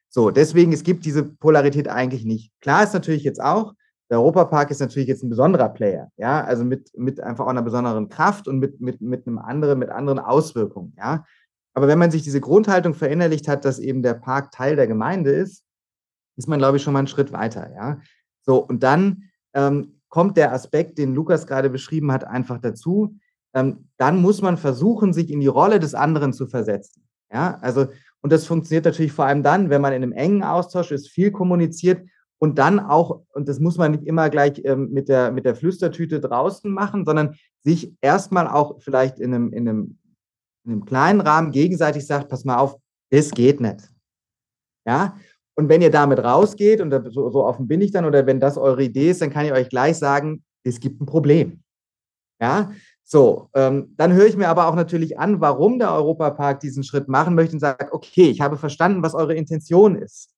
so 0.08 0.30
deswegen 0.30 0.72
es 0.72 0.84
gibt 0.84 1.04
diese 1.04 1.24
Polarität 1.24 1.88
eigentlich 1.88 2.24
nicht. 2.24 2.52
Klar 2.60 2.84
ist 2.84 2.94
natürlich 2.94 3.24
jetzt 3.24 3.42
auch, 3.42 3.74
Der 4.10 4.20
Europapark 4.20 4.70
ist 4.70 4.80
natürlich 4.80 5.08
jetzt 5.08 5.22
ein 5.22 5.30
besonderer 5.30 5.70
Player, 5.70 6.10
ja, 6.16 6.44
also 6.44 6.64
mit, 6.64 6.90
mit 6.96 7.20
einfach 7.20 7.46
auch 7.46 7.50
einer 7.50 7.62
besonderen 7.62 8.08
Kraft 8.08 8.46
und 8.46 8.58
mit, 8.58 8.80
mit, 8.80 9.00
mit 9.00 9.26
einem 9.26 9.38
anderen, 9.38 9.78
mit 9.78 9.88
anderen 9.88 10.18
Auswirkungen, 10.18 10.94
ja. 10.98 11.24
Aber 11.72 11.88
wenn 11.88 11.98
man 11.98 12.10
sich 12.10 12.22
diese 12.22 12.40
Grundhaltung 12.40 12.94
verinnerlicht 12.94 13.48
hat, 13.48 13.64
dass 13.64 13.80
eben 13.80 14.02
der 14.02 14.14
Park 14.14 14.52
Teil 14.52 14.76
der 14.76 14.86
Gemeinde 14.86 15.30
ist, 15.30 15.64
ist 16.36 16.46
man, 16.48 16.58
glaube 16.58 16.76
ich, 16.76 16.82
schon 16.82 16.92
mal 16.92 17.00
einen 17.00 17.08
Schritt 17.08 17.32
weiter, 17.32 17.72
ja. 17.74 17.98
So, 18.42 18.58
und 18.58 18.82
dann 18.82 19.24
ähm, 19.54 20.00
kommt 20.14 20.36
der 20.36 20.52
Aspekt, 20.52 20.98
den 20.98 21.12
Lukas 21.12 21.44
gerade 21.44 21.68
beschrieben 21.68 22.12
hat, 22.12 22.22
einfach 22.22 22.60
dazu. 22.60 23.16
Ähm, 23.52 23.88
dann 23.96 24.22
muss 24.22 24.42
man 24.42 24.56
versuchen, 24.56 25.12
sich 25.12 25.28
in 25.28 25.40
die 25.40 25.48
Rolle 25.48 25.80
des 25.80 25.92
anderen 25.96 26.32
zu 26.32 26.46
versetzen. 26.46 27.02
Ja, 27.32 27.58
also, 27.62 27.88
und 28.20 28.32
das 28.32 28.46
funktioniert 28.46 28.84
natürlich 28.84 29.10
vor 29.10 29.24
allem 29.24 29.42
dann, 29.42 29.70
wenn 29.70 29.80
man 29.80 29.92
in 29.92 30.04
einem 30.04 30.12
engen 30.12 30.44
Austausch 30.44 30.92
ist, 30.92 31.08
viel 31.08 31.32
kommuniziert 31.32 32.08
und 32.38 32.60
dann 32.60 32.78
auch, 32.78 33.22
und 33.32 33.48
das 33.48 33.58
muss 33.58 33.76
man 33.76 33.90
nicht 33.90 34.04
immer 34.04 34.30
gleich 34.30 34.62
ähm, 34.64 34.92
mit, 34.92 35.08
der, 35.08 35.32
mit 35.32 35.46
der 35.46 35.56
Flüstertüte 35.56 36.20
draußen 36.20 36.70
machen, 36.70 37.04
sondern 37.04 37.34
sich 37.64 37.92
erstmal 38.00 38.46
auch 38.46 38.80
vielleicht 38.80 39.18
in 39.18 39.34
einem, 39.34 39.52
in, 39.52 39.68
einem, 39.68 39.98
in 40.64 40.70
einem 40.74 40.84
kleinen 40.84 41.22
Rahmen 41.22 41.50
gegenseitig 41.50 42.06
sagt, 42.06 42.28
pass 42.28 42.44
mal 42.44 42.58
auf, 42.58 42.76
das 43.10 43.32
geht 43.32 43.60
nicht. 43.60 43.90
Ja, 44.86 45.16
und 45.56 45.68
wenn 45.68 45.82
ihr 45.82 45.90
damit 45.90 46.18
rausgeht, 46.18 46.80
und 46.80 46.90
so, 47.12 47.30
so 47.30 47.44
offen 47.44 47.68
bin 47.68 47.80
ich 47.80 47.92
dann, 47.92 48.04
oder 48.04 48.26
wenn 48.26 48.40
das 48.40 48.58
eure 48.58 48.82
Idee 48.82 49.10
ist, 49.10 49.22
dann 49.22 49.30
kann 49.30 49.46
ich 49.46 49.52
euch 49.52 49.68
gleich 49.68 49.96
sagen, 49.96 50.44
es 50.64 50.80
gibt 50.80 51.00
ein 51.00 51.06
Problem. 51.06 51.62
Ja, 52.40 52.72
so, 53.04 53.50
ähm, 53.54 53.94
dann 53.96 54.12
höre 54.12 54.26
ich 54.26 54.36
mir 54.36 54.48
aber 54.48 54.66
auch 54.66 54.74
natürlich 54.74 55.18
an, 55.18 55.40
warum 55.40 55.78
der 55.78 55.92
Europapark 55.92 56.60
diesen 56.60 56.82
Schritt 56.82 57.06
machen 57.06 57.34
möchte 57.34 57.54
und 57.54 57.60
sage, 57.60 57.92
okay, 57.92 58.28
ich 58.30 58.40
habe 58.40 58.56
verstanden, 58.56 59.02
was 59.02 59.14
eure 59.14 59.34
Intention 59.34 59.94
ist. 59.94 60.30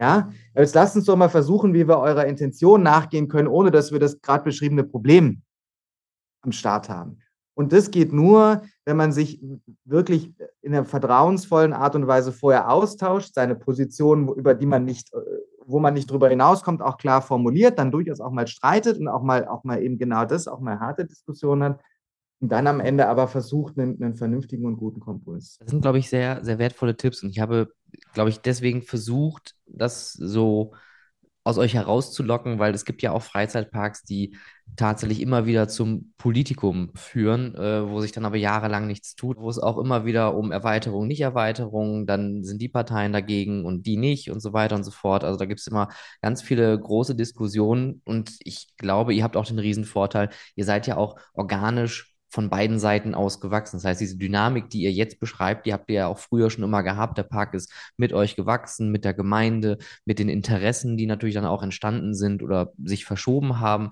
Ja, 0.00 0.30
jetzt 0.54 0.74
lasst 0.74 0.96
uns 0.96 1.04
doch 1.04 1.16
mal 1.16 1.28
versuchen, 1.28 1.74
wie 1.74 1.86
wir 1.86 1.98
eurer 1.98 2.26
Intention 2.26 2.82
nachgehen 2.82 3.28
können, 3.28 3.46
ohne 3.46 3.70
dass 3.70 3.92
wir 3.92 4.00
das 4.00 4.20
gerade 4.20 4.42
beschriebene 4.42 4.84
Problem 4.84 5.42
am 6.40 6.50
Start 6.50 6.88
haben. 6.88 7.20
Und 7.54 7.72
das 7.72 7.90
geht 7.90 8.12
nur, 8.12 8.62
wenn 8.84 8.96
man 8.96 9.12
sich 9.12 9.42
wirklich 9.84 10.34
in 10.62 10.74
einer 10.74 10.84
vertrauensvollen 10.84 11.72
Art 11.72 11.94
und 11.94 12.06
Weise 12.06 12.32
vorher 12.32 12.70
austauscht, 12.70 13.34
seine 13.34 13.54
Position, 13.54 14.28
über 14.34 14.54
die 14.54 14.66
man 14.66 14.84
nicht, 14.84 15.12
äh, 15.12 15.18
wo 15.64 15.78
man 15.78 15.94
nicht 15.94 16.10
drüber 16.10 16.28
hinauskommt, 16.28 16.82
auch 16.82 16.96
klar 16.96 17.22
formuliert, 17.22 17.78
dann 17.78 17.90
durchaus 17.90 18.20
auch 18.20 18.32
mal 18.32 18.46
streitet 18.46 18.98
und 18.98 19.08
auch 19.08 19.22
mal, 19.22 19.46
auch 19.46 19.64
mal 19.64 19.82
eben 19.82 19.98
genau 19.98 20.24
das, 20.24 20.48
auch 20.48 20.60
mal 20.60 20.80
harte 20.80 21.04
Diskussionen 21.04 21.62
hat 21.64 21.80
und 22.42 22.50
dann 22.50 22.66
am 22.66 22.80
Ende 22.80 23.06
aber 23.06 23.28
versucht, 23.28 23.78
einen, 23.78 24.02
einen 24.02 24.16
vernünftigen 24.16 24.66
und 24.66 24.76
guten 24.76 24.98
Kompromiss. 24.98 25.58
Das 25.60 25.70
sind, 25.70 25.80
glaube 25.80 25.98
ich, 25.98 26.08
sehr, 26.08 26.44
sehr 26.44 26.58
wertvolle 26.58 26.96
Tipps 26.96 27.22
und 27.22 27.30
ich 27.30 27.38
habe, 27.38 27.68
glaube 28.14 28.30
ich, 28.30 28.40
deswegen 28.40 28.82
versucht, 28.82 29.54
das 29.66 30.12
so 30.12 30.72
aus 31.44 31.58
euch 31.58 31.74
herauszulocken, 31.74 32.58
weil 32.58 32.74
es 32.74 32.84
gibt 32.84 33.02
ja 33.02 33.12
auch 33.12 33.22
Freizeitparks, 33.22 34.04
die 34.04 34.36
tatsächlich 34.76 35.20
immer 35.20 35.44
wieder 35.44 35.68
zum 35.68 36.14
Politikum 36.16 36.92
führen, 36.94 37.54
äh, 37.56 37.88
wo 37.88 38.00
sich 38.00 38.12
dann 38.12 38.24
aber 38.24 38.36
jahrelang 38.36 38.86
nichts 38.86 39.14
tut, 39.14 39.38
wo 39.38 39.50
es 39.50 39.58
auch 39.58 39.76
immer 39.78 40.04
wieder 40.04 40.34
um 40.34 40.52
Erweiterung, 40.52 41.06
nicht 41.08 41.20
Erweiterung, 41.20 42.06
dann 42.06 42.42
sind 42.44 42.62
die 42.62 42.68
Parteien 42.68 43.12
dagegen 43.12 43.64
und 43.66 43.86
die 43.86 43.96
nicht 43.96 44.30
und 44.30 44.40
so 44.40 44.52
weiter 44.52 44.76
und 44.76 44.84
so 44.84 44.90
fort. 44.90 45.24
Also 45.24 45.38
da 45.38 45.44
gibt 45.44 45.60
es 45.60 45.66
immer 45.66 45.88
ganz 46.22 46.42
viele 46.42 46.78
große 46.78 47.14
Diskussionen 47.14 48.00
und 48.04 48.36
ich 48.44 48.68
glaube, 48.76 49.12
ihr 49.12 49.24
habt 49.24 49.36
auch 49.36 49.46
den 49.46 49.58
Riesenvorteil, 49.58 50.30
ihr 50.54 50.64
seid 50.64 50.86
ja 50.86 50.96
auch 50.96 51.16
organisch 51.34 52.11
von 52.32 52.48
beiden 52.48 52.78
Seiten 52.78 53.14
aus 53.14 53.40
gewachsen. 53.40 53.76
Das 53.76 53.84
heißt, 53.84 54.00
diese 54.00 54.16
Dynamik, 54.16 54.70
die 54.70 54.80
ihr 54.82 54.92
jetzt 54.92 55.20
beschreibt, 55.20 55.66
die 55.66 55.72
habt 55.74 55.90
ihr 55.90 55.96
ja 55.96 56.06
auch 56.06 56.18
früher 56.18 56.48
schon 56.48 56.64
immer 56.64 56.82
gehabt. 56.82 57.18
Der 57.18 57.24
Park 57.24 57.52
ist 57.52 57.70
mit 57.98 58.14
euch 58.14 58.36
gewachsen, 58.36 58.90
mit 58.90 59.04
der 59.04 59.12
Gemeinde, 59.12 59.76
mit 60.06 60.18
den 60.18 60.30
Interessen, 60.30 60.96
die 60.96 61.06
natürlich 61.06 61.34
dann 61.34 61.44
auch 61.44 61.62
entstanden 61.62 62.14
sind 62.14 62.42
oder 62.42 62.72
sich 62.82 63.04
verschoben 63.04 63.60
haben. 63.60 63.90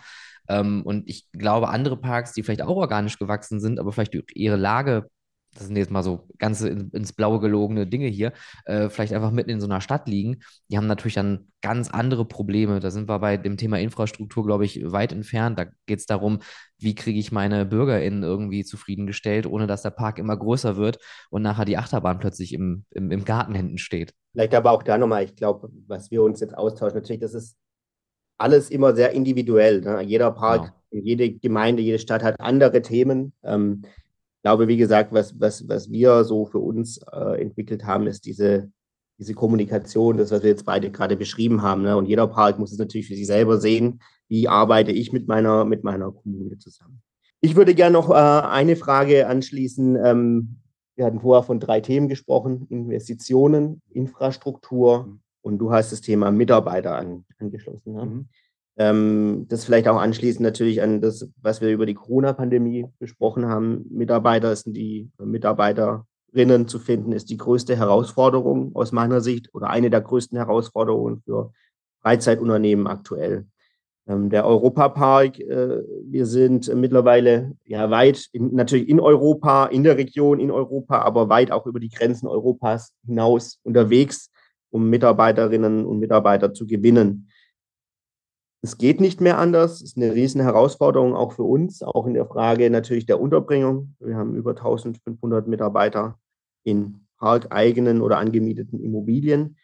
Ähm, 0.48 0.83
und 0.85 1.07
ich 1.07 1.31
glaube, 1.33 1.68
andere 1.68 1.98
Parks, 1.98 2.33
die 2.33 2.42
vielleicht 2.42 2.62
auch 2.62 2.76
organisch 2.76 3.18
gewachsen 3.18 3.61
sind, 3.61 3.79
aber 3.79 3.92
vielleicht 3.92 4.16
ihre 4.35 4.57
Lage 4.57 5.11
das 5.55 5.67
sind 5.67 5.77
jetzt 5.77 5.91
mal 5.91 6.03
so 6.03 6.29
ganze 6.39 6.69
ins 6.69 7.13
Blaue 7.13 7.41
gelogene 7.41 7.87
Dinge 7.87 8.07
hier, 8.07 8.33
äh, 8.67 8.89
vielleicht 8.89 9.13
einfach 9.13 9.33
mitten 9.33 9.51
in 9.51 9.61
so 9.61 9.67
einer 9.67 9.81
Stadt 9.81 10.09
liegen, 10.09 10.43
die 10.69 10.77
haben 10.77 10.87
natürlich 10.87 11.15
dann 11.15 11.49
ganz 11.61 11.91
andere 11.91 12.25
Probleme. 12.25 12.81
Da 12.81 12.91
sind 12.91 13.09
wir 13.09 13.19
bei 13.19 13.37
dem 13.37 13.57
Thema 13.57 13.79
Infrastruktur, 13.81 14.47
glaube 14.47 14.65
ich, 14.65 14.81
weit 14.93 15.13
entfernt. 15.13 15.59
Da 15.59 15.67
geht 15.87 15.99
es 15.99 16.07
darum, 16.07 16.39
wie 16.79 16.95
kriege 16.95 17.19
ich 17.19 17.33
meine 17.33 17.67
BürgerInnen 17.67 18.23
irgendwie 18.23 18.65
zufriedengestellt, 18.65 19.47
ohne 19.47 19.67
dass 19.67 19.83
der 19.83 19.91
Park 19.91 20.19
immer 20.19 20.37
größer 20.37 20.77
wird 20.77 20.99
und 21.31 21.43
nachher 21.43 21.65
die 21.65 21.77
Achterbahn 21.77 22.19
plötzlich 22.19 22.53
im, 22.55 22.85
im, 22.91 23.11
im 23.11 23.25
Garten 23.25 23.55
hinten 23.55 23.79
steht. 23.79 24.15
Vielleicht 24.33 24.55
aber 24.55 24.71
auch 24.71 24.83
da 24.83 24.97
nochmal, 24.97 25.25
ich 25.25 25.35
glaube, 25.35 25.71
was 25.87 26.11
wir 26.11 26.23
uns 26.23 26.41
jetzt 26.41 26.57
austauschen, 26.57 26.97
natürlich, 26.97 27.21
das 27.21 27.35
ist 27.35 27.57
alles 28.39 28.71
immer 28.71 28.95
sehr 28.95 29.13
individuell. 29.13 29.83
Ne? 29.83 30.01
Jeder 30.03 30.31
Park, 30.31 30.73
genau. 30.91 31.05
jede 31.05 31.31
Gemeinde, 31.31 31.83
jede 31.83 31.99
Stadt 31.99 32.23
hat 32.23 32.41
andere 32.41 32.81
Themen. 32.81 33.35
Ähm, 33.43 33.83
glaube, 34.42 34.68
wie 34.68 34.76
gesagt, 34.76 35.12
was, 35.12 35.38
was, 35.38 35.68
was 35.68 35.90
wir 35.90 36.24
so 36.24 36.46
für 36.46 36.59
uns 36.59 36.98
äh, 37.12 37.40
entwickelt 37.40 37.85
haben, 37.85 38.07
ist 38.07 38.24
diese, 38.24 38.70
diese 39.18 39.35
Kommunikation, 39.35 40.16
das, 40.16 40.31
was 40.31 40.42
wir 40.42 40.50
jetzt 40.50 40.64
beide 40.64 40.90
gerade 40.90 41.16
beschrieben 41.16 41.62
haben. 41.62 41.83
Ne? 41.83 41.96
Und 41.96 42.07
jeder 42.07 42.26
Park 42.26 42.59
muss 42.59 42.72
es 42.72 42.79
natürlich 42.79 43.07
für 43.07 43.14
sich 43.14 43.26
selber 43.26 43.59
sehen, 43.59 44.00
wie 44.29 44.48
arbeite 44.48 44.92
ich 44.92 45.12
mit 45.12 45.29
meiner, 45.29 45.64
mit 45.64 45.85
meiner 45.85 46.11
Kommune 46.11 46.57
zusammen. 46.59 47.03
Ich 47.42 47.57
würde 47.57 47.74
gerne 47.74 47.94
noch 47.94 48.11
äh, 48.11 48.14
eine 48.14 48.76
Frage 48.76 49.26
anschließen. 49.26 49.96
Ähm, 50.05 50.57
wir 50.94 51.07
hatten 51.07 51.20
vorher 51.20 51.42
von 51.42 51.61
drei 51.61 51.81
Themen 51.81 52.09
gesprochen: 52.09 52.66
Investitionen, 52.68 53.81
Infrastruktur 53.90 55.07
mhm. 55.07 55.20
und 55.40 55.59
du 55.59 55.72
hast 55.72 55.92
das 55.92 56.03
Thema 56.03 56.31
Mitarbeiter 56.31 56.96
an, 56.96 57.24
angeschlossen. 57.38 57.94
Ne? 57.94 58.05
Mhm. 58.05 58.29
Ähm, 58.81 59.45
das 59.51 59.66
vielleicht 59.66 59.88
auch 59.88 60.01
anschließend 60.01 60.40
natürlich 60.40 60.81
an 60.81 61.03
das, 61.03 61.29
was 61.43 61.61
wir 61.61 61.69
über 61.69 61.85
die 61.85 61.93
Corona-Pandemie 61.93 62.87
besprochen 62.99 63.45
haben. 63.45 63.85
Mitarbeiter 63.90 64.57
sind 64.57 64.75
die 64.75 65.11
Mitarbeiterinnen 65.19 66.66
zu 66.66 66.79
finden, 66.79 67.12
ist 67.12 67.29
die 67.29 67.37
größte 67.37 67.77
Herausforderung 67.77 68.75
aus 68.75 68.90
meiner 68.90 69.21
Sicht 69.21 69.51
oder 69.53 69.69
eine 69.69 69.90
der 69.90 70.01
größten 70.01 70.38
Herausforderungen 70.38 71.21
für 71.27 71.53
Freizeitunternehmen 72.01 72.87
aktuell. 72.87 73.45
Ähm, 74.09 74.31
der 74.31 74.47
Europapark, 74.47 75.38
äh, 75.40 75.83
wir 76.07 76.25
sind 76.25 76.75
mittlerweile 76.75 77.53
ja 77.66 77.90
weit, 77.90 78.31
in, 78.33 78.55
natürlich 78.55 78.88
in 78.88 78.99
Europa, 78.99 79.66
in 79.66 79.85
der 79.85 79.99
Region, 79.99 80.40
in 80.40 80.51
Europa, 80.51 81.03
aber 81.03 81.29
weit 81.29 81.53
auch 81.53 81.66
über 81.66 81.81
die 81.81 81.90
Grenzen 81.90 82.29
Europas 82.29 82.95
hinaus 83.05 83.61
unterwegs, 83.62 84.31
um 84.71 84.88
Mitarbeiterinnen 84.88 85.85
und 85.85 85.99
Mitarbeiter 85.99 86.55
zu 86.55 86.66
gewinnen. 86.66 87.29
Es 88.62 88.77
geht 88.77 89.01
nicht 89.01 89.20
mehr 89.20 89.38
anders. 89.38 89.77
Es 89.77 89.83
ist 89.83 89.96
eine 89.96 90.14
riesen 90.14 90.40
Herausforderung 90.42 91.14
auch 91.14 91.33
für 91.33 91.44
uns, 91.44 91.83
auch 91.83 92.07
in 92.07 92.14
der 92.14 92.27
Frage 92.27 92.68
natürlich 92.70 93.07
der 93.07 93.20
Unterbringung. 93.20 93.94
Wir 94.01 94.16
haben 94.16 94.35
über 94.35 94.51
1500 94.51 95.49
Mitarbeiter 95.49 96.18
in 96.62 97.07
parkeigenen 97.16 98.03
oder 98.03 98.18
angemieteten 98.18 98.83
Immobilien. 98.83 99.57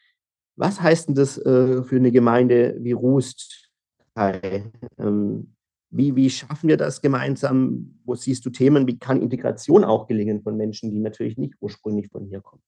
Was 0.56 0.80
heißt 0.80 1.08
denn 1.08 1.14
das 1.14 1.36
äh, 1.38 1.82
für 1.82 1.96
eine 1.96 2.10
Gemeinde 2.10 2.76
wie 2.80 2.92
Rust? 2.92 3.70
Ähm, 4.16 5.54
wie, 5.90 6.16
wie 6.16 6.30
schaffen 6.30 6.68
wir 6.68 6.78
das 6.78 7.02
gemeinsam? 7.02 8.00
Wo 8.04 8.14
siehst 8.14 8.46
du 8.46 8.50
Themen? 8.50 8.86
Wie 8.86 8.98
kann 8.98 9.20
Integration 9.20 9.84
auch 9.84 10.06
gelingen 10.06 10.42
von 10.42 10.56
Menschen, 10.56 10.90
die 10.90 10.98
natürlich 10.98 11.36
nicht 11.36 11.54
ursprünglich 11.60 12.08
von 12.08 12.24
hier 12.24 12.40
kommen? 12.40 12.62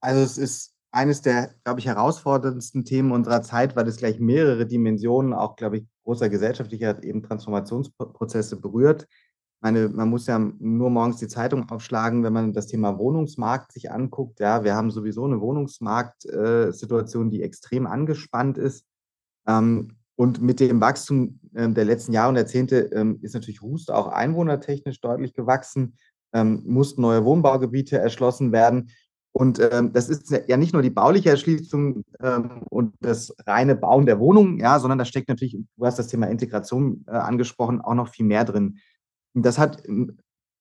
Also 0.00 0.20
es 0.22 0.38
ist 0.38 0.73
eines 0.94 1.22
der, 1.22 1.50
glaube 1.64 1.80
ich, 1.80 1.86
herausforderndsten 1.86 2.84
Themen 2.84 3.10
unserer 3.10 3.42
Zeit, 3.42 3.74
weil 3.74 3.88
es 3.88 3.96
gleich 3.96 4.20
mehrere 4.20 4.64
Dimensionen, 4.64 5.32
auch, 5.32 5.56
glaube 5.56 5.78
ich, 5.78 5.86
großer 6.04 6.28
gesellschaftlicher 6.28 7.02
eben 7.02 7.22
Transformationsprozesse 7.22 8.60
berührt. 8.60 9.08
Meine, 9.60 9.88
man 9.88 10.08
muss 10.08 10.26
ja 10.26 10.38
nur 10.38 10.90
morgens 10.90 11.16
die 11.16 11.26
Zeitung 11.26 11.68
aufschlagen, 11.68 12.22
wenn 12.22 12.32
man 12.32 12.52
das 12.52 12.68
Thema 12.68 12.96
Wohnungsmarkt 12.98 13.72
sich 13.72 13.90
anguckt. 13.90 14.38
Ja, 14.38 14.62
wir 14.62 14.76
haben 14.76 14.92
sowieso 14.92 15.24
eine 15.24 15.40
Wohnungsmarktsituation, 15.40 17.30
die 17.30 17.42
extrem 17.42 17.86
angespannt 17.86 18.56
ist. 18.56 18.84
Ähm, 19.48 19.96
und 20.16 20.40
mit 20.42 20.60
dem 20.60 20.80
Wachstum 20.80 21.40
ähm, 21.56 21.74
der 21.74 21.86
letzten 21.86 22.12
Jahre 22.12 22.28
und 22.28 22.36
Jahrzehnte 22.36 22.90
ähm, 22.92 23.18
ist 23.20 23.34
natürlich 23.34 23.62
Hust 23.62 23.90
auch 23.90 24.08
einwohnertechnisch 24.08 25.00
deutlich 25.00 25.34
gewachsen, 25.34 25.96
mussten 26.36 27.00
neue 27.00 27.24
Wohnbaugebiete 27.24 27.96
erschlossen 27.96 28.50
werden. 28.50 28.90
Und 29.36 29.58
ähm, 29.58 29.92
das 29.92 30.08
ist 30.08 30.30
ja 30.46 30.56
nicht 30.56 30.72
nur 30.72 30.82
die 30.82 30.90
bauliche 30.90 31.30
Erschließung 31.30 32.04
ähm, 32.22 32.62
und 32.70 32.94
das 33.00 33.34
reine 33.48 33.74
Bauen 33.74 34.06
der 34.06 34.20
Wohnungen, 34.20 34.60
ja, 34.60 34.78
sondern 34.78 34.98
da 34.98 35.04
steckt 35.04 35.28
natürlich, 35.28 35.58
du 35.76 35.84
hast 35.84 35.98
das 35.98 36.06
Thema 36.06 36.28
Integration 36.28 37.04
äh, 37.08 37.16
angesprochen, 37.16 37.80
auch 37.80 37.94
noch 37.94 38.10
viel 38.10 38.26
mehr 38.26 38.44
drin. 38.44 38.78
Das 39.34 39.58
hat 39.58 39.82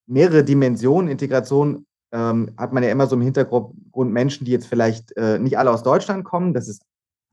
mehrere 0.07 0.43
Dimensionen. 0.43 1.07
Integration 1.07 1.85
ähm, 2.11 2.49
hat 2.57 2.73
man 2.73 2.81
ja 2.81 2.89
immer 2.89 3.05
so 3.05 3.15
im 3.15 3.21
Hintergrund 3.21 4.11
Menschen, 4.11 4.45
die 4.45 4.51
jetzt 4.51 4.65
vielleicht 4.65 5.15
äh, 5.17 5.37
nicht 5.37 5.59
alle 5.59 5.69
aus 5.69 5.83
Deutschland 5.83 6.23
kommen. 6.23 6.55
Das 6.55 6.67
ist 6.67 6.81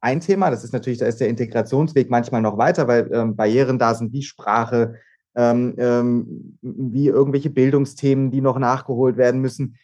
ein 0.02 0.20
Thema. 0.20 0.50
Das 0.50 0.62
ist 0.62 0.74
natürlich, 0.74 0.98
da 0.98 1.06
ist 1.06 1.20
der 1.20 1.28
Integrationsweg 1.28 2.10
manchmal 2.10 2.42
noch 2.42 2.58
weiter, 2.58 2.86
weil 2.86 3.10
ähm, 3.14 3.34
Barrieren 3.34 3.78
da 3.78 3.94
sind 3.94 4.12
wie 4.12 4.22
Sprache, 4.22 4.96
ähm, 5.34 5.74
ähm, 5.78 6.58
wie 6.60 7.06
irgendwelche 7.06 7.48
Bildungsthemen, 7.48 8.30
die 8.30 8.42
noch 8.42 8.58
nachgeholt 8.58 9.16
werden 9.16 9.40
müssen 9.40 9.78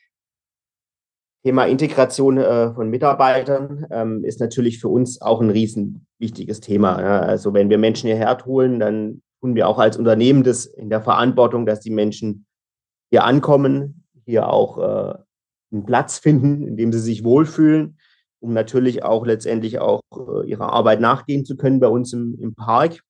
Thema 1.47 1.67
Integration 1.67 2.39
äh, 2.39 2.75
von 2.75 2.91
Mitarbeitern 2.91 3.87
ähm, 3.93 4.25
ist 4.25 4.41
natürlich 4.41 4.81
für 4.81 4.89
uns 4.89 5.23
auch 5.23 5.41
ein 5.41 5.51
riesen 5.51 6.05
wichtiges 6.19 6.59
Thema. 6.59 7.01
Ja. 7.01 7.21
Also 7.21 7.55
wenn 7.55 7.71
wir 7.71 7.79
Menschen 7.79 8.09
hierher 8.09 8.37
holen, 8.45 8.81
dann 8.81 9.23
tun 9.41 9.55
wir 9.55 9.69
auch 9.69 9.79
als 9.79 9.97
Unternehmen 9.97 10.43
das 10.43 10.67
in 10.67 10.91
der 10.91 11.03
Verantwortung, 11.03 11.65
dass 11.65 11.79
die 11.79 11.93
Menschen 11.93 12.47
hier 13.13 13.23
ankommen, 13.23 14.03
hier 14.25 14.49
auch 14.49 14.79
äh, 14.79 15.19
einen 15.71 15.87
Platz 15.87 16.19
finden, 16.19 16.67
in 16.67 16.77
dem 16.77 16.93
sie 16.93 16.99
sich 16.99 17.23
wohlfühlen, 17.23 17.97
um 18.41 18.53
natürlich 18.53 19.05
auch 19.05 19.25
letztendlich 19.25 19.79
auch 19.79 20.01
äh, 20.17 20.51
ihrer 20.51 20.73
Arbeit 20.73 21.01
nachgehen 21.01 21.45
zu 21.45 21.57
können 21.57 21.79
bei 21.79 21.87
uns 21.87 22.13
im, 22.13 22.37
im 22.41 22.57
Park. 22.57 23.03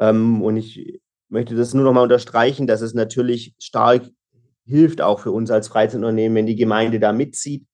Ähm, 0.00 0.40
und 0.40 0.56
ich 0.56 1.02
möchte 1.28 1.54
das 1.54 1.74
nur 1.74 1.84
noch 1.84 1.92
mal 1.92 2.04
unterstreichen, 2.04 2.66
dass 2.66 2.80
es 2.80 2.94
natürlich 2.94 3.54
stark 3.58 4.08
hilft 4.68 5.00
auch 5.00 5.20
für 5.20 5.32
uns 5.32 5.50
als 5.50 5.68
Freizeitunternehmen, 5.68 6.36
wenn 6.36 6.46
die 6.46 6.56
Gemeinde 6.56 7.00
da 7.00 7.12
mitzieht 7.12 7.64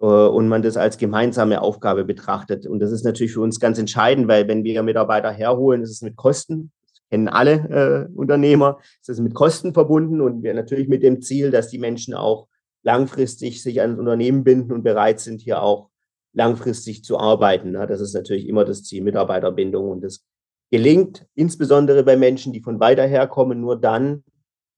äh, 0.00 0.06
und 0.06 0.48
man 0.48 0.62
das 0.62 0.76
als 0.76 0.96
gemeinsame 0.96 1.60
Aufgabe 1.60 2.04
betrachtet. 2.04 2.66
Und 2.66 2.78
das 2.78 2.92
ist 2.92 3.04
natürlich 3.04 3.32
für 3.32 3.40
uns 3.40 3.60
ganz 3.60 3.78
entscheidend, 3.78 4.28
weil 4.28 4.48
wenn 4.48 4.64
wir 4.64 4.82
Mitarbeiter 4.82 5.30
herholen, 5.30 5.82
ist 5.82 5.90
es 5.90 6.02
mit 6.02 6.16
Kosten. 6.16 6.72
Das 6.88 7.02
kennen 7.10 7.28
alle 7.28 8.08
äh, 8.12 8.16
Unternehmer. 8.16 8.78
Es 9.02 9.08
ist 9.08 9.20
mit 9.20 9.34
Kosten 9.34 9.74
verbunden 9.74 10.20
und 10.20 10.42
wir 10.42 10.54
natürlich 10.54 10.88
mit 10.88 11.02
dem 11.02 11.20
Ziel, 11.20 11.50
dass 11.50 11.68
die 11.68 11.78
Menschen 11.78 12.14
auch 12.14 12.48
langfristig 12.82 13.62
sich 13.62 13.80
an 13.82 13.90
das 13.90 13.98
Unternehmen 13.98 14.44
binden 14.44 14.72
und 14.72 14.84
bereit 14.84 15.18
sind, 15.18 15.40
hier 15.40 15.60
auch 15.60 15.90
langfristig 16.32 17.02
zu 17.02 17.18
arbeiten. 17.18 17.72
Das 17.72 18.00
ist 18.00 18.14
natürlich 18.14 18.46
immer 18.46 18.64
das 18.64 18.84
Ziel 18.84 19.02
Mitarbeiterbindung 19.02 19.90
und 19.90 20.04
das 20.04 20.24
gelingt 20.70 21.26
insbesondere 21.34 22.04
bei 22.04 22.16
Menschen, 22.16 22.52
die 22.52 22.60
von 22.60 22.78
weiter 22.78 23.06
her 23.06 23.26
kommen, 23.26 23.60
nur 23.60 23.80
dann, 23.80 24.22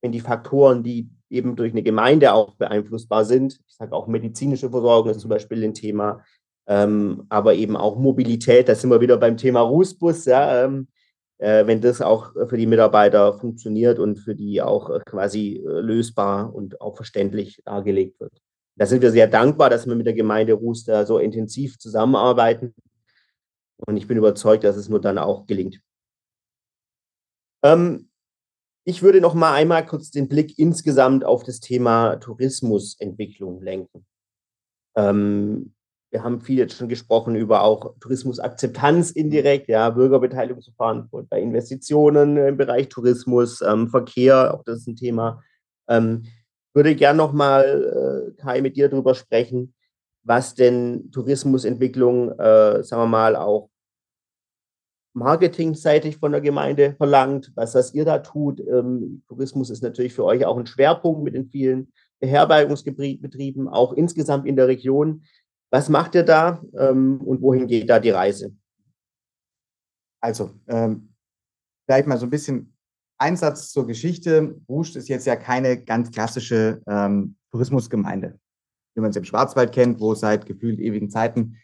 wenn 0.01 0.11
die 0.11 0.21
Faktoren, 0.21 0.83
die 0.83 1.09
eben 1.29 1.55
durch 1.55 1.71
eine 1.71 1.83
Gemeinde 1.83 2.33
auch 2.33 2.55
beeinflussbar 2.55 3.25
sind, 3.25 3.59
ich 3.67 3.75
sage 3.75 3.93
auch 3.93 4.07
medizinische 4.07 4.69
Versorgung 4.69 5.11
ist 5.11 5.21
zum 5.21 5.29
Beispiel 5.29 5.63
ein 5.63 5.73
Thema, 5.73 6.23
ähm, 6.67 7.25
aber 7.29 7.55
eben 7.55 7.75
auch 7.75 7.97
Mobilität, 7.97 8.69
da 8.69 8.75
sind 8.75 8.89
wir 8.89 9.01
wieder 9.01 9.17
beim 9.17 9.37
Thema 9.37 9.61
Rußbus, 9.61 10.25
ja, 10.25 10.65
ähm, 10.65 10.87
äh, 11.39 11.65
wenn 11.65 11.81
das 11.81 12.01
auch 12.01 12.33
für 12.47 12.57
die 12.57 12.67
Mitarbeiter 12.67 13.33
funktioniert 13.33 13.97
und 13.97 14.17
für 14.19 14.35
die 14.35 14.61
auch 14.61 14.89
äh, 14.89 14.99
quasi 15.05 15.63
äh, 15.65 15.79
lösbar 15.79 16.53
und 16.53 16.81
auch 16.81 16.95
verständlich 16.95 17.61
dargelegt 17.65 18.19
wird. 18.19 18.33
Da 18.75 18.85
sind 18.85 19.01
wir 19.01 19.11
sehr 19.11 19.27
dankbar, 19.27 19.69
dass 19.69 19.87
wir 19.87 19.95
mit 19.95 20.05
der 20.05 20.13
Gemeinde 20.13 20.53
Ruß 20.53 20.85
da 20.85 21.05
so 21.05 21.17
intensiv 21.17 21.77
zusammenarbeiten. 21.79 22.73
Und 23.87 23.97
ich 23.97 24.07
bin 24.07 24.17
überzeugt, 24.17 24.63
dass 24.63 24.75
es 24.75 24.89
nur 24.89 25.01
dann 25.01 25.17
auch 25.17 25.45
gelingt. 25.45 25.81
Ähm, 27.63 28.08
ich 28.89 29.03
würde 29.03 29.21
noch 29.21 29.35
mal 29.35 29.53
einmal 29.53 29.85
kurz 29.85 30.09
den 30.09 30.27
Blick 30.27 30.57
insgesamt 30.57 31.23
auf 31.23 31.43
das 31.43 31.59
Thema 31.59 32.15
Tourismusentwicklung 32.15 33.61
lenken. 33.61 34.03
Ähm, 34.97 35.75
wir 36.09 36.23
haben 36.23 36.41
viel 36.41 36.57
jetzt 36.57 36.75
schon 36.75 36.89
gesprochen 36.89 37.35
über 37.35 37.61
auch 37.61 37.93
Tourismusakzeptanz 37.99 39.11
indirekt, 39.11 39.69
ja, 39.69 39.91
Bürgerbeteiligungsverfahren 39.91 41.07
bei 41.29 41.39
Investitionen 41.39 42.35
im 42.37 42.57
Bereich 42.57 42.89
Tourismus, 42.89 43.61
ähm, 43.61 43.89
Verkehr, 43.89 44.55
auch 44.55 44.63
das 44.63 44.79
ist 44.79 44.87
ein 44.87 44.95
Thema. 44.95 45.43
Ähm, 45.87 46.23
würde 46.73 46.95
gern 46.95 47.17
noch 47.17 47.31
mal, 47.31 48.33
äh, 48.35 48.41
Kai, 48.41 48.61
mit 48.61 48.75
dir 48.75 48.89
darüber 48.89 49.13
sprechen, 49.13 49.75
was 50.23 50.55
denn 50.55 51.11
Tourismusentwicklung, 51.11 52.31
äh, 52.39 52.83
sagen 52.83 53.03
wir 53.03 53.07
mal, 53.07 53.35
auch 53.35 53.69
marketingseitig 55.13 56.17
von 56.17 56.31
der 56.31 56.41
Gemeinde 56.41 56.95
verlangt, 56.97 57.51
was, 57.55 57.75
was 57.75 57.93
ihr 57.93 58.05
da 58.05 58.19
tut. 58.19 58.59
Ähm, 58.59 59.23
Tourismus 59.27 59.69
ist 59.69 59.83
natürlich 59.83 60.13
für 60.13 60.25
euch 60.25 60.45
auch 60.45 60.57
ein 60.57 60.67
Schwerpunkt 60.67 61.23
mit 61.23 61.35
den 61.35 61.49
vielen 61.49 61.91
Beherbergungsbetrieben, 62.19 63.67
auch 63.67 63.93
insgesamt 63.93 64.45
in 64.45 64.55
der 64.55 64.67
Region. 64.67 65.23
Was 65.71 65.89
macht 65.89 66.15
ihr 66.15 66.23
da 66.23 66.61
ähm, 66.77 67.21
und 67.21 67.41
wohin 67.41 67.67
geht 67.67 67.89
da 67.89 67.99
die 67.99 68.09
Reise? 68.09 68.55
Also, 70.21 70.51
ähm, 70.67 71.13
vielleicht 71.85 72.07
mal 72.07 72.17
so 72.17 72.25
ein 72.25 72.31
bisschen 72.31 72.75
Einsatz 73.17 73.71
zur 73.71 73.87
Geschichte. 73.87 74.59
Ruscht 74.67 74.95
ist 74.95 75.09
jetzt 75.09 75.25
ja 75.25 75.35
keine 75.35 75.83
ganz 75.83 76.11
klassische 76.11 76.81
ähm, 76.87 77.35
Tourismusgemeinde, 77.51 78.39
wie 78.95 79.01
man 79.01 79.11
es 79.11 79.15
im 79.15 79.23
Schwarzwald 79.23 79.71
kennt, 79.71 79.99
wo 79.99 80.13
seit 80.13 80.45
gefühlt 80.45 80.79
ewigen 80.79 81.09
Zeiten 81.09 81.57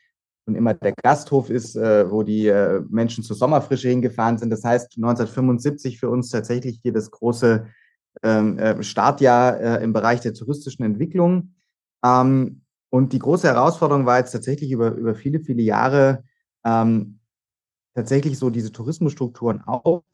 schon 0.46 0.56
immer 0.56 0.74
der 0.74 0.94
Gasthof 0.94 1.50
ist, 1.50 1.76
äh, 1.76 2.10
wo 2.10 2.24
die 2.24 2.48
äh, 2.48 2.82
Menschen 2.90 3.24
zur 3.24 3.36
Sommerfrische 3.36 3.90
hingefahren 3.90 4.38
sind. 4.38 4.52
Das 4.52 4.64
heißt, 4.64 4.96
1975 4.96 6.00
für 6.00 6.10
uns 6.10 6.30
tatsächlich 6.30 6.80
hier 6.82 6.94
das 6.94 7.12
große 7.12 7.68
ähm, 8.24 8.58
äh, 8.60 8.82
Startjahr 8.84 9.60
äh, 9.60 9.84
im 9.84 9.92
Bereich 9.92 10.22
der 10.22 10.34
touristischen 10.34 10.86
Entwicklung. 10.86 11.56
Ähm, 12.04 12.62
und 12.90 13.12
die 13.12 13.20
große 13.20 13.48
Herausforderung 13.48 14.06
war 14.06 14.20
jetzt 14.20 14.32
tatsächlich 14.32 14.72
über, 14.72 14.92
über 14.92 15.16
viele, 15.16 15.40
viele 15.40 15.64
Jahre 15.64 16.24
ähm, 16.64 17.20
tatsächlich 17.96 18.38
so 18.38 18.50
diese 18.50 18.72
Tourismusstrukturen 18.72 19.64
aufzubauen, 19.66 20.06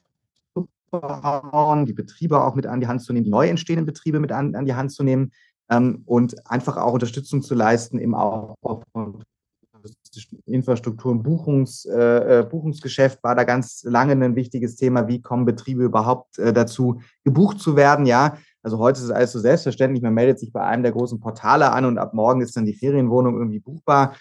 die 1.86 1.93
Betriebe 1.93 2.43
auch 2.43 2.55
mit 2.55 2.65
an 2.65 2.79
die 2.79 2.88
Hand 2.88 3.03
zu 3.03 3.13
nehmen, 3.13 3.25
die 3.25 3.32
neu 3.32 3.47
entstehenden 3.47 3.86
Betriebe 3.86 4.19
mit 4.19 4.32
an, 4.32 4.55
an 4.55 4.65
die 4.65 4.75
Hand 4.75 4.93
zu 4.93 5.03
nehmen 5.03 5.32
ähm, 5.69 6.03
und 6.05 6.49
einfach 6.49 6.77
auch 6.77 6.93
Unterstützung 6.93 7.41
zu 7.41 7.53
leisten 7.53 7.99
im 7.99 8.15
Aufbau 8.15 8.82
von 8.93 9.23
Infrastruktur 10.45 11.12
und 11.12 11.24
Buchungs, 11.24 11.86
äh, 11.86 12.39
äh, 12.39 12.43
Buchungsgeschäft 12.43 13.24
war 13.24 13.36
da 13.36 13.43
ganz 13.43 13.84
lange 13.84 14.14
ein 14.14 14.36
wichtiges 14.36 14.76
Thema. 14.76 15.07
Wie 15.07 15.22
kommen 15.22 15.45
Betriebe 15.45 15.84
überhaupt 15.84 16.38
äh, 16.39 16.53
dazu, 16.53 17.01
gebucht 17.24 17.59
zu 17.59 17.76
werden? 17.76 18.05
Ja, 18.05 18.38
also 18.64 18.78
heute 18.78 18.99
ist 18.99 19.05
es 19.05 19.12
alles 19.12 19.32
so 19.32 19.39
selbstverständlich. 19.39 20.03
Man 20.03 20.14
meldet 20.14 20.39
sich 20.39 20.51
bei 20.51 20.62
einem 20.62 20.84
der 20.84 20.91
großen 20.91 21.20
Portale 21.20 21.72
an 21.72 21.86
und 21.86 21.97
ab 21.97 22.14
morgen 22.14 22.41
ist 22.41 22.55
dann 22.55 22.66
die 22.66 22.74
Ferienwohnung 22.74 23.38
irgendwie 23.38 23.59
buchbar. 23.59 24.16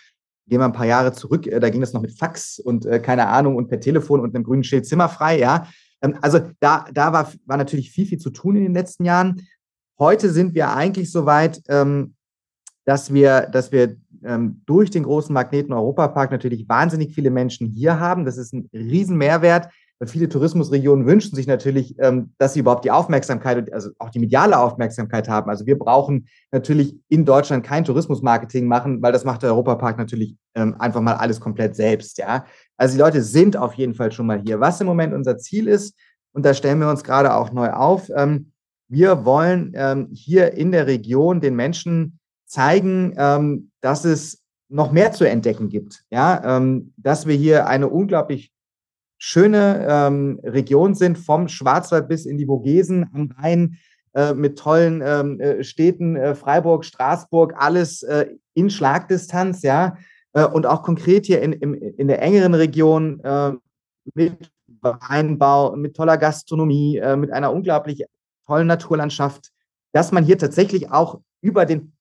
Gehen 0.47 0.61
wir 0.61 0.65
ein 0.65 0.73
paar 0.73 0.87
Jahre 0.87 1.13
zurück, 1.13 1.47
äh, 1.47 1.61
da 1.61 1.71
ging 1.71 1.81
das 1.81 1.93
noch 1.93 2.03
mit 2.03 2.19
Fax 2.19 2.59
und 2.59 2.87
äh, 2.87 3.01
keine 3.01 3.29
Ahnung 3.29 3.57
und 3.57 3.69
per 3.69 3.81
Telefon 3.81 4.21
und 4.21 4.35
einem 4.35 4.45
grünen 4.45 4.65
Schild 4.65 4.87
zimmerfrei, 4.87 5.39
ja. 5.39 5.67
Ähm, 6.03 6.17
also 6.23 6.41
da, 6.61 6.87
da 6.93 7.13
war, 7.13 7.31
war 7.47 7.57
natürlich 7.57 7.91
viel, 7.91 8.07
viel 8.07 8.19
zu 8.19 8.31
tun 8.31 8.57
in 8.57 8.63
den 8.63 8.75
letzten 8.75 9.05
Jahren. 9.05 9.43
Heute 9.99 10.31
sind 10.31 10.55
wir 10.55 10.75
eigentlich 10.75 11.13
so 11.13 11.27
weit, 11.27 11.63
ähm, 11.69 12.15
dass 12.85 13.13
wir, 13.13 13.43
dass 13.43 13.71
wir 13.71 13.97
ähm, 14.25 14.63
durch 14.67 14.91
den 14.91 15.03
großen 15.03 15.33
Magneten 15.33 15.73
Europapark 15.73 16.31
natürlich 16.31 16.69
wahnsinnig 16.69 17.15
viele 17.15 17.31
Menschen 17.31 17.69
hier 17.69 17.99
haben. 17.99 18.25
Das 18.25 18.39
ist 18.39 18.53
ein 18.53 18.69
Riesenmehrwert. 18.73 19.69
Viele 20.07 20.31
Tourismusregionen 20.31 21.05
wünschen 21.05 21.37
sich 21.37 21.47
natürlich, 21.47 21.95
ähm, 21.99 22.33
dass 22.39 22.55
sie 22.55 22.61
überhaupt 22.61 22.87
die 22.87 22.91
Aufmerksamkeit, 22.91 23.71
also 23.71 23.91
auch 23.99 24.09
die 24.09 24.19
mediale 24.19 24.59
Aufmerksamkeit 24.59 25.29
haben. 25.29 25.51
Also 25.51 25.67
wir 25.67 25.79
brauchen 25.79 26.27
natürlich 26.53 26.97
in 27.09 27.27
Deutschland 27.27 27.65
kein 27.65 27.85
Tourismusmarketing 27.85 28.67
machen, 28.67 29.03
weil 29.03 29.13
das 29.13 29.25
macht 29.25 29.43
der 29.43 29.51
Europapark 29.51 29.99
natürlich 29.99 30.37
ähm, 30.55 30.75
einfach 30.79 31.03
mal 31.03 31.15
alles 31.15 31.39
komplett 31.39 31.77
selbst. 31.77 32.17
Ja, 32.17 32.47
also 32.79 32.95
die 32.95 33.01
Leute 33.01 33.23
sind 33.23 33.59
auf 33.59 33.75
jeden 33.75 33.93
Fall 33.93 34.11
schon 34.11 34.27
mal 34.27 34.41
hier. 34.41 34.59
Was 34.59 34.81
im 34.81 34.87
Moment 34.87 35.13
unser 35.13 35.37
Ziel 35.37 35.69
ist, 35.69 35.95
und 36.33 36.47
da 36.47 36.55
stellen 36.55 36.79
wir 36.79 36.89
uns 36.89 37.05
gerade 37.05 37.35
auch 37.35 37.53
neu 37.53 37.71
auf, 37.71 38.11
ähm, 38.17 38.53
wir 38.89 39.25
wollen 39.25 39.73
ähm, 39.75 40.09
hier 40.13 40.55
in 40.55 40.73
der 40.73 40.87
Region 40.87 41.41
den 41.41 41.57
Menschen 41.57 42.20
zeigen, 42.51 43.15
ähm, 43.17 43.71
dass 43.81 44.05
es 44.05 44.43
noch 44.69 44.93
mehr 44.93 45.13
zu 45.13 45.25
entdecken 45.29 45.69
gibt. 45.69 46.05
Ja, 46.11 46.57
ähm, 46.57 46.93
dass 46.97 47.27
wir 47.27 47.37
hier 47.37 47.67
eine 47.67 47.89
unglaublich 47.89 48.53
schöne 49.19 49.87
ähm, 49.89 50.41
Region 50.43 50.95
sind, 50.95 51.19
vom 51.19 51.49
Schwarzwald 51.49 52.09
bis 52.09 52.27
in 52.27 52.39
die 52.39 52.47
Vogesen 52.47 53.09
am 53.15 53.31
Rhein, 53.39 53.79
äh, 54.15 54.35
mit 54.35 54.59
tollen 54.59 55.03
ähm, 55.05 55.39
äh, 55.41 55.63
Städten, 55.63 56.17
äh, 56.17 56.35
Freiburg, 56.35 56.85
Straßburg, 56.85 57.55
alles 57.57 58.03
äh, 58.03 58.27
in 58.55 58.71
Schlagdistanz, 58.71 59.63
ja. 59.63 59.97
Äh, 60.33 60.47
und 60.47 60.67
auch 60.67 60.83
konkret 60.83 61.27
hier 61.27 61.43
in, 61.43 61.53
in, 61.53 61.75
in 61.75 62.09
der 62.09 62.23
engeren 62.23 62.55
Region 62.55 63.21
mit 64.15 64.51
Weinbau, 64.81 65.77
mit 65.77 65.95
toller 65.95 66.17
Gastronomie, 66.17 67.01
mit 67.17 67.31
einer 67.31 67.53
unglaublich 67.53 68.05
tollen 68.47 68.67
Naturlandschaft, 68.67 69.51
dass 69.93 70.11
man 70.11 70.25
hier 70.25 70.39
tatsächlich 70.39 70.91
auch 70.91 71.21
über 71.43 71.67
den 71.67 71.93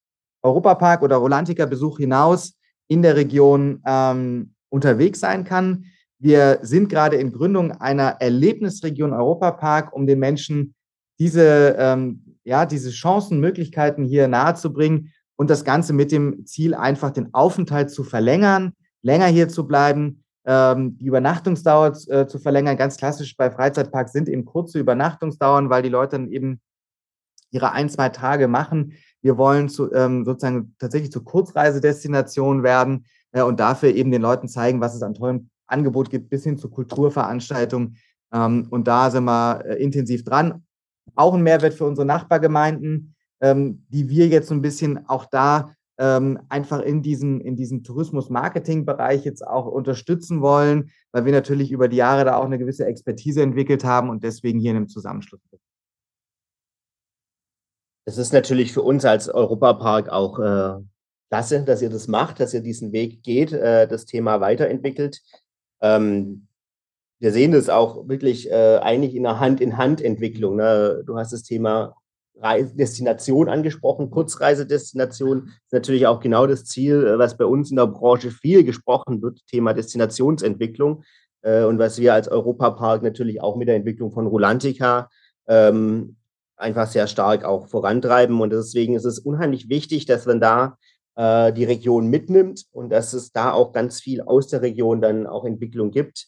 Europapark 0.42 1.02
oder 1.02 1.18
Rolantica-Besuch 1.18 1.98
hinaus 1.98 2.56
in 2.88 3.02
der 3.02 3.16
Region 3.16 3.82
ähm, 3.86 4.54
unterwegs 4.70 5.20
sein 5.20 5.44
kann. 5.44 5.86
Wir 6.18 6.60
sind 6.62 6.90
gerade 6.90 7.16
in 7.16 7.32
Gründung 7.32 7.72
einer 7.72 8.18
Erlebnisregion 8.20 9.14
Europapark, 9.14 9.94
um 9.94 10.06
den 10.06 10.20
Menschen 10.20 10.76
diese, 11.20 11.76
ähm, 11.78 12.38
ja, 12.44 12.66
diese 12.66 12.92
Chancen, 12.92 13.40
Möglichkeiten 13.40 14.06
hier 14.06 14.28
nahezubringen 14.28 15.14
und 15.36 15.50
das 15.50 15.64
Ganze 15.64 15.94
mit 15.94 16.12
dem 16.12 16.46
Ziel, 16.46 16.74
einfach 16.74 17.12
den 17.12 17.34
Aufenthalt 17.34 17.92
zu 17.92 18.04
verlängern, 18.04 18.74
länger 19.02 19.28
hier 19.28 19.48
zu 19.48 19.68
bleiben, 19.68 20.24
ähm, 20.46 20.98
die 20.98 21.06
Übernachtungsdauer 21.06 21.94
äh, 22.08 22.28
zu 22.28 22.40
verlängern. 22.40 22.78
Ganz 22.78 22.98
klassisch 22.98 23.38
bei 23.38 23.52
Freizeitparks 23.52 24.12
sind 24.12 24.28
eben 24.30 24.46
kurze 24.46 24.80
Übernachtungsdauern, 24.80 25.70
weil 25.70 25.84
die 25.84 25.90
Leute 25.90 26.18
dann 26.18 26.32
eben 26.32 26.60
ihre 27.52 27.72
ein, 27.72 27.90
zwei 27.90 28.10
Tage 28.10 28.48
machen. 28.48 28.94
Wir 29.22 29.38
wollen 29.38 29.70
zu, 29.70 29.92
ähm, 29.94 30.26
sozusagen 30.26 30.76
tatsächlich 30.80 31.12
zur 31.12 31.24
Kurzreisedestination 31.24 32.64
werden 32.64 33.06
äh, 33.32 33.42
und 33.42 33.60
dafür 33.60 33.94
eben 33.94 34.12
den 34.12 34.22
Leuten 34.22 34.48
zeigen, 34.48 34.82
was 34.82 34.96
es 34.96 35.04
an 35.04 35.14
tollen 35.14 35.50
Angebot 35.68 36.10
gibt, 36.10 36.30
bis 36.30 36.44
hin 36.44 36.58
zu 36.58 36.70
Kulturveranstaltungen. 36.70 37.98
Ähm, 38.34 38.68
und 38.70 38.88
da 38.88 39.12
sind 39.12 39.26
wir 39.26 39.66
äh, 39.66 39.84
intensiv 39.84 40.24
dran. 40.24 40.64
Auch 41.16 41.34
ein 41.34 41.44
Mehrwert 41.44 41.74
für 41.74 41.86
unsere 41.86 42.06
Nachbargemeinden, 42.06 43.16
ähm, 43.42 43.86
die 43.90 44.10
wir 44.10 44.28
jetzt 44.28 44.48
so 44.48 44.54
ein 44.54 44.62
bisschen 44.62 45.08
auch 45.08 45.26
da 45.26 45.74
ähm, 46.00 46.40
einfach 46.48 46.80
in 46.80 47.02
diesem, 47.02 47.42
in 47.42 47.58
diesem 47.58 47.84
Tourismus-Marketing-Bereich 47.84 49.26
jetzt 49.26 49.46
auch 49.46 49.66
unterstützen 49.66 50.42
wollen, 50.42 50.92
weil 51.12 51.26
wir 51.26 51.34
natürlich 51.34 51.72
über 51.72 51.90
die 51.90 51.98
Jahre 51.98 52.24
da 52.24 52.38
auch 52.38 52.46
eine 52.46 52.58
gewisse 52.58 52.86
Expertise 52.86 53.42
entwickelt 53.42 53.84
haben 53.84 54.10
und 54.10 54.24
deswegen 54.24 54.60
hier 54.60 54.72
in 54.72 54.78
einem 54.78 54.88
Zusammenschluss 54.88 55.42
sind. 55.50 55.62
Es 58.10 58.18
ist 58.18 58.34
natürlich 58.34 58.74
für 58.74 58.82
uns 58.82 59.06
als 59.06 59.30
Europapark 59.30 60.10
auch 60.10 60.40
äh, 60.40 60.82
klasse, 61.30 61.64
dass 61.64 61.84
ihr 61.84 61.92
das 61.92 62.08
macht, 62.08 62.40
dass 62.40 62.56
ihr 62.56 62.62
diesen 62.62 62.92
Weg 62.92 63.22
geht, 63.22 63.54
äh, 63.54 63.88
das 63.88 64.06
Thema 64.06 64.42
weiterentwickelt. 64.42 65.22
Ähm, 65.80 66.48
wir 67.20 67.32
sehen 67.32 67.52
das 67.52 67.70
auch 67.70 68.08
wirklich 68.08 68.50
äh, 68.50 68.78
eigentlich 68.78 69.14
in 69.14 69.28
einer 69.28 69.40
Hand-in-Hand-Entwicklung. 69.40 70.56
Ne? 70.56 71.04
Du 71.06 71.20
hast 71.20 71.34
das 71.34 71.44
Thema 71.44 71.94
Destination 72.74 73.48
angesprochen, 73.48 74.10
Kurzreisedestination 74.10 75.52
ist 75.66 75.74
natürlich 75.74 76.08
auch 76.08 76.20
genau 76.20 76.48
das 76.48 76.66
Ziel, 76.66 77.06
äh, 77.06 77.20
was 77.20 77.38
bei 77.38 77.46
uns 77.46 77.70
in 77.70 77.76
der 77.76 77.86
Branche 77.86 78.32
viel 78.32 78.64
gesprochen 78.64 79.22
wird, 79.22 79.46
Thema 79.46 79.76
Destinationsentwicklung. 79.76 81.04
Äh, 81.44 81.64
und 81.64 81.78
was 81.78 82.00
wir 82.00 82.16
als 82.16 82.28
Europapark 82.28 83.04
natürlich 83.04 83.40
auch 83.40 83.56
mit 83.56 83.68
der 83.68 83.76
Entwicklung 83.76 84.12
von 84.12 84.26
Rulantica 84.26 85.12
ähm, 85.48 86.16
einfach 86.60 86.88
sehr 86.88 87.08
stark 87.08 87.44
auch 87.44 87.68
vorantreiben. 87.68 88.40
Und 88.42 88.52
deswegen 88.52 88.96
ist 88.96 89.06
es 89.06 89.20
unheimlich 89.20 89.70
wichtig, 89.70 90.06
dass 90.06 90.26
man 90.26 90.40
da 90.40 90.78
äh, 91.16 91.54
die 91.54 91.66
Region 91.66 92.08
mitnimmt 92.08 92.66
und 92.72 92.90
dass 92.90 93.14
es 93.14 93.32
da 93.32 93.52
auch 93.52 93.72
ganz 93.74 94.00
viel 94.00 94.22
aus 94.22 94.48
der 94.48 94.62
Region 94.62 95.02
dann 95.02 95.28
auch 95.28 95.46
Entwicklung 95.46 95.92
gibt. 95.92 96.26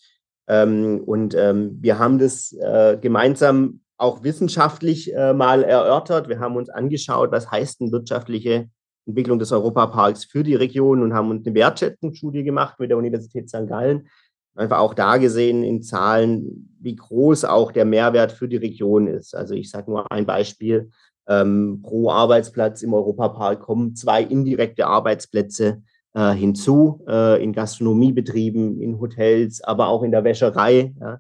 Ähm, 0.48 1.02
und 1.06 1.36
ähm, 1.36 1.78
wir 1.82 2.00
haben 2.00 2.20
das 2.20 2.54
äh, 2.54 2.98
gemeinsam 3.00 3.82
auch 3.98 4.24
wissenschaftlich 4.24 5.14
äh, 5.14 5.34
mal 5.34 5.64
erörtert. 5.64 6.28
Wir 6.28 6.40
haben 6.40 6.56
uns 6.56 6.70
angeschaut, 6.70 7.32
was 7.32 7.52
heißt 7.52 7.82
denn 7.82 7.92
wirtschaftliche 7.92 8.68
Entwicklung 9.06 9.40
des 9.40 9.52
Europaparks 9.52 10.26
für 10.26 10.44
die 10.44 10.56
Region 10.56 11.04
und 11.04 11.14
haben 11.14 11.30
uns 11.30 11.46
eine 11.46 11.56
Wertschätzungsstudie 11.56 12.44
gemacht 12.44 12.80
mit 12.80 12.90
der 12.90 12.98
Universität 12.98 13.50
St. 13.50 13.68
Gallen. 13.68 14.08
Einfach 14.56 14.80
auch 14.80 14.94
da 14.94 15.18
gesehen 15.18 15.64
in 15.64 15.82
Zahlen, 15.82 16.70
wie 16.80 16.96
groß 16.96 17.46
auch 17.46 17.72
der 17.72 17.86
Mehrwert 17.86 18.32
für 18.32 18.48
die 18.48 18.58
Region 18.58 19.08
ist. 19.08 19.36
Also 19.36 19.54
ich 19.54 19.70
sage 19.70 19.90
nur 19.90 20.12
ein 20.12 20.26
Beispiel. 20.26 20.90
Ähm, 21.28 21.82
pro 21.84 22.10
Arbeitsplatz 22.10 22.82
im 22.82 22.94
Europapark 22.94 23.62
kommen 23.62 23.96
zwei 23.96 24.24
indirekte 24.24 24.88
Arbeitsplätze 24.88 25.84
äh, 26.14 26.32
hinzu, 26.32 27.06
äh, 27.08 27.42
in 27.42 27.54
Gastronomiebetrieben, 27.54 28.82
in 28.82 29.00
Hotels, 29.00 29.64
aber 29.64 29.88
auch 29.88 30.04
in 30.04 30.12
der 30.12 30.24
Wäscherei. 30.24 30.94
Ja 31.00 31.20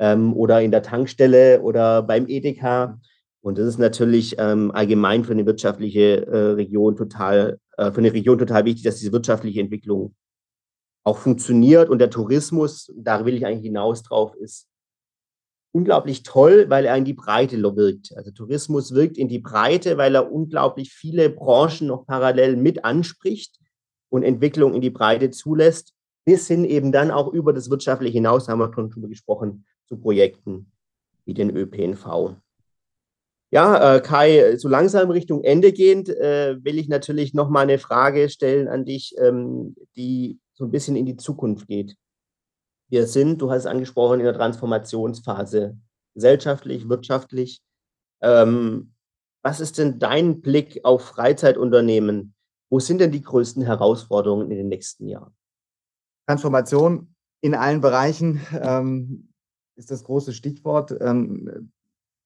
ähm, 0.00 0.32
oder 0.34 0.60
in 0.62 0.72
der 0.72 0.82
Tankstelle 0.82 1.60
oder 1.60 2.02
beim 2.02 2.26
Edeka. 2.26 2.98
Und 3.42 3.58
das 3.58 3.66
ist 3.66 3.78
natürlich 3.78 4.36
ähm, 4.38 4.70
allgemein 4.72 5.24
für 5.24 5.32
eine 5.32 5.46
wirtschaftliche 5.46 6.26
äh, 6.26 6.52
Region 6.52 6.96
total, 6.96 7.58
äh, 7.76 7.92
für 7.92 7.98
eine 7.98 8.12
Region 8.12 8.38
total 8.38 8.64
wichtig, 8.64 8.82
dass 8.82 8.96
diese 8.96 9.12
wirtschaftliche 9.12 9.60
Entwicklung 9.60 10.14
auch 11.04 11.18
funktioniert. 11.18 11.88
Und 11.88 11.98
der 11.98 12.10
Tourismus, 12.10 12.92
da 12.96 13.24
will 13.24 13.34
ich 13.34 13.46
eigentlich 13.46 13.64
hinaus 13.64 14.02
drauf, 14.02 14.34
ist 14.36 14.68
unglaublich 15.72 16.22
toll, 16.22 16.66
weil 16.68 16.84
er 16.84 16.96
in 16.96 17.04
die 17.04 17.14
Breite 17.14 17.56
wirkt. 17.76 18.12
Also 18.16 18.30
Tourismus 18.32 18.92
wirkt 18.94 19.16
in 19.16 19.28
die 19.28 19.38
Breite, 19.38 19.96
weil 19.96 20.14
er 20.14 20.32
unglaublich 20.32 20.92
viele 20.92 21.30
Branchen 21.30 21.86
noch 21.86 22.06
parallel 22.06 22.56
mit 22.56 22.84
anspricht 22.84 23.58
und 24.08 24.22
Entwicklung 24.22 24.74
in 24.74 24.80
die 24.80 24.90
Breite 24.90 25.30
zulässt, 25.30 25.94
bis 26.24 26.48
hin 26.48 26.64
eben 26.64 26.92
dann 26.92 27.10
auch 27.10 27.32
über 27.32 27.52
das 27.52 27.70
Wirtschaftliche 27.70 28.14
hinaus, 28.14 28.48
haben 28.48 28.58
wir 28.58 28.72
schon 28.74 28.90
drüber 28.90 29.08
gesprochen, 29.08 29.64
zu 29.86 29.96
Projekten 29.96 30.70
wie 31.24 31.34
den 31.34 31.56
ÖPNV. 31.56 32.36
Ja, 33.52 33.96
äh, 33.96 34.00
Kai, 34.00 34.56
so 34.56 34.68
langsam 34.68 35.10
Richtung 35.10 35.42
Ende 35.42 35.72
gehend 35.72 36.08
äh, 36.08 36.56
will 36.62 36.78
ich 36.78 36.88
natürlich 36.88 37.34
noch 37.34 37.48
mal 37.48 37.62
eine 37.62 37.78
Frage 37.78 38.28
stellen 38.28 38.68
an 38.68 38.84
dich, 38.84 39.14
ähm, 39.18 39.74
die 39.96 40.38
so 40.60 40.66
ein 40.66 40.70
bisschen 40.70 40.94
in 40.94 41.06
die 41.06 41.16
Zukunft 41.16 41.66
geht. 41.68 41.96
Wir 42.90 43.06
sind, 43.06 43.40
du 43.40 43.50
hast 43.50 43.60
es 43.60 43.66
angesprochen, 43.66 44.20
in 44.20 44.26
der 44.26 44.34
Transformationsphase, 44.34 45.78
gesellschaftlich, 46.14 46.86
wirtschaftlich. 46.86 47.62
Ähm, 48.20 48.92
was 49.42 49.60
ist 49.60 49.78
denn 49.78 49.98
dein 49.98 50.42
Blick 50.42 50.84
auf 50.84 51.02
Freizeitunternehmen? 51.02 52.34
Wo 52.68 52.78
sind 52.78 53.00
denn 53.00 53.10
die 53.10 53.22
größten 53.22 53.62
Herausforderungen 53.62 54.50
in 54.50 54.58
den 54.58 54.68
nächsten 54.68 55.08
Jahren? 55.08 55.34
Transformation 56.28 57.14
in 57.40 57.54
allen 57.54 57.80
Bereichen. 57.80 58.46
Ähm, 58.52 59.32
ist 59.76 59.90
das 59.90 60.04
große 60.04 60.34
Stichwort. 60.34 60.94
Ähm, 61.00 61.72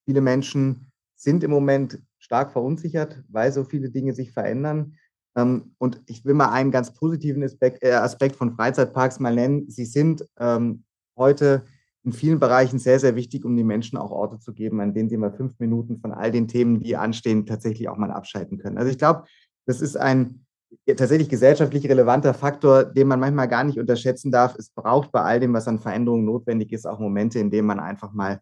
viele 0.06 0.20
Menschen 0.20 0.90
sind 1.14 1.44
im 1.44 1.52
Moment 1.52 2.02
stark 2.18 2.50
verunsichert, 2.50 3.22
weil 3.28 3.52
so 3.52 3.62
viele 3.62 3.90
Dinge 3.90 4.12
sich 4.12 4.32
verändern. 4.32 4.98
Ähm, 5.36 5.74
und 5.78 6.00
ich 6.06 6.24
will 6.24 6.34
mal 6.34 6.50
einen 6.50 6.70
ganz 6.70 6.92
positiven 6.92 7.42
Aspekt, 7.42 7.82
äh, 7.82 8.30
von 8.30 8.52
Freizeitparks 8.52 9.20
mal 9.20 9.34
nennen. 9.34 9.68
Sie 9.68 9.84
sind 9.84 10.26
ähm, 10.38 10.84
heute 11.16 11.64
in 12.04 12.12
vielen 12.12 12.38
Bereichen 12.38 12.78
sehr, 12.78 13.00
sehr 13.00 13.16
wichtig, 13.16 13.44
um 13.44 13.56
den 13.56 13.66
Menschen 13.66 13.96
auch 13.96 14.10
Orte 14.10 14.38
zu 14.38 14.52
geben, 14.52 14.80
an 14.80 14.92
denen 14.92 15.08
sie 15.08 15.16
mal 15.16 15.32
fünf 15.32 15.58
Minuten 15.58 15.98
von 15.98 16.12
all 16.12 16.30
den 16.30 16.48
Themen, 16.48 16.80
die 16.80 16.96
anstehen, 16.96 17.46
tatsächlich 17.46 17.88
auch 17.88 17.96
mal 17.96 18.10
abschalten 18.10 18.58
können. 18.58 18.76
Also 18.76 18.90
ich 18.90 18.98
glaube, 18.98 19.24
das 19.66 19.80
ist 19.80 19.96
ein 19.96 20.44
tatsächlich 20.86 21.28
gesellschaftlich 21.28 21.88
relevanter 21.88 22.34
Faktor, 22.34 22.84
den 22.84 23.08
man 23.08 23.20
manchmal 23.20 23.48
gar 23.48 23.64
nicht 23.64 23.78
unterschätzen 23.78 24.30
darf. 24.30 24.54
Es 24.58 24.70
braucht 24.70 25.12
bei 25.12 25.22
all 25.22 25.40
dem, 25.40 25.54
was 25.54 25.68
an 25.68 25.78
Veränderungen 25.78 26.24
notwendig 26.24 26.72
ist, 26.72 26.86
auch 26.86 26.98
Momente, 26.98 27.38
in 27.38 27.50
denen 27.50 27.66
man 27.66 27.80
einfach 27.80 28.12
mal, 28.12 28.40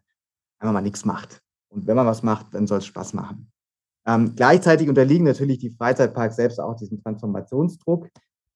einfach 0.59 0.73
mal 0.73 0.81
nichts 0.81 1.05
macht. 1.05 1.41
Und 1.69 1.87
wenn 1.87 1.95
man 1.95 2.07
was 2.07 2.23
macht, 2.23 2.53
dann 2.53 2.67
soll 2.67 2.79
es 2.79 2.85
Spaß 2.85 3.13
machen. 3.13 3.51
Ähm, 4.05 4.33
gleichzeitig 4.35 4.89
unterliegen 4.89 5.25
natürlich 5.25 5.59
die 5.59 5.71
Freizeitparks 5.71 6.35
selbst 6.35 6.59
auch 6.59 6.75
diesem 6.75 7.01
Transformationsdruck. 7.01 8.09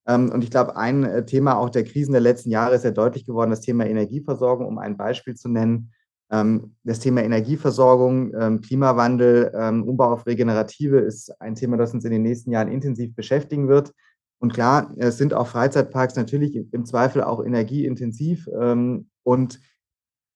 Ähm, 0.07 0.31
und 0.31 0.43
ich 0.43 0.51
glaube, 0.51 0.75
ein 0.75 1.03
äh, 1.03 1.25
Thema 1.25 1.57
auch 1.57 1.69
der 1.69 1.83
Krisen 1.83 2.13
der 2.13 2.21
letzten 2.21 2.49
Jahre 2.49 2.75
ist 2.75 2.85
ja 2.85 2.91
deutlich 2.91 3.25
geworden, 3.25 3.49
das 3.49 3.61
Thema 3.61 3.85
Energieversorgung, 3.85 4.65
um 4.65 4.77
ein 4.77 4.97
Beispiel 4.97 5.35
zu 5.35 5.49
nennen. 5.49 5.91
Ähm, 6.31 6.75
das 6.83 6.99
Thema 6.99 7.23
Energieversorgung, 7.23 8.33
ähm, 8.37 8.61
Klimawandel, 8.61 9.51
ähm, 9.55 9.83
Umbau 9.83 10.11
auf 10.11 10.25
Regenerative 10.25 10.99
ist 10.99 11.29
ein 11.41 11.55
Thema, 11.55 11.77
das 11.77 11.93
uns 11.93 12.05
in 12.05 12.11
den 12.11 12.23
nächsten 12.23 12.51
Jahren 12.51 12.71
intensiv 12.71 13.15
beschäftigen 13.15 13.67
wird. 13.67 13.93
Und 14.39 14.53
klar, 14.53 14.93
es 14.97 15.17
sind 15.17 15.33
auch 15.33 15.47
Freizeitparks 15.47 16.15
natürlich 16.15 16.55
im 16.71 16.85
Zweifel 16.85 17.23
auch 17.23 17.43
energieintensiv. 17.43 18.47
Und 19.23 19.59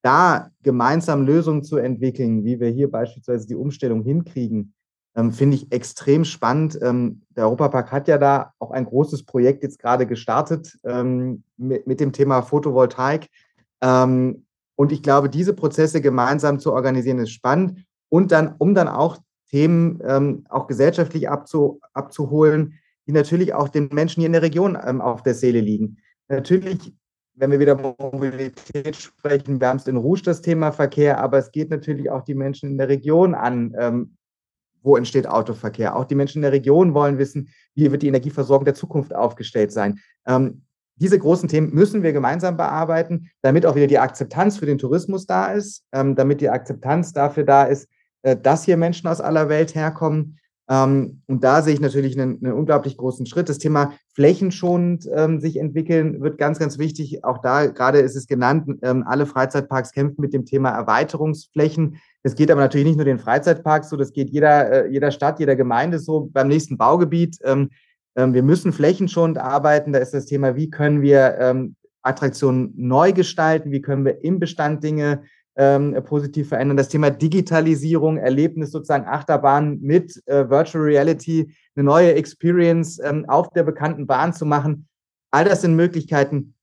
da 0.01 0.49
gemeinsam 0.64 1.24
Lösungen 1.24 1.64
zu 1.64 1.78
entwickeln, 1.78 2.43
wie 2.43 2.59
wir 2.59 2.70
hier 2.70 2.89
beispielsweise 2.89 3.45
die 3.45 3.53
Umstellung 3.53 4.01
hinkriegen, 4.01 4.74
finde 5.32 5.57
ich 5.57 5.72
extrem 5.72 6.24
spannend. 6.24 6.80
der 6.82 6.95
Europapark 7.38 7.91
hat 7.91 8.07
ja 8.07 8.18
da 8.18 8.53
auch 8.59 8.72
ein 8.72 8.86
großes 8.86 9.26
Projekt 9.26 9.62
jetzt 9.64 9.80
gerade 9.80 10.07
gestartet 10.07 10.78
mit, 11.57 11.99
dem 11.99 12.14
Thema 12.14 12.41
Photovoltaik. 12.41 13.28
Und 13.82 14.91
ich 14.91 15.03
glaube, 15.03 15.30
diese 15.30 15.53
Prozesse 15.53 16.01
gemeinsam 16.01 16.59
zu 16.59 16.74
organisieren, 16.74 17.20
ist 17.20 17.32
spannend. 17.32 17.86
Und 18.09 18.32
dann, 18.32 18.55
um 18.57 18.74
dann 18.74 18.88
auch 18.88 19.18
Themen 19.51 19.99
ähm, 20.05 20.45
auch 20.49 20.66
gesellschaftlich 20.66 21.30
abzu, 21.30 21.80
abzuholen, 21.93 22.80
die 23.05 23.12
natürlich 23.12 23.53
auch 23.53 23.70
den 23.70 23.89
Menschen 23.91 24.22
hier 24.22 24.28
in 24.28 24.34
der 24.34 24.41
Region 24.41 24.78
ähm, 24.84 25.01
auf 25.01 25.24
der 25.24 25.34
Seele 25.34 25.59
liegen. 25.59 25.97
Natürlich, 26.30 26.93
wenn 27.36 27.51
wir 27.51 27.59
wieder 27.59 27.76
Mobilität 27.76 28.95
sprechen, 28.95 29.59
wir 29.59 29.68
haben 29.68 29.78
es 29.78 29.88
in 29.88 29.97
Rouge 29.97 30.24
das 30.24 30.41
Thema 30.41 30.72
Verkehr, 30.72 31.20
aber 31.22 31.38
es 31.38 31.51
geht 31.51 31.70
natürlich 31.70 32.09
auch 32.09 32.24
die 32.24 32.36
Menschen 32.36 32.72
in 32.72 32.78
der 32.78 32.89
Region 32.89 33.36
an. 33.36 33.76
Wo 34.82 34.98
entsteht 34.98 35.28
Autoverkehr? 35.28 35.96
Auch 35.96 36.06
die 36.06 36.16
Menschen 36.16 36.40
in 36.40 36.44
der 36.44 36.52
Region 36.52 36.94
wollen 36.94 37.18
wissen, 37.18 37.50
wie 37.76 37.92
wird 37.92 38.02
die 38.02 38.08
Energieversorgung 38.08 38.66
der 38.66 38.74
Zukunft 38.74 39.14
aufgestellt 39.14 39.72
sein? 39.72 40.00
Ähm, 40.26 40.64
diese 40.96 41.18
großen 41.18 41.50
Themen 41.50 41.74
müssen 41.74 42.04
wir 42.04 42.14
gemeinsam 42.14 42.58
bearbeiten, 42.58 43.32
damit 43.42 43.66
auch 43.66 43.76
wieder 43.76 43.88
die 43.88 43.98
Akzeptanz 43.98 44.58
für 44.58 44.68
den 44.68 44.78
Tourismus 44.78 45.26
da 45.26 45.52
ist, 45.52 45.84
ähm, 45.92 46.16
damit 46.16 46.42
die 46.42 46.50
Akzeptanz 46.50 47.14
dafür 47.14 47.44
da 47.44 47.64
ist, 47.64 47.90
äh, 48.22 48.38
dass 48.38 48.66
hier 48.66 48.78
Menschen 48.78 49.08
aus 49.08 49.22
aller 49.22 49.50
Welt 49.50 49.74
herkommen. 49.74 50.38
Ähm, 50.72 51.22
und 51.28 51.43
da 51.43 51.61
sehe 51.61 51.74
ich 51.74 51.82
natürlich 51.82 52.17
einen, 52.17 52.41
einen, 52.41 52.53
unglaublich 52.53 52.95
großen 52.95 53.26
Schritt. 53.26 53.49
Das 53.49 53.57
Thema 53.57 53.93
flächenschonend 54.13 55.05
ähm, 55.13 55.41
sich 55.41 55.57
entwickeln 55.57 56.22
wird 56.22 56.38
ganz, 56.38 56.59
ganz 56.59 56.78
wichtig. 56.78 57.26
Auch 57.26 57.39
da 57.39 57.65
gerade 57.65 57.99
ist 57.99 58.15
es 58.15 58.26
genannt, 58.26 58.80
ähm, 58.82 59.03
alle 59.05 59.26
Freizeitparks 59.26 59.91
kämpfen 59.91 60.22
mit 60.22 60.34
dem 60.34 60.45
Thema 60.45 60.69
Erweiterungsflächen. 60.69 61.97
Das 62.24 62.36
geht 62.36 62.49
aber 62.49 62.61
natürlich 62.61 62.88
nicht 62.88 62.95
nur 62.95 63.05
den 63.05 63.19
Freizeitparks 63.19 63.89
so, 63.89 63.97
das 63.97 64.13
geht 64.13 64.30
jeder, 64.30 64.86
äh, 64.86 64.89
jeder 64.89 65.11
Stadt, 65.11 65.39
jeder 65.41 65.57
Gemeinde 65.57 65.99
so 65.99 66.30
beim 66.32 66.47
nächsten 66.47 66.78
Baugebiet. 66.78 67.38
Ähm, 67.43 67.69
ähm, 68.15 68.34
wir 68.34 68.43
müssen 68.43 68.72
flächenschonend 68.72 69.39
arbeiten. 69.39 69.91
Da 69.91 69.99
ist 69.99 70.13
das 70.13 70.26
Thema, 70.26 70.55
wie 70.55 70.69
können 70.69 71.01
wir 71.01 71.38
ähm, 71.39 71.76
Attraktionen 72.01 72.72
neu 72.78 73.11
gestalten, 73.11 73.72
wie 73.72 73.82
können 73.82 74.05
wir 74.05 74.24
im 74.24 74.39
Bestand 74.39 74.86
Dinge 74.86 75.24
ähm, 75.62 75.95
positiv 76.05 76.49
verändern. 76.49 76.76
Das 76.76 76.89
Thema 76.89 77.12
Digitalisierung, 77.12 78.18
Erlebnis 78.18 78.72
sozusagen 78.72 79.05
Achterbahn 79.05 79.80
mit 79.80 80.20
äh, 80.26 80.49
Virtual 80.49 80.84
Reality, 80.84 81.53
eine 81.76 81.86
neue 81.86 82.16
Experience 82.16 82.97
ähm, 82.99 83.26
auf 83.30 83.51
der 83.51 83.62
bekannten 83.62 84.07
Bahn 84.07 84.34
zu 84.34 84.47
machen. 84.47 84.88
All 85.30 85.45
das 85.45 85.62
sind 85.62 85.76
Möglichkeiten, 85.76 86.55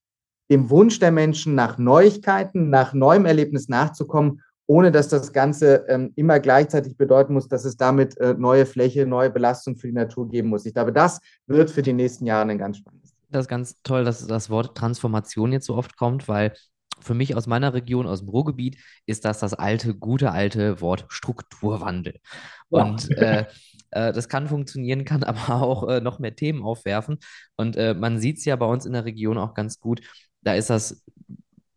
dem 0.51 0.69
Wunsch 0.69 0.99
der 0.99 1.13
Menschen 1.13 1.55
nach 1.55 1.79
Neuigkeiten, 1.79 2.71
nach 2.71 2.93
neuem 2.93 3.25
Erlebnis 3.25 3.69
nachzukommen 3.69 4.43
ohne 4.71 4.93
dass 4.93 5.09
das 5.09 5.33
Ganze 5.33 5.87
ähm, 5.89 6.13
immer 6.15 6.41
gleichzeitig 6.41 6.99
bedeuten 6.99 7.33
muss, 7.33 7.49
dass 7.49 7.65
es 7.65 7.79
damit 7.79 8.19
äh, 8.19 8.35
neue 8.35 8.67
Fläche, 8.67 9.07
neue 9.07 9.31
Belastung 9.31 9.77
für 9.77 9.87
die 9.87 9.95
Natur 9.95 10.29
geben 10.29 10.51
muss. 10.51 10.67
Ich 10.67 10.75
glaube, 10.75 10.93
das 10.93 11.21
wird 11.47 11.71
für 11.71 11.81
die 11.81 11.95
nächsten 11.95 12.27
Jahre 12.27 12.51
ein 12.51 12.59
ganz 12.59 12.77
spannendes. 12.77 13.15
Das 13.31 13.45
ist 13.45 13.49
ganz 13.49 13.77
toll, 13.83 14.05
dass 14.05 14.27
das 14.27 14.51
Wort 14.51 14.77
Transformation 14.77 15.53
jetzt 15.53 15.65
so 15.65 15.75
oft 15.75 15.97
kommt, 15.97 16.29
weil 16.29 16.53
für 17.01 17.15
mich 17.15 17.37
aus 17.37 17.47
meiner 17.47 17.75
Region, 17.75 18.07
aus 18.07 18.21
dem 18.21 18.29
Ruhrgebiet, 18.29 18.79
ist 19.07 19.25
das 19.25 19.39
das 19.41 19.55
alte, 19.55 19.95
gute 19.95 20.33
alte 20.33 20.81
Wort 20.81 21.07
Strukturwandel. 21.09 22.21
Ja. 22.71 22.83
Und 22.83 23.11
äh, 23.11 23.47
äh, 23.91 24.13
das 24.13 24.29
kann 24.29 24.49
funktionieren, 24.49 25.05
kann 25.05 25.23
aber 25.25 25.63
auch 25.63 25.89
äh, 25.89 26.01
noch 26.01 26.19
mehr 26.19 26.35
Themen 26.35 26.63
aufwerfen. 26.63 27.19
Und 27.57 27.77
äh, 27.77 27.95
man 27.95 28.19
sieht 28.19 28.39
es 28.39 28.45
ja 28.45 28.57
bei 28.57 28.67
uns 28.67 28.87
in 28.87 28.93
der 28.93 29.05
Region 29.05 29.39
auch 29.39 29.55
ganz 29.55 29.81
gut. 29.81 30.01
Da 30.43 30.55
ist 30.55 30.71
das 30.71 31.03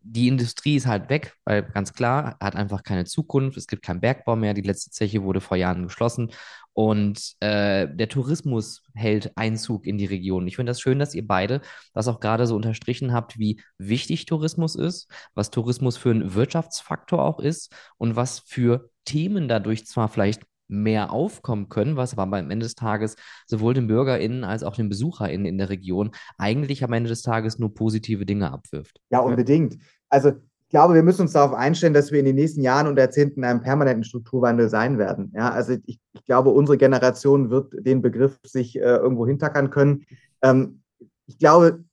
die 0.03 0.27
Industrie 0.27 0.75
ist 0.75 0.87
halt 0.87 1.09
weg, 1.09 1.35
weil 1.45 1.63
ganz 1.63 1.93
klar, 1.93 2.35
hat 2.39 2.55
einfach 2.55 2.83
keine 2.83 3.05
Zukunft. 3.05 3.57
Es 3.57 3.67
gibt 3.67 3.83
keinen 3.83 4.01
Bergbau 4.01 4.35
mehr. 4.35 4.53
Die 4.53 4.61
letzte 4.61 4.89
Zeche 4.91 5.23
wurde 5.23 5.41
vor 5.41 5.57
Jahren 5.57 5.83
geschlossen. 5.83 6.31
Und 6.73 7.35
äh, 7.41 7.87
der 7.87 8.09
Tourismus 8.09 8.83
hält 8.95 9.31
Einzug 9.35 9.85
in 9.85 9.97
die 9.97 10.05
Region. 10.05 10.47
Ich 10.47 10.55
finde 10.55 10.71
das 10.71 10.81
schön, 10.81 10.99
dass 10.99 11.13
ihr 11.13 11.27
beide 11.27 11.61
das 11.93 12.07
auch 12.07 12.19
gerade 12.19 12.47
so 12.47 12.55
unterstrichen 12.55 13.13
habt, 13.13 13.37
wie 13.37 13.61
wichtig 13.77 14.25
Tourismus 14.25 14.75
ist, 14.75 15.11
was 15.35 15.51
Tourismus 15.51 15.97
für 15.97 16.11
ein 16.11 16.33
Wirtschaftsfaktor 16.33 17.23
auch 17.23 17.39
ist 17.39 17.73
und 17.97 18.15
was 18.15 18.39
für 18.39 18.89
Themen 19.05 19.47
dadurch 19.47 19.85
zwar 19.85 20.07
vielleicht 20.07 20.43
mehr 20.71 21.11
aufkommen 21.11 21.69
können, 21.69 21.97
was 21.97 22.17
aber 22.17 22.37
am 22.37 22.49
Ende 22.49 22.65
des 22.65 22.75
Tages 22.75 23.15
sowohl 23.45 23.73
den 23.73 23.87
BürgerInnen 23.87 24.43
als 24.43 24.63
auch 24.63 24.75
den 24.75 24.89
BesucherInnen 24.89 25.45
in 25.45 25.57
der 25.57 25.69
Region 25.69 26.11
eigentlich 26.37 26.83
am 26.83 26.93
Ende 26.93 27.09
des 27.09 27.21
Tages 27.21 27.59
nur 27.59 27.73
positive 27.73 28.25
Dinge 28.25 28.51
abwirft. 28.51 28.99
Ja, 29.09 29.19
unbedingt. 29.19 29.77
Also 30.09 30.29
ich 30.29 30.69
glaube, 30.69 30.93
wir 30.93 31.03
müssen 31.03 31.23
uns 31.23 31.33
darauf 31.33 31.53
einstellen, 31.53 31.93
dass 31.93 32.13
wir 32.13 32.19
in 32.19 32.25
den 32.25 32.35
nächsten 32.35 32.61
Jahren 32.61 32.87
und 32.87 32.97
Jahrzehnten 32.97 33.41
in 33.41 33.43
einem 33.43 33.61
permanenten 33.61 34.05
Strukturwandel 34.05 34.69
sein 34.69 34.97
werden. 34.97 35.33
Ja, 35.35 35.51
also 35.51 35.75
ich, 35.85 35.99
ich 36.13 36.25
glaube, 36.25 36.51
unsere 36.51 36.77
Generation 36.77 37.49
wird 37.49 37.73
den 37.85 38.01
Begriff 38.01 38.39
sich 38.45 38.77
äh, 38.77 38.79
irgendwo 38.79 39.27
hintackern 39.27 39.69
können. 39.69 40.05
Ähm, 40.41 40.81
ich 41.27 41.37
glaube, 41.37 41.83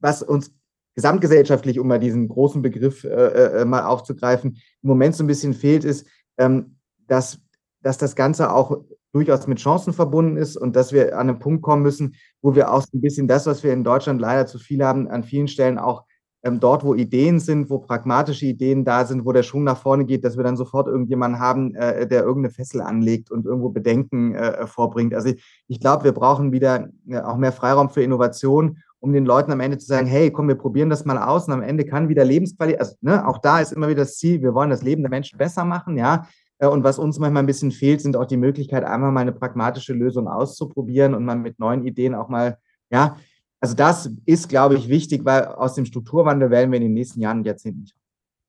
was 0.00 0.22
uns 0.22 0.52
gesamtgesellschaftlich, 0.94 1.78
um 1.78 1.88
mal 1.88 2.00
diesen 2.00 2.28
großen 2.28 2.62
Begriff 2.62 3.04
äh, 3.04 3.60
äh, 3.60 3.64
mal 3.64 3.84
aufzugreifen, 3.84 4.58
im 4.82 4.88
Moment 4.88 5.14
so 5.14 5.24
ein 5.24 5.26
bisschen 5.28 5.54
fehlt, 5.54 5.84
ist, 5.84 6.06
ähm, 6.38 6.76
dass 7.06 7.38
dass 7.86 7.98
das 7.98 8.16
Ganze 8.16 8.52
auch 8.52 8.80
durchaus 9.12 9.46
mit 9.46 9.60
Chancen 9.60 9.92
verbunden 9.92 10.36
ist 10.36 10.56
und 10.56 10.74
dass 10.74 10.92
wir 10.92 11.16
an 11.16 11.30
einen 11.30 11.38
Punkt 11.38 11.62
kommen 11.62 11.84
müssen, 11.84 12.16
wo 12.42 12.56
wir 12.56 12.72
auch 12.72 12.84
ein 12.92 13.00
bisschen 13.00 13.28
das, 13.28 13.46
was 13.46 13.62
wir 13.62 13.72
in 13.72 13.84
Deutschland 13.84 14.20
leider 14.20 14.48
zu 14.48 14.58
viel 14.58 14.84
haben, 14.84 15.06
an 15.06 15.22
vielen 15.22 15.46
Stellen 15.46 15.78
auch 15.78 16.02
ähm, 16.42 16.58
dort, 16.58 16.82
wo 16.82 16.96
Ideen 16.96 17.38
sind, 17.38 17.70
wo 17.70 17.78
pragmatische 17.78 18.44
Ideen 18.44 18.84
da 18.84 19.04
sind, 19.04 19.24
wo 19.24 19.30
der 19.30 19.44
Schwung 19.44 19.62
nach 19.62 19.78
vorne 19.78 20.04
geht, 20.04 20.24
dass 20.24 20.36
wir 20.36 20.42
dann 20.42 20.56
sofort 20.56 20.88
irgendjemanden 20.88 21.38
haben, 21.38 21.76
äh, 21.76 22.08
der 22.08 22.24
irgendeine 22.24 22.52
Fessel 22.52 22.80
anlegt 22.80 23.30
und 23.30 23.46
irgendwo 23.46 23.68
Bedenken 23.68 24.34
äh, 24.34 24.66
vorbringt. 24.66 25.14
Also 25.14 25.28
ich, 25.28 25.44
ich 25.68 25.78
glaube, 25.78 26.02
wir 26.02 26.12
brauchen 26.12 26.50
wieder 26.50 26.88
äh, 27.08 27.20
auch 27.20 27.36
mehr 27.36 27.52
Freiraum 27.52 27.88
für 27.88 28.02
Innovation, 28.02 28.78
um 28.98 29.12
den 29.12 29.26
Leuten 29.26 29.52
am 29.52 29.60
Ende 29.60 29.78
zu 29.78 29.86
sagen, 29.86 30.08
hey, 30.08 30.32
komm, 30.32 30.48
wir 30.48 30.56
probieren 30.56 30.90
das 30.90 31.04
mal 31.04 31.18
aus 31.18 31.46
und 31.46 31.52
am 31.52 31.62
Ende 31.62 31.84
kann 31.84 32.08
wieder 32.08 32.24
Lebensqualität, 32.24 32.80
also 32.80 32.96
ne, 33.00 33.28
auch 33.28 33.38
da 33.38 33.60
ist 33.60 33.72
immer 33.72 33.86
wieder 33.86 34.02
das 34.02 34.16
Ziel, 34.16 34.42
wir 34.42 34.54
wollen 34.54 34.70
das 34.70 34.82
Leben 34.82 35.02
der 35.04 35.10
Menschen 35.10 35.38
besser 35.38 35.64
machen, 35.64 35.96
ja, 35.96 36.26
und 36.58 36.84
was 36.84 36.98
uns 36.98 37.18
manchmal 37.18 37.42
ein 37.42 37.46
bisschen 37.46 37.70
fehlt, 37.70 38.00
sind 38.00 38.16
auch 38.16 38.24
die 38.24 38.36
Möglichkeit, 38.36 38.84
einmal 38.84 39.12
mal 39.12 39.20
eine 39.20 39.32
pragmatische 39.32 39.92
Lösung 39.92 40.26
auszuprobieren 40.26 41.14
und 41.14 41.24
mal 41.24 41.36
mit 41.36 41.58
neuen 41.58 41.86
Ideen 41.86 42.14
auch 42.14 42.28
mal, 42.28 42.58
ja, 42.90 43.16
also 43.60 43.74
das 43.74 44.10
ist, 44.24 44.48
glaube 44.48 44.76
ich, 44.76 44.88
wichtig, 44.88 45.24
weil 45.24 45.46
aus 45.46 45.74
dem 45.74 45.86
Strukturwandel 45.86 46.50
werden 46.50 46.70
wir 46.70 46.76
in 46.76 46.84
den 46.84 46.94
nächsten 46.94 47.20
Jahren 47.20 47.38
und 47.38 47.46
Jahrzehnten 47.46 47.80
nicht. 47.80 47.96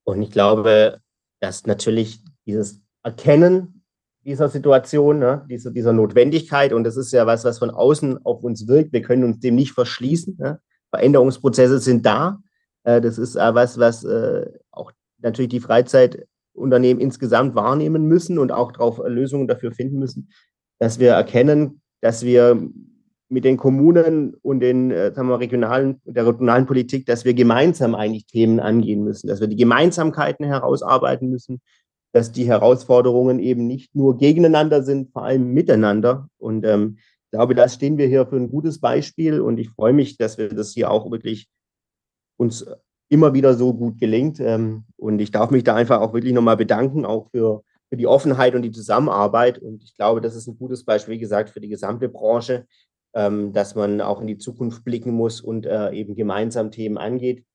Und 0.03 0.21
ich 0.21 0.31
glaube, 0.31 0.99
dass 1.39 1.65
natürlich 1.65 2.23
dieses 2.45 2.81
Erkennen 3.03 3.83
dieser 4.23 4.49
Situation, 4.49 5.19
ne, 5.19 5.45
dieser, 5.49 5.71
dieser 5.71 5.93
Notwendigkeit, 5.93 6.73
und 6.73 6.83
das 6.83 6.97
ist 6.97 7.13
ja 7.13 7.25
was, 7.25 7.45
was 7.45 7.59
von 7.59 7.71
außen 7.71 8.25
auf 8.25 8.43
uns 8.43 8.67
wirkt, 8.67 8.91
wir 8.91 9.01
können 9.01 9.23
uns 9.23 9.39
dem 9.39 9.55
nicht 9.55 9.71
verschließen. 9.71 10.35
Ne? 10.37 10.59
Veränderungsprozesse 10.89 11.79
sind 11.79 12.05
da. 12.05 12.39
Äh, 12.83 12.99
das 12.99 13.17
ist 13.17 13.35
was, 13.35 13.79
was 13.79 14.03
äh, 14.03 14.45
auch 14.71 14.91
natürlich 15.19 15.49
die 15.49 15.61
Freizeit 15.61 16.26
Unternehmen 16.57 16.99
insgesamt 16.99 17.55
wahrnehmen 17.55 18.05
müssen 18.07 18.39
und 18.39 18.51
auch 18.51 18.71
darauf 18.71 18.99
Lösungen 19.05 19.47
dafür 19.47 19.71
finden 19.71 19.99
müssen, 19.99 20.29
dass 20.79 20.99
wir 20.99 21.11
erkennen, 21.11 21.81
dass 22.01 22.23
wir 22.23 22.69
mit 23.29 23.43
den 23.43 23.57
Kommunen 23.57 24.35
und 24.35 24.61
den 24.61 24.91
äh, 24.91 25.13
sagen 25.13 25.27
wir, 25.27 25.39
regionalen, 25.39 26.01
der 26.05 26.25
regionalen 26.25 26.65
Politik, 26.65 27.05
dass 27.05 27.25
wir 27.25 27.33
gemeinsam 27.33 27.93
eigentlich 27.93 28.25
Themen 28.25 28.59
angehen 28.59 29.03
müssen, 29.03 29.27
dass 29.27 29.41
wir 29.41 29.47
die 29.47 29.57
Gemeinsamkeiten 29.57 30.45
herausarbeiten 30.45 31.29
müssen, 31.29 31.61
dass 32.13 32.31
die 32.31 32.45
Herausforderungen 32.45 33.39
eben 33.39 33.67
nicht 33.67 33.93
nur 33.95 34.17
gegeneinander 34.17 34.81
sind, 34.81 35.11
vor 35.11 35.23
allem 35.23 35.53
miteinander. 35.53 36.29
Und 36.37 36.65
ähm, 36.65 36.97
ich 37.25 37.31
glaube, 37.31 37.53
da 37.53 37.67
stehen 37.67 37.97
wir 37.97 38.07
hier 38.07 38.25
für 38.25 38.37
ein 38.37 38.49
gutes 38.49 38.79
Beispiel 38.79 39.41
und 39.41 39.59
ich 39.59 39.69
freue 39.69 39.93
mich, 39.93 40.17
dass 40.17 40.37
wir 40.37 40.47
das 40.47 40.71
hier 40.71 40.89
auch 40.89 41.11
wirklich 41.11 41.49
uns 42.37 42.65
immer 43.09 43.33
wieder 43.33 43.53
so 43.53 43.73
gut 43.73 43.99
gelingt. 43.99 44.39
Ähm, 44.39 44.85
und 44.97 45.19
ich 45.19 45.31
darf 45.31 45.51
mich 45.51 45.63
da 45.63 45.75
einfach 45.75 46.01
auch 46.01 46.13
wirklich 46.13 46.33
nochmal 46.33 46.57
bedanken, 46.57 47.05
auch 47.05 47.29
für, 47.31 47.63
für 47.89 47.97
die 47.97 48.07
Offenheit 48.07 48.55
und 48.55 48.61
die 48.61 48.71
Zusammenarbeit. 48.71 49.59
Und 49.59 49.83
ich 49.83 49.95
glaube, 49.95 50.21
das 50.21 50.35
ist 50.35 50.47
ein 50.47 50.57
gutes 50.57 50.83
Beispiel, 50.83 51.15
wie 51.15 51.19
gesagt, 51.19 51.49
für 51.49 51.61
die 51.61 51.69
gesamte 51.69 52.09
Branche, 52.09 52.65
ähm, 53.13 53.53
dass 53.53 53.75
man 53.75 54.01
auch 54.01 54.21
in 54.21 54.27
die 54.27 54.37
Zukunft 54.37 54.83
blicken 54.83 55.11
muss 55.11 55.41
und 55.41 55.65
äh, 55.65 55.91
eben 55.91 56.15
gemeinsam 56.15 56.71
Themen 56.71 56.97
angeht. 56.97 57.45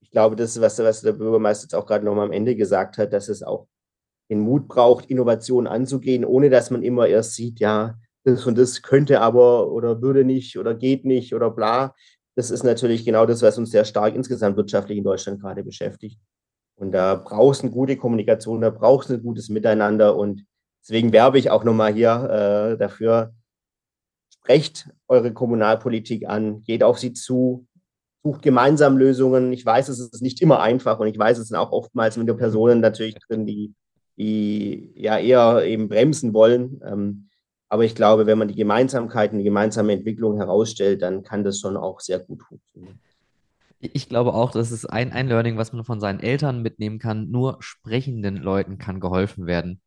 Ich 0.00 0.10
glaube, 0.10 0.36
das 0.36 0.56
ist, 0.56 0.62
was, 0.62 0.78
was 0.78 1.02
der 1.02 1.12
Bürgermeister 1.12 1.64
jetzt 1.64 1.74
auch 1.74 1.86
gerade 1.86 2.04
nochmal 2.04 2.26
am 2.26 2.32
Ende 2.32 2.56
gesagt 2.56 2.98
hat, 2.98 3.12
dass 3.12 3.28
es 3.28 3.42
auch 3.42 3.66
den 4.28 4.40
Mut 4.40 4.66
braucht, 4.68 5.06
Innovationen 5.06 5.66
anzugehen, 5.66 6.24
ohne 6.24 6.50
dass 6.50 6.70
man 6.70 6.82
immer 6.82 7.06
erst 7.06 7.34
sieht, 7.34 7.60
ja, 7.60 7.96
das 8.24 8.44
und 8.44 8.58
das 8.58 8.82
könnte 8.82 9.20
aber 9.20 9.70
oder 9.70 10.02
würde 10.02 10.24
nicht 10.24 10.58
oder 10.58 10.74
geht 10.74 11.04
nicht 11.04 11.32
oder 11.32 11.50
bla, 11.50 11.94
das 12.36 12.50
ist 12.50 12.62
natürlich 12.62 13.04
genau 13.04 13.24
das, 13.26 13.42
was 13.42 13.58
uns 13.58 13.70
sehr 13.70 13.84
stark 13.84 14.14
insgesamt 14.14 14.56
wirtschaftlich 14.56 14.98
in 14.98 15.04
Deutschland 15.04 15.40
gerade 15.40 15.64
beschäftigt. 15.64 16.20
Und 16.78 16.92
da 16.92 17.14
brauchst 17.14 17.62
du 17.62 17.66
eine 17.66 17.74
gute 17.74 17.96
Kommunikation, 17.96 18.60
da 18.60 18.68
brauchst 18.68 19.08
du 19.08 19.14
ein 19.14 19.22
gutes 19.22 19.48
Miteinander. 19.48 20.16
Und 20.16 20.44
deswegen 20.82 21.12
werbe 21.12 21.38
ich 21.38 21.50
auch 21.50 21.64
nochmal 21.64 21.94
hier 21.94 22.74
äh, 22.74 22.78
dafür, 22.78 23.32
sprecht 24.28 24.90
eure 25.08 25.32
Kommunalpolitik 25.32 26.28
an, 26.28 26.62
geht 26.62 26.82
auf 26.82 26.98
sie 26.98 27.14
zu, 27.14 27.66
sucht 28.22 28.42
gemeinsam 28.42 28.98
Lösungen. 28.98 29.54
Ich 29.54 29.64
weiß, 29.64 29.88
es 29.88 29.98
ist 29.98 30.20
nicht 30.20 30.42
immer 30.42 30.60
einfach 30.60 30.98
und 30.98 31.06
ich 31.06 31.18
weiß, 31.18 31.38
es 31.38 31.48
sind 31.48 31.56
auch 31.56 31.72
oftmals 31.72 32.18
mit 32.18 32.36
Personen 32.36 32.80
natürlich 32.80 33.16
drin, 33.26 33.46
die, 33.46 33.72
die 34.18 34.92
ja 34.94 35.18
eher 35.18 35.64
eben 35.64 35.88
bremsen 35.88 36.34
wollen. 36.34 36.82
Ähm, 36.84 37.28
aber 37.68 37.84
ich 37.84 37.94
glaube, 37.94 38.26
wenn 38.26 38.38
man 38.38 38.48
die 38.48 38.54
Gemeinsamkeiten, 38.54 39.38
die 39.38 39.44
gemeinsame 39.44 39.92
Entwicklung 39.92 40.36
herausstellt, 40.36 41.02
dann 41.02 41.22
kann 41.22 41.44
das 41.44 41.60
schon 41.60 41.76
auch 41.76 42.00
sehr 42.00 42.20
gut 42.20 42.42
funktionieren. 42.42 43.00
Ich 43.78 44.08
glaube 44.08 44.32
auch, 44.32 44.52
das 44.52 44.72
ist 44.72 44.86
ein, 44.86 45.12
ein 45.12 45.28
Learning, 45.28 45.58
was 45.58 45.72
man 45.72 45.84
von 45.84 46.00
seinen 46.00 46.20
Eltern 46.20 46.62
mitnehmen 46.62 46.98
kann. 46.98 47.30
Nur 47.30 47.58
sprechenden 47.60 48.36
Leuten 48.36 48.78
kann 48.78 49.00
geholfen 49.00 49.46
werden. 49.46 49.82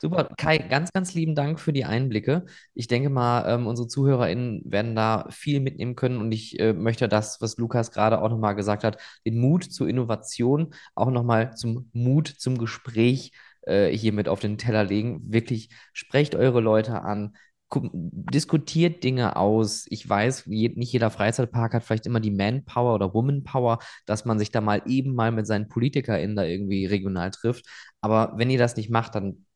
Super, 0.00 0.28
Kai, 0.36 0.58
ganz, 0.58 0.92
ganz 0.92 1.12
lieben 1.14 1.34
Dank 1.34 1.58
für 1.58 1.72
die 1.72 1.84
Einblicke. 1.84 2.44
Ich 2.74 2.86
denke 2.86 3.10
mal, 3.10 3.44
ähm, 3.48 3.66
unsere 3.66 3.88
ZuhörerInnen 3.88 4.62
werden 4.64 4.94
da 4.94 5.26
viel 5.30 5.60
mitnehmen 5.60 5.96
können 5.96 6.18
und 6.18 6.30
ich 6.30 6.58
äh, 6.60 6.72
möchte 6.72 7.08
das, 7.08 7.40
was 7.40 7.56
Lukas 7.56 7.90
gerade 7.90 8.22
auch 8.22 8.28
nochmal 8.28 8.54
gesagt 8.54 8.84
hat, 8.84 8.98
den 9.26 9.38
Mut 9.38 9.64
zur 9.64 9.88
Innovation, 9.88 10.72
auch 10.94 11.10
nochmal 11.10 11.54
zum 11.56 11.90
Mut 11.92 12.28
zum 12.28 12.58
Gespräch 12.58 13.32
äh, 13.62 13.90
hier 13.90 14.12
mit 14.12 14.28
auf 14.28 14.40
den 14.40 14.58
Teller 14.58 14.84
legen. 14.84 15.22
Wirklich, 15.32 15.70
sprecht 15.92 16.34
eure 16.34 16.60
Leute 16.60 17.02
an, 17.02 17.34
diskutiert 17.74 19.02
Dinge 19.04 19.36
aus. 19.36 19.86
Ich 19.88 20.08
weiß, 20.08 20.46
nicht 20.46 20.92
jeder 20.92 21.10
Freizeitpark 21.10 21.74
hat 21.74 21.84
vielleicht 21.84 22.06
immer 22.06 22.20
die 22.20 22.30
Manpower 22.30 22.94
oder 22.94 23.14
Womanpower, 23.14 23.78
dass 24.06 24.24
man 24.24 24.38
sich 24.38 24.50
da 24.50 24.60
mal 24.60 24.82
eben 24.86 25.14
mal 25.14 25.32
mit 25.32 25.46
seinen 25.46 25.68
PolitikerInnen 25.68 26.36
da 26.36 26.44
irgendwie 26.44 26.86
regional 26.86 27.30
trifft. 27.30 27.66
Aber 28.00 28.34
wenn 28.36 28.50
ihr 28.50 28.58
das 28.58 28.76
nicht 28.76 28.90
macht, 28.90 29.14
dann 29.14 29.46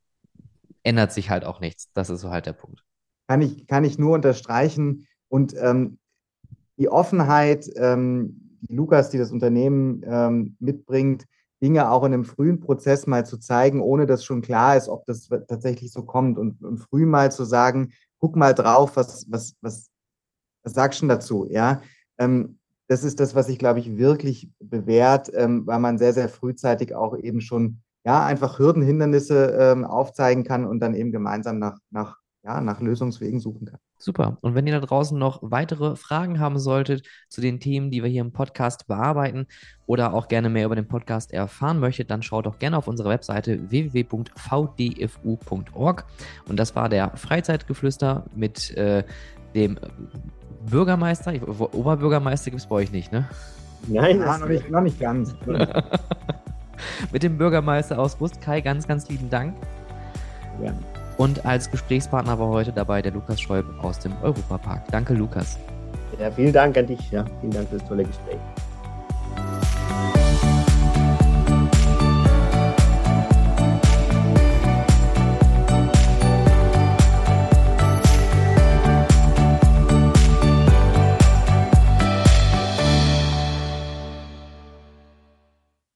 ändert 0.82 1.12
sich 1.12 1.30
halt 1.30 1.44
auch 1.44 1.60
nichts. 1.60 1.90
Das 1.92 2.10
ist 2.10 2.20
so 2.20 2.30
halt 2.30 2.46
der 2.46 2.52
Punkt. 2.52 2.84
Kann 3.28 3.42
ich, 3.42 3.66
kann 3.66 3.84
ich 3.84 3.98
nur 3.98 4.14
unterstreichen. 4.14 5.06
Und 5.28 5.54
ähm, 5.58 5.98
die 6.76 6.88
Offenheit, 6.88 7.68
ähm, 7.76 8.58
die 8.62 8.74
Lukas, 8.74 9.10
die 9.10 9.18
das 9.18 9.32
Unternehmen 9.32 10.02
ähm, 10.06 10.56
mitbringt, 10.60 11.24
Dinge 11.62 11.90
auch 11.90 12.04
in 12.04 12.12
einem 12.12 12.24
frühen 12.24 12.60
Prozess 12.60 13.06
mal 13.06 13.24
zu 13.24 13.38
zeigen, 13.38 13.80
ohne 13.80 14.06
dass 14.06 14.24
schon 14.24 14.42
klar 14.42 14.76
ist, 14.76 14.88
ob 14.88 15.06
das 15.06 15.28
tatsächlich 15.48 15.92
so 15.92 16.02
kommt 16.02 16.38
und, 16.38 16.62
und 16.62 16.78
früh 16.78 17.06
mal 17.06 17.32
zu 17.32 17.44
sagen, 17.44 17.92
guck 18.18 18.36
mal 18.36 18.54
drauf, 18.54 18.96
was, 18.96 19.26
was, 19.30 19.56
was, 19.60 19.90
was 20.62 20.72
sagst 20.74 21.02
du 21.02 21.06
dazu? 21.06 21.46
Ja, 21.48 21.80
ähm, 22.18 22.58
das 22.88 23.04
ist 23.04 23.20
das, 23.20 23.34
was 23.34 23.46
sich, 23.46 23.58
glaube 23.58 23.80
ich, 23.80 23.96
wirklich 23.96 24.50
bewährt, 24.60 25.30
ähm, 25.34 25.66
weil 25.66 25.80
man 25.80 25.98
sehr, 25.98 26.12
sehr 26.12 26.28
frühzeitig 26.28 26.94
auch 26.94 27.16
eben 27.16 27.40
schon, 27.40 27.80
ja, 28.04 28.24
einfach 28.24 28.58
Hürden, 28.58 28.82
Hindernisse 28.82 29.56
ähm, 29.58 29.84
aufzeigen 29.84 30.44
kann 30.44 30.66
und 30.66 30.80
dann 30.80 30.94
eben 30.94 31.10
gemeinsam 31.10 31.58
nach, 31.58 31.78
nach, 31.90 32.18
ja, 32.44 32.60
nach 32.60 32.80
Lösungswegen 32.80 33.40
suchen 33.40 33.66
kann. 33.66 33.80
Super. 33.98 34.36
Und 34.42 34.54
wenn 34.54 34.66
ihr 34.66 34.78
da 34.78 34.86
draußen 34.86 35.18
noch 35.18 35.38
weitere 35.42 35.96
Fragen 35.96 36.38
haben 36.38 36.58
solltet 36.58 37.06
zu 37.28 37.40
den 37.40 37.60
Themen, 37.60 37.90
die 37.90 38.02
wir 38.02 38.10
hier 38.10 38.20
im 38.20 38.32
Podcast 38.32 38.86
bearbeiten 38.86 39.46
oder 39.86 40.12
auch 40.12 40.28
gerne 40.28 40.50
mehr 40.50 40.66
über 40.66 40.76
den 40.76 40.86
Podcast 40.86 41.32
erfahren 41.32 41.80
möchtet, 41.80 42.10
dann 42.10 42.22
schaut 42.22 42.44
doch 42.46 42.58
gerne 42.58 42.76
auf 42.76 42.88
unsere 42.88 43.08
Webseite 43.08 43.70
www.vdfu.org. 43.70 44.34
Und 46.46 46.58
das 46.58 46.76
war 46.76 46.90
der 46.90 47.16
Freizeitgeflüster 47.16 48.26
mit 48.34 48.76
äh, 48.76 49.02
dem 49.54 49.78
Bürgermeister. 50.70 51.32
Oberbürgermeister 51.46 52.50
gibt 52.50 52.60
es 52.60 52.68
bei 52.68 52.76
euch 52.76 52.92
nicht, 52.92 53.12
ne? 53.12 53.26
Nein, 53.88 54.20
ja, 54.20 54.38
noch, 54.38 54.48
nicht, 54.48 54.70
noch 54.70 54.80
nicht 54.80 55.00
ganz. 55.00 55.34
mit 57.12 57.22
dem 57.22 57.38
Bürgermeister 57.38 57.98
aus 57.98 58.20
Rust. 58.20 58.40
Kai, 58.40 58.60
ganz, 58.60 58.86
ganz 58.86 59.08
lieben 59.08 59.30
Dank. 59.30 59.54
Ja. 60.62 60.74
Und 61.16 61.44
als 61.46 61.70
Gesprächspartner 61.70 62.38
war 62.38 62.48
heute 62.48 62.72
dabei 62.72 63.00
der 63.02 63.12
Lukas 63.12 63.40
Schäub 63.40 63.64
aus 63.82 63.98
dem 63.98 64.12
Europapark. 64.22 64.82
Danke, 64.90 65.14
Lukas. 65.14 65.58
Ja, 66.18 66.30
vielen 66.30 66.52
Dank 66.52 66.76
an 66.76 66.86
dich. 66.86 67.10
Ja. 67.10 67.24
Vielen 67.40 67.52
Dank 67.52 67.68
für 67.68 67.78
das 67.78 67.88
tolle 67.88 68.04
Gespräch. 68.04 68.38